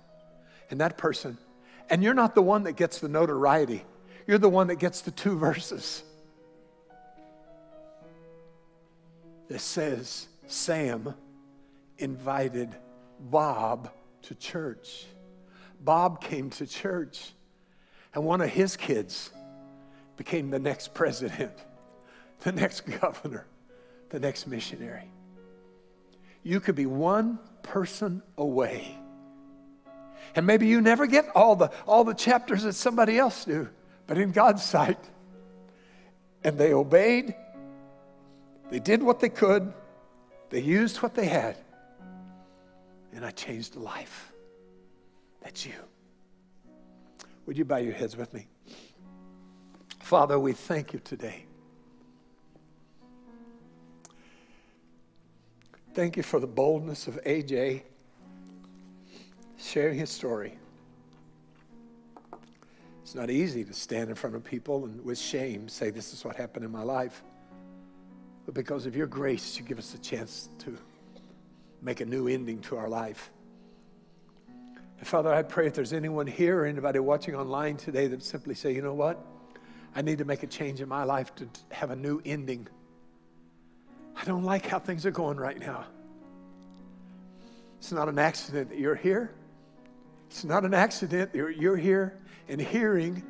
and 0.71 0.81
that 0.81 0.97
person, 0.97 1.39
and 1.91 2.03
you're 2.03 2.15
not 2.15 2.35
the 2.35 2.43
one 2.43 2.65
that 2.65 2.73
gets 2.73 2.99
the 3.01 3.09
notoriety, 3.09 3.85
you're 4.27 4.39
the 4.39 4.49
one 4.49 4.69
that 4.69 4.77
gets 4.77 5.03
the 5.03 5.11
two 5.11 5.39
verses. 5.39 6.03
that 9.49 9.61
says 9.61 10.29
Sam 10.47 11.15
invited 11.99 12.75
Bob 13.21 13.91
to 14.23 14.35
church. 14.35 15.07
Bob 15.81 16.23
came 16.23 16.51
to 16.51 16.67
church, 16.67 17.33
and 18.15 18.25
one 18.25 18.41
of 18.41 18.51
his 18.51 18.77
kids 18.77 19.31
became 20.17 20.51
the 20.51 20.59
next 20.59 20.95
president, 20.95 21.53
the 22.41 22.53
next 22.53 22.81
governor, 23.01 23.47
the 24.11 24.21
next 24.21 24.47
missionary. 24.47 25.11
You 26.43 26.61
could 26.61 26.75
be 26.75 26.87
one 26.87 27.39
person 27.65 28.23
away. 28.39 28.97
And 30.37 30.47
maybe 30.47 30.69
you 30.69 30.81
never 30.81 31.07
get 31.07 31.29
all 31.35 31.57
the, 31.57 31.73
all 31.87 32.05
the 32.05 32.15
chapters 32.15 32.63
that 32.63 32.75
somebody 32.75 33.19
else 33.19 33.45
do, 33.45 33.69
but 34.07 34.19
in 34.19 34.31
God's 34.31 34.63
sight, 34.63 34.99
and 36.45 36.57
they 36.57 36.73
obeyed 36.73 37.35
they 38.71 38.79
did 38.81 39.03
what 39.03 39.21
they 39.21 39.29
could, 39.29 39.73
they 40.51 40.61
used 40.61 40.97
what 40.99 41.15
they 41.15 41.27
had, 41.27 41.57
and 43.13 43.25
I 43.25 43.31
changed 43.31 43.77
life. 43.77 44.33
That's 45.43 45.65
you. 45.67 45.75
Would 47.47 47.59
you 47.59 47.65
bow 47.65 47.77
your 47.77 47.93
heads 47.93 48.17
with 48.17 48.33
me? 48.33 48.47
Father, 50.01 50.39
we 50.39 50.53
thank 50.53 50.93
you 50.93 51.01
today. 51.05 51.45
Thank 55.95 56.17
you 56.17 56.25
for 56.25 56.41
the 56.41 56.47
boldness 56.49 57.07
of 57.07 57.23
AJ 57.23 57.83
sharing 59.57 59.97
his 59.97 60.11
story. 60.11 60.59
It's 63.05 63.15
not 63.15 63.31
easy 63.31 63.63
to 63.63 63.73
stand 63.73 64.09
in 64.09 64.17
front 64.17 64.35
of 64.35 64.43
people 64.43 64.87
and 64.87 65.05
with 65.05 65.19
shame 65.19 65.69
say, 65.69 65.91
This 65.91 66.13
is 66.13 66.25
what 66.25 66.35
happened 66.35 66.65
in 66.65 66.73
my 66.73 66.83
life. 66.83 67.23
But 68.45 68.55
because 68.55 68.87
of 68.87 68.97
your 68.97 69.07
grace, 69.07 69.57
you 69.57 69.65
give 69.65 69.79
us 69.79 69.95
a 69.95 69.99
chance 69.99 70.49
to 70.59 70.77
make 71.81 72.01
a 72.01 72.05
new 72.05 72.27
ending 72.27 72.59
to 72.63 72.77
our 72.77 72.89
life. 72.89 73.31
And 74.99 75.07
Father, 75.07 75.33
I 75.33 75.45
pray 75.45 75.69
if 75.69 75.75
there's 75.75 75.93
anyone 75.93 76.27
here 76.27 76.63
or 76.63 76.67
anybody 76.67 76.99
watching 76.99 77.37
online 77.37 77.77
today 77.77 78.09
that 78.09 78.21
simply 78.25 78.57
say, 78.57 78.75
you 78.75 78.83
know 78.83 78.95
what? 78.95 79.25
I 79.95 80.03
need 80.03 80.19
to 80.19 80.25
make 80.25 80.43
a 80.43 80.49
change 80.49 80.81
in 80.81 80.89
my 80.89 81.05
life 81.05 81.33
to 81.37 81.49
have 81.71 81.93
a 81.93 81.97
new 81.97 82.21
ending. 82.25 82.67
I 84.17 84.25
don't 84.25 84.45
like 84.45 84.67
how 84.67 84.79
things 84.79 85.07
are 85.07 85.11
going 85.11 85.37
right 85.37 85.59
now. 85.59 85.85
It's 87.79 87.93
not 87.93 88.09
an 88.09 88.19
accident 88.19 88.71
that 88.71 88.79
you're 88.79 88.95
here. 88.95 89.33
It's 90.29 90.45
not 90.45 90.65
an 90.65 90.75
accident 90.75 91.33
that 91.33 91.57
you're 91.59 91.77
here 91.77 92.19
and 92.49 92.61
hearing 92.61 93.23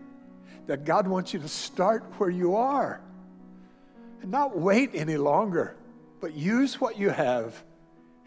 that 0.66 0.84
God 0.84 1.06
wants 1.06 1.34
you 1.34 1.40
to 1.40 1.48
start 1.48 2.04
where 2.18 2.30
you 2.30 2.56
are 2.56 3.00
and 4.22 4.30
not 4.30 4.56
wait 4.56 4.90
any 4.94 5.16
longer, 5.16 5.76
but 6.20 6.34
use 6.34 6.80
what 6.80 6.98
you 6.98 7.10
have 7.10 7.62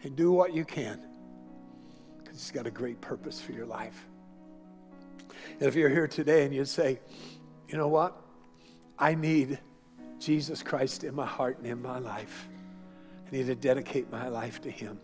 and 0.02 0.14
do 0.14 0.30
what 0.30 0.54
you 0.54 0.64
can 0.64 1.00
because 2.18 2.38
He's 2.38 2.50
got 2.50 2.66
a 2.66 2.70
great 2.70 3.00
purpose 3.00 3.40
for 3.40 3.52
your 3.52 3.66
life. 3.66 4.06
And 5.58 5.62
if 5.62 5.74
you're 5.74 5.88
here 5.88 6.06
today 6.06 6.44
and 6.44 6.54
you 6.54 6.64
say, 6.64 7.00
you 7.68 7.76
know 7.76 7.88
what? 7.88 8.16
I 8.98 9.14
need 9.14 9.58
Jesus 10.18 10.62
Christ 10.62 11.04
in 11.04 11.14
my 11.14 11.26
heart 11.26 11.58
and 11.58 11.66
in 11.66 11.80
my 11.80 11.98
life. 11.98 12.48
I 13.26 13.36
need 13.36 13.46
to 13.46 13.54
dedicate 13.54 14.10
my 14.10 14.28
life 14.28 14.60
to 14.62 14.70
Him. 14.70 14.98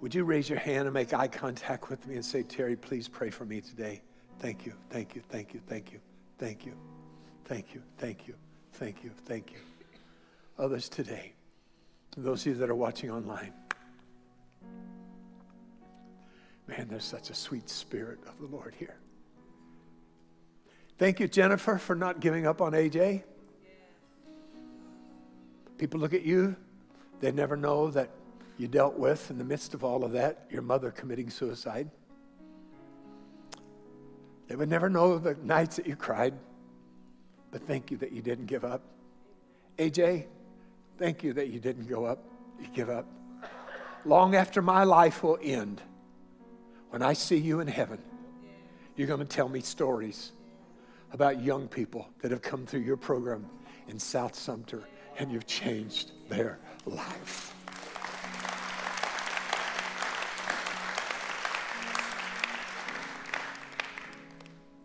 Would 0.00 0.14
you 0.14 0.24
raise 0.24 0.48
your 0.48 0.58
hand 0.58 0.86
and 0.86 0.94
make 0.94 1.12
eye 1.12 1.28
contact 1.28 1.90
with 1.90 2.06
me 2.06 2.14
and 2.14 2.24
say, 2.24 2.42
Terry, 2.42 2.76
please 2.76 3.08
pray 3.08 3.30
for 3.30 3.44
me 3.44 3.60
today? 3.60 4.02
Thank 4.38 4.64
you, 4.64 4.72
thank 4.88 5.14
you, 5.14 5.22
thank 5.28 5.52
you, 5.52 5.60
thank 5.66 5.92
you, 5.92 6.00
thank 6.38 6.64
you, 6.64 6.72
thank 7.44 7.74
you, 7.74 7.82
thank 7.98 8.26
you. 8.26 8.34
Thank 8.72 9.04
you. 9.04 9.10
Thank 9.26 9.52
you. 9.52 9.58
Others 10.58 10.88
today, 10.88 11.32
those 12.16 12.42
of 12.42 12.46
you 12.46 12.54
that 12.54 12.70
are 12.70 12.74
watching 12.74 13.10
online. 13.10 13.52
Man, 16.66 16.86
there's 16.88 17.04
such 17.04 17.30
a 17.30 17.34
sweet 17.34 17.68
spirit 17.68 18.20
of 18.26 18.38
the 18.38 18.46
Lord 18.46 18.74
here. 18.78 18.99
Thank 21.00 21.18
you, 21.18 21.28
Jennifer, 21.28 21.78
for 21.78 21.94
not 21.94 22.20
giving 22.20 22.46
up 22.46 22.60
on 22.60 22.72
AJ. 22.72 23.22
People 25.78 25.98
look 25.98 26.12
at 26.12 26.24
you, 26.24 26.54
they 27.20 27.32
never 27.32 27.56
know 27.56 27.90
that 27.92 28.10
you 28.58 28.68
dealt 28.68 28.98
with 28.98 29.30
in 29.30 29.38
the 29.38 29.44
midst 29.44 29.72
of 29.72 29.82
all 29.82 30.04
of 30.04 30.12
that, 30.12 30.44
your 30.50 30.60
mother 30.60 30.90
committing 30.90 31.30
suicide. 31.30 31.88
They 34.46 34.56
would 34.56 34.68
never 34.68 34.90
know 34.90 35.16
the 35.16 35.38
nights 35.42 35.76
that 35.76 35.86
you 35.86 35.96
cried, 35.96 36.34
but 37.50 37.66
thank 37.66 37.90
you 37.90 37.96
that 37.96 38.12
you 38.12 38.20
didn't 38.20 38.44
give 38.44 38.66
up. 38.66 38.82
AJ, 39.78 40.26
thank 40.98 41.22
you 41.22 41.32
that 41.32 41.48
you 41.48 41.60
didn't 41.60 41.88
go 41.88 42.04
up, 42.04 42.22
you 42.60 42.68
give 42.74 42.90
up. 42.90 43.06
Long 44.04 44.34
after 44.34 44.60
my 44.60 44.84
life 44.84 45.22
will 45.22 45.38
end, 45.42 45.80
when 46.90 47.00
I 47.00 47.14
see 47.14 47.38
you 47.38 47.60
in 47.60 47.68
heaven, 47.68 48.02
you're 48.96 49.08
going 49.08 49.20
to 49.20 49.24
tell 49.24 49.48
me 49.48 49.62
stories 49.62 50.32
about 51.12 51.42
young 51.42 51.68
people 51.68 52.08
that 52.20 52.30
have 52.30 52.42
come 52.42 52.66
through 52.66 52.80
your 52.80 52.96
program 52.96 53.46
in 53.88 53.98
South 53.98 54.34
Sumter 54.34 54.84
and 55.18 55.30
you've 55.30 55.46
changed 55.46 56.12
their 56.28 56.58
life. 56.86 57.54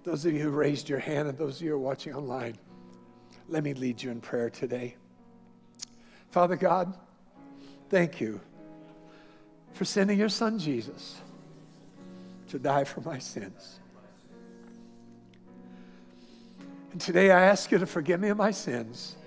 Those 0.03 0.25
of 0.25 0.33
you 0.33 0.39
who 0.39 0.49
raised 0.51 0.87
your 0.87 0.99
hand 0.99 1.27
and 1.27 1.37
those 1.37 1.57
of 1.57 1.61
you 1.63 1.69
who 1.69 1.75
are 1.75 1.79
watching 1.79 2.13
online, 2.13 2.57
let 3.49 3.63
me 3.63 3.73
lead 3.73 4.01
you 4.01 4.11
in 4.11 4.21
prayer 4.21 4.49
today. 4.49 4.95
Father 6.29 6.55
God, 6.55 6.93
thank 7.89 8.21
you 8.21 8.39
for 9.73 9.85
sending 9.85 10.19
your 10.19 10.29
son 10.29 10.59
Jesus 10.59 11.21
to 12.49 12.59
die 12.59 12.83
for 12.83 13.01
my 13.01 13.17
sins. 13.17 13.79
And 16.95 17.01
today 17.01 17.29
I 17.29 17.41
ask 17.41 17.73
you 17.73 17.77
to 17.77 17.85
forgive 17.85 18.21
me 18.21 18.29
of 18.29 18.37
my 18.37 18.51
sins 18.51 19.17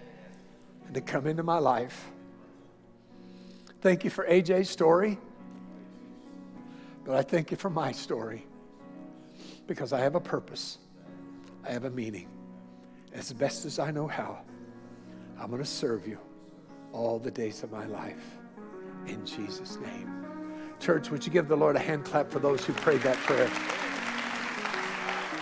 and 0.86 0.94
to 0.94 1.02
come 1.02 1.26
into 1.26 1.42
my 1.42 1.58
life. 1.58 2.10
Thank 3.82 4.04
you 4.04 4.08
for 4.08 4.26
AJ's 4.26 4.70
story, 4.70 5.18
but 7.04 7.14
I 7.14 7.20
thank 7.20 7.50
you 7.50 7.58
for 7.58 7.68
my 7.68 7.92
story 7.92 8.46
because 9.66 9.92
I 9.92 10.00
have 10.00 10.14
a 10.14 10.20
purpose, 10.20 10.78
I 11.62 11.72
have 11.72 11.84
a 11.84 11.90
meaning. 11.90 12.30
As 13.12 13.34
best 13.34 13.66
as 13.66 13.78
I 13.78 13.90
know 13.90 14.06
how, 14.06 14.38
I'm 15.38 15.50
going 15.50 15.62
to 15.62 15.68
serve 15.68 16.08
you 16.08 16.16
all 16.94 17.18
the 17.18 17.30
days 17.30 17.62
of 17.64 17.70
my 17.70 17.84
life. 17.84 18.38
In 19.08 19.26
Jesus' 19.26 19.76
name. 19.76 20.24
Church, 20.80 21.10
would 21.10 21.26
you 21.26 21.30
give 21.30 21.48
the 21.48 21.56
Lord 21.56 21.76
a 21.76 21.80
hand 21.80 22.06
clap 22.06 22.30
for 22.30 22.38
those 22.38 22.64
who 22.64 22.72
prayed 22.72 23.02
that 23.02 23.18
prayer? 23.18 23.50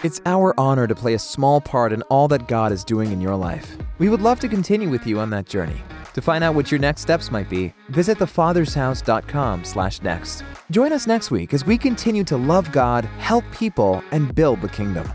It's 0.04 0.20
our 0.26 0.52
honor 0.58 0.86
to 0.86 0.94
play 0.94 1.14
a 1.14 1.18
small 1.18 1.58
part 1.58 1.90
in 1.90 2.02
all 2.02 2.28
that 2.28 2.48
God 2.48 2.70
is 2.70 2.84
doing 2.84 3.12
in 3.12 3.20
your 3.20 3.34
life. 3.34 3.78
We 3.98 4.10
would 4.10 4.20
love 4.20 4.38
to 4.40 4.48
continue 4.48 4.90
with 4.90 5.06
you 5.06 5.18
on 5.18 5.30
that 5.30 5.46
journey. 5.46 5.80
To 6.12 6.20
find 6.20 6.44
out 6.44 6.54
what 6.54 6.70
your 6.70 6.78
next 6.78 7.00
steps 7.00 7.30
might 7.30 7.48
be, 7.48 7.72
visit 7.88 8.18
thefathershouse.com/next. 8.18 10.44
Join 10.70 10.92
us 10.92 11.06
next 11.06 11.30
week 11.30 11.54
as 11.54 11.64
we 11.64 11.78
continue 11.78 12.24
to 12.24 12.36
love 12.36 12.70
God, 12.72 13.06
help 13.18 13.44
people, 13.52 14.02
and 14.10 14.34
build 14.34 14.60
the 14.60 14.68
kingdom. 14.68 15.10